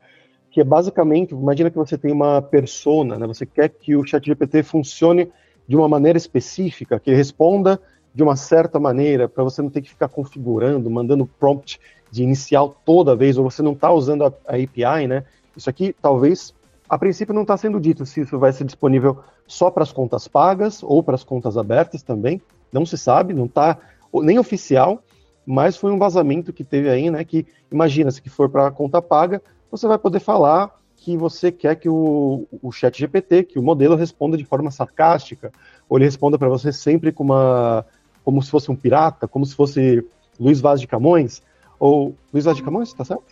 que 0.60 0.62
é 0.62 0.66
basicamente, 0.66 1.34
imagina 1.34 1.70
que 1.70 1.78
você 1.78 1.98
tem 1.98 2.12
uma 2.12 2.42
persona, 2.42 3.18
né, 3.18 3.26
você 3.26 3.46
quer 3.46 3.70
que 3.70 3.96
o 3.96 4.06
chat 4.06 4.26
GPT 4.26 4.62
funcione 4.62 5.32
de 5.66 5.74
uma 5.74 5.88
maneira 5.88 6.18
específica, 6.18 7.00
que 7.00 7.10
ele 7.10 7.16
responda 7.16 7.80
de 8.14 8.22
uma 8.22 8.36
certa 8.36 8.78
maneira, 8.78 9.30
para 9.30 9.42
você 9.42 9.62
não 9.62 9.70
ter 9.70 9.82
que 9.82 9.90
ficar 9.90 10.10
configurando, 10.10 10.90
mandando 10.90 11.26
prompt 11.26 11.80
de 12.12 12.24
inicial 12.24 12.76
toda 12.84 13.16
vez, 13.16 13.38
ou 13.38 13.50
você 13.50 13.62
não 13.62 13.72
está 13.72 13.90
usando 13.90 14.26
a, 14.26 14.34
a 14.46 14.56
API, 14.56 15.08
né? 15.08 15.24
Isso 15.56 15.70
aqui 15.70 15.96
talvez 16.02 16.54
a 16.90 16.98
princípio 16.98 17.34
não 17.34 17.44
está 17.44 17.56
sendo 17.56 17.80
dito 17.80 18.06
se 18.06 18.20
isso 18.20 18.38
vai 18.38 18.52
ser 18.52 18.66
disponível 18.66 19.20
só 19.48 19.72
para 19.72 19.84
as 19.84 19.94
contas 19.94 20.28
pagas 20.28 20.84
ou 20.84 21.02
para 21.02 21.16
as 21.16 21.24
contas 21.24 21.56
abertas 21.56 22.04
também. 22.04 22.42
Não 22.70 22.86
se 22.86 22.98
sabe, 22.98 23.34
não 23.34 23.46
está 23.46 23.78
nem 24.14 24.38
oficial, 24.38 25.02
mas 25.46 25.78
foi 25.78 25.90
um 25.90 25.98
vazamento 25.98 26.52
que 26.52 26.66
teve 26.66 26.90
aí, 26.90 27.10
né? 27.10 27.24
Que 27.24 27.48
imagina 27.72 28.12
se 28.12 28.22
que 28.22 28.30
for 28.30 28.50
para 28.50 28.68
a 28.68 28.72
conta 28.72 29.02
paga, 29.02 29.42
você 29.72 29.88
vai 29.88 29.98
poder 29.98 30.20
falar 30.20 30.72
que 30.98 31.16
você 31.16 31.52
quer 31.52 31.76
que 31.76 31.88
o, 31.88 32.46
o 32.62 32.72
chat 32.72 32.98
GPT, 33.00 33.44
que 33.44 33.60
o 33.60 33.64
modelo 33.64 33.96
responda 33.96 34.36
de 34.36 34.44
forma 34.44 34.70
sarcástica, 34.70 35.52
ou 35.88 35.98
ele 35.98 36.06
responda 36.06 36.38
para 36.38 36.50
você 36.50 36.72
sempre 36.74 37.12
com 37.12 37.24
uma, 37.24 37.86
como 38.24 38.42
se 38.44 38.52
fosse 38.52 38.70
um 38.70 38.76
pirata, 38.76 39.28
como 39.28 39.46
se 39.46 39.56
fosse 39.56 40.06
Luiz 40.40 40.60
Vaz 40.60 40.82
de 40.82 40.88
Camões, 40.88 41.42
ou 41.80 42.16
Luiz 42.34 42.46
Vaz 42.46 42.58
de 42.58 42.64
Camões, 42.64 42.94
tá 42.94 43.06
certo? 43.06 43.24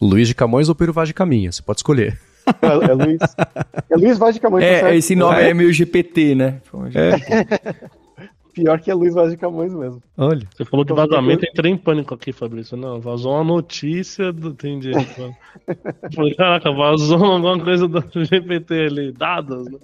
Luiz 0.00 0.28
de 0.28 0.34
Camões 0.34 0.68
ou 0.68 0.74
Peru 0.74 0.92
Vaz 0.92 1.08
de 1.08 1.14
Caminha, 1.14 1.50
você 1.50 1.62
pode 1.62 1.80
escolher. 1.80 2.18
É, 2.62 2.90
é 2.90 2.94
Luiz, 2.94 3.18
é 3.90 3.96
Luiz 3.96 4.18
Vaz 4.18 4.34
de 4.34 4.40
Camões. 4.40 4.64
É, 4.64 4.80
tá 4.80 4.94
esse 4.94 5.16
nome 5.16 5.42
é, 5.42 5.50
é 5.50 5.54
meio 5.54 5.72
GPT, 5.72 6.34
né? 6.34 6.62
É. 6.94 7.88
Pior 8.58 8.80
que 8.80 8.90
é 8.90 8.94
Luiz 8.94 9.14
Vaz 9.14 9.30
de 9.30 9.36
Camões 9.36 9.72
mesmo. 9.72 10.02
Olha. 10.16 10.46
Você 10.52 10.64
falou 10.64 10.84
de 10.84 10.92
vazamento, 10.92 11.44
eu 11.44 11.50
entrei 11.50 11.70
em 11.70 11.76
pânico 11.76 12.12
aqui, 12.12 12.32
Fabrício. 12.32 12.76
Não, 12.76 13.00
vazou 13.00 13.34
uma 13.34 13.44
notícia 13.44 14.32
do. 14.32 14.48
Entendi. 14.48 14.90
Falei, 16.12 16.34
caraca, 16.34 16.72
vazou 16.72 17.24
alguma 17.24 17.62
coisa 17.62 17.86
do 17.86 18.24
GPT 18.24 18.74
ali, 18.74 19.12
dados, 19.12 19.70
né? 19.70 19.78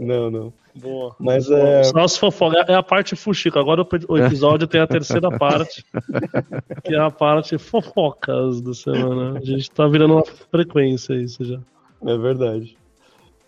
Não, 0.00 0.30
não. 0.30 0.52
Boa. 0.74 1.14
Mas 1.20 1.50
é. 1.50 1.84
Só 1.84 2.00
as 2.00 2.16
fofocas. 2.16 2.66
É 2.68 2.74
a 2.74 2.82
parte 2.82 3.14
fuxica. 3.14 3.60
Agora 3.60 3.86
o 4.08 4.18
episódio 4.18 4.66
tem 4.66 4.80
a 4.80 4.86
terceira 4.86 5.30
parte. 5.30 5.84
que 6.82 6.94
é 6.94 6.98
a 6.98 7.10
parte 7.10 7.58
fofocas 7.58 8.62
da 8.62 8.72
semana. 8.72 9.38
A 9.38 9.44
gente 9.44 9.70
tá 9.70 9.86
virando 9.86 10.14
uma 10.14 10.24
frequência 10.50 11.14
isso 11.14 11.44
já. 11.44 11.60
É 12.06 12.16
verdade. 12.16 12.76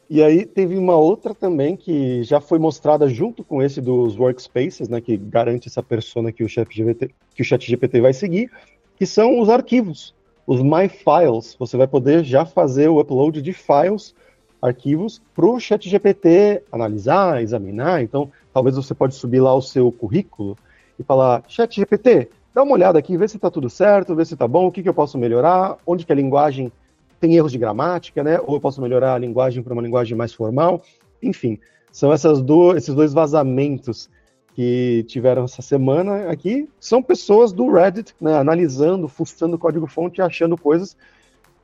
E 0.09 0.23
aí 0.23 0.47
teve 0.47 0.77
uma 0.77 0.95
outra 0.95 1.35
também 1.35 1.77
que 1.77 2.23
já 2.23 2.41
foi 2.41 2.61
mostrada 2.61 3.09
junto 3.09 3.43
com 3.43 3.61
esse 3.61 3.81
dos 3.81 4.17
workspaces, 4.17 4.89
né, 4.89 5.01
que 5.01 5.17
garante 5.17 5.67
essa 5.69 5.83
persona 5.83 6.31
que 6.31 6.45
o 6.45 6.49
chat 6.49 6.73
GPT, 6.73 7.11
que 7.35 7.43
o 7.43 7.45
chat 7.45 7.69
GPT 7.69 8.01
vai 8.01 8.13
seguir, 8.13 8.51
que 8.97 9.05
são 9.05 9.41
os 9.41 9.49
arquivos, 9.49 10.15
os 10.47 10.63
My 10.63 10.89
Files. 10.89 11.57
Você 11.59 11.77
vai 11.77 11.89
poder 11.89 12.23
já 12.25 12.47
fazer 12.47 12.89
o 12.89 13.01
upload 13.01 13.43
de 13.43 13.53
files 13.53 14.15
arquivos 14.63 15.21
para 15.35 15.47
o 15.47 15.59
chat 15.59 15.89
GPT 15.89 16.63
analisar, 16.71 17.43
examinar. 17.43 18.01
Então, 18.01 18.31
talvez 18.53 18.77
você 18.77 18.95
pode 18.95 19.15
subir 19.17 19.41
lá 19.41 19.55
o 19.55 19.63
seu 19.63 19.91
currículo 19.91 20.57
e 20.99 21.03
falar, 21.03 21.43
chat 21.49 21.75
GPT, 21.75 22.31
dá 22.55 22.63
uma 22.63 22.73
olhada 22.73 22.99
aqui, 22.99 23.17
vê 23.17 23.27
se 23.27 23.37
está 23.37 23.51
tudo 23.51 23.69
certo, 23.69 24.15
vê 24.15 24.25
se 24.25 24.35
está 24.35 24.47
bom, 24.47 24.67
o 24.67 24.73
que, 24.73 24.85
que 24.85 24.89
eu 24.89 24.95
posso 24.95 25.19
melhorar, 25.19 25.77
onde 25.85 26.07
que 26.07 26.13
a 26.13 26.17
linguagem 26.17 26.71
tem 27.21 27.35
erros 27.37 27.53
de 27.53 27.59
gramática, 27.59 28.23
né? 28.23 28.39
Ou 28.41 28.55
eu 28.55 28.61
posso 28.61 28.81
melhorar 28.81 29.15
a 29.15 29.19
linguagem 29.19 29.63
para 29.63 29.73
uma 29.73 29.83
linguagem 29.83 30.17
mais 30.17 30.33
formal. 30.33 30.83
Enfim, 31.23 31.59
são 31.91 32.13
essas 32.13 32.43
do, 32.43 32.77
esses 32.77 32.95
dois 32.95 33.13
vazamentos 33.13 34.09
que 34.55 35.05
tiveram 35.07 35.45
essa 35.45 35.61
semana 35.61 36.31
aqui. 36.31 36.69
São 36.81 37.03
pessoas 37.03 37.53
do 37.53 37.71
Reddit, 37.71 38.15
né, 38.21 38.37
analisando, 38.37 39.09
fuçando 39.09 39.59
código-fonte 39.59 40.21
e 40.21 40.23
achando 40.23 40.57
coisas 40.57 40.97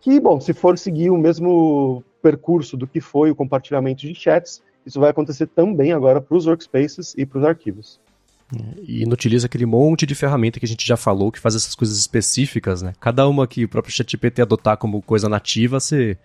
que, 0.01 0.19
bom, 0.21 0.41
se 0.41 0.53
for 0.53 0.77
seguir 0.77 1.11
o 1.11 1.17
mesmo 1.17 2.03
percurso 2.21 2.77
do 2.77 2.87
que 2.87 3.01
foi 3.01 3.31
o 3.31 3.37
compartilhamento 3.37 4.03
de 4.03 4.15
chats, 4.15 4.63
isso 4.85 5.01
vai 5.01 5.11
acontecer 5.11 5.47
também 5.47 5.93
agora 5.93 6.21
para 6.21 6.37
os 6.37 6.47
workspaces 6.47 7.15
e 7.17 7.25
para 7.25 7.39
os 7.39 7.45
arquivos. 7.45 8.01
E 8.87 9.03
inutiliza 9.03 9.47
aquele 9.47 9.67
monte 9.67 10.05
de 10.05 10.15
ferramenta 10.15 10.61
que 10.61 10.67
a 10.67 10.69
gente 10.69 10.87
já 10.87 10.97
falou 10.97 11.33
que 11.33 11.39
faz 11.39 11.55
essas 11.55 11.75
coisas 11.75 11.99
específicas, 11.99 12.83
né? 12.83 12.93
Cada 13.01 13.27
uma 13.27 13.47
que 13.47 13.65
o 13.65 13.69
próprio 13.69 13.95
ChatGPT 13.95 14.43
adotar 14.43 14.77
como 14.77 15.01
coisa 15.01 15.29
nativa, 15.29 15.81
você 15.81 16.17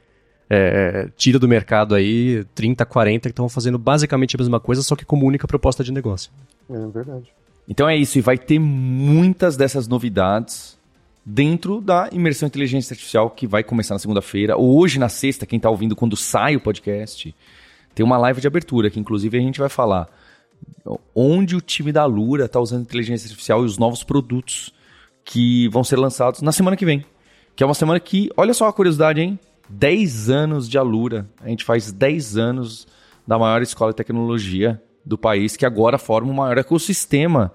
é, 0.50 1.10
tira 1.16 1.40
do 1.40 1.48
mercado 1.48 1.96
aí 1.96 2.44
30, 2.56 2.86
40 2.86 3.30
que 3.30 3.32
estão 3.32 3.50
fazendo 3.50 3.78
basicamente 3.78 4.36
a 4.36 4.40
mesma 4.40 4.60
coisa, 4.60 4.82
só 4.82 4.96
que 4.96 5.06
como 5.06 5.26
única 5.26 5.48
proposta 5.48 5.84
de 5.84 5.92
negócio. 5.92 6.32
É 6.70 6.88
verdade. 6.88 7.32
Então 7.68 7.88
é 7.88 7.96
isso, 7.96 8.18
e 8.18 8.22
vai 8.22 8.38
ter 8.38 8.60
muitas 8.60 9.58
dessas 9.58 9.88
novidades 9.88 10.78
dentro 11.26 11.82
da 11.82 12.10
imersão 12.14 12.48
inteligência 12.48 12.94
artificial 12.94 13.30
que 13.30 13.46
vai 13.46 13.62
começar 13.62 13.96
na 13.96 14.00
segunda-feira. 14.00 14.58
Hoje, 14.58 14.98
na 14.98 15.10
sexta, 15.10 15.46
quem 15.46 15.58
está 15.58 15.70
ouvindo 15.70 15.94
quando 15.94 16.16
sai 16.16 16.56
o 16.56 16.62
podcast, 16.62 17.36
tem 17.94 18.06
uma 18.06 18.18
live 18.18 18.40
de 18.40 18.48
abertura 18.48 18.90
que, 18.90 19.00
inclusive, 19.00 19.38
a 19.38 19.42
gente 19.42 19.60
vai 19.60 19.68
falar 19.68 20.08
onde 21.14 21.56
o 21.56 21.62
time 21.62 21.92
da 21.92 22.06
Lura 22.06 22.46
está 22.46 22.60
usando 22.60 22.82
inteligência 22.82 23.26
artificial 23.26 23.64
e 23.64 23.66
os 23.66 23.78
novos 23.78 24.04
produtos 24.04 24.74
que 25.24 25.68
vão 25.70 25.84
ser 25.84 25.98
lançados 25.98 26.42
na 26.42 26.52
semana 26.52 26.78
que 26.78 26.86
vem. 26.86 27.06
Que 27.56 27.64
é 27.64 27.66
uma 27.66 27.74
semana 27.74 28.00
que, 28.00 28.30
olha 28.38 28.54
só 28.54 28.68
a 28.68 28.74
curiosidade, 28.74 29.20
hein? 29.20 29.40
10 29.70 30.30
anos 30.30 30.70
de 30.70 30.78
Alura. 30.78 31.28
A 31.42 31.50
gente 31.50 31.66
faz 31.66 31.92
10 31.92 32.38
anos 32.38 32.88
da 33.26 33.38
maior 33.38 33.62
escola 33.62 33.92
de 33.92 33.98
tecnologia 33.98 34.82
do 35.06 35.18
país, 35.18 35.58
que 35.58 35.66
agora 35.66 35.98
forma 35.98 36.32
o 36.32 36.36
maior 36.36 36.58
ecossistema 36.58 37.52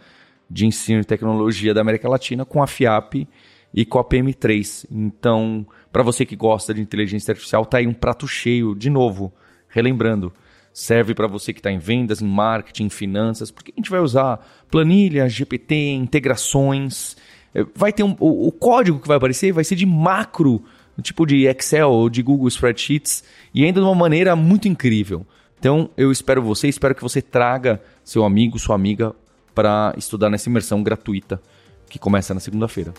de 0.50 0.66
ensino 0.66 1.00
e 1.00 1.05
tecnologia 1.05 1.72
da 1.72 1.80
América 1.80 2.09
Latina 2.09 2.44
com 2.44 2.62
a 2.62 2.66
FIAP 2.66 3.26
e 3.72 3.86
com 3.86 3.98
a 3.98 4.05
PM3. 4.05 4.86
Então, 4.90 5.66
para 5.90 6.03
você 6.03 6.26
que 6.26 6.36
gosta 6.36 6.74
de 6.74 6.82
inteligência 6.82 7.32
artificial, 7.32 7.64
tá 7.64 7.78
aí 7.78 7.86
um 7.86 7.94
prato 7.94 8.28
cheio, 8.28 8.74
de 8.74 8.90
novo, 8.90 9.32
relembrando. 9.68 10.32
Serve 10.72 11.14
para 11.14 11.26
você 11.26 11.52
que 11.52 11.60
está 11.60 11.70
em 11.70 11.78
vendas, 11.78 12.22
em 12.22 12.26
marketing, 12.26 12.84
em 12.84 12.90
finanças, 12.90 13.50
porque 13.50 13.72
a 13.76 13.80
gente 13.80 13.90
vai 13.90 14.00
usar 14.00 14.44
planilha, 14.70 15.28
GPT, 15.28 15.92
integrações. 15.92 17.16
É, 17.54 17.64
vai 17.74 17.92
ter 17.92 18.02
um, 18.02 18.16
o, 18.18 18.48
o 18.48 18.52
código 18.52 18.98
que 18.98 19.08
vai 19.08 19.16
aparecer 19.16 19.52
vai 19.52 19.64
ser 19.64 19.76
de 19.76 19.86
macro, 19.86 20.64
tipo 21.02 21.26
de 21.26 21.46
Excel 21.46 21.90
ou 21.90 22.08
de 22.08 22.22
Google 22.22 22.48
Spreadsheets, 22.48 23.24
e 23.54 23.64
ainda 23.64 23.80
de 23.80 23.86
uma 23.86 23.94
maneira 23.94 24.34
muito 24.34 24.68
incrível. 24.68 25.26
Então 25.58 25.90
eu 25.96 26.10
espero 26.10 26.42
você, 26.42 26.68
espero 26.68 26.94
que 26.94 27.02
você 27.02 27.20
traga 27.22 27.80
seu 28.02 28.24
amigo, 28.24 28.58
sua 28.58 28.74
amiga 28.74 29.14
para 29.54 29.94
estudar 29.96 30.30
nessa 30.30 30.48
imersão 30.48 30.82
gratuita 30.82 31.40
que 31.88 31.98
começa 31.98 32.32
na 32.32 32.40
segunda-feira. 32.40 32.92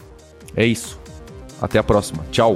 É 0.55 0.65
isso. 0.65 0.99
Até 1.61 1.80
a 1.80 1.84
próxima. 1.84 2.24
Tchau. 2.32 2.55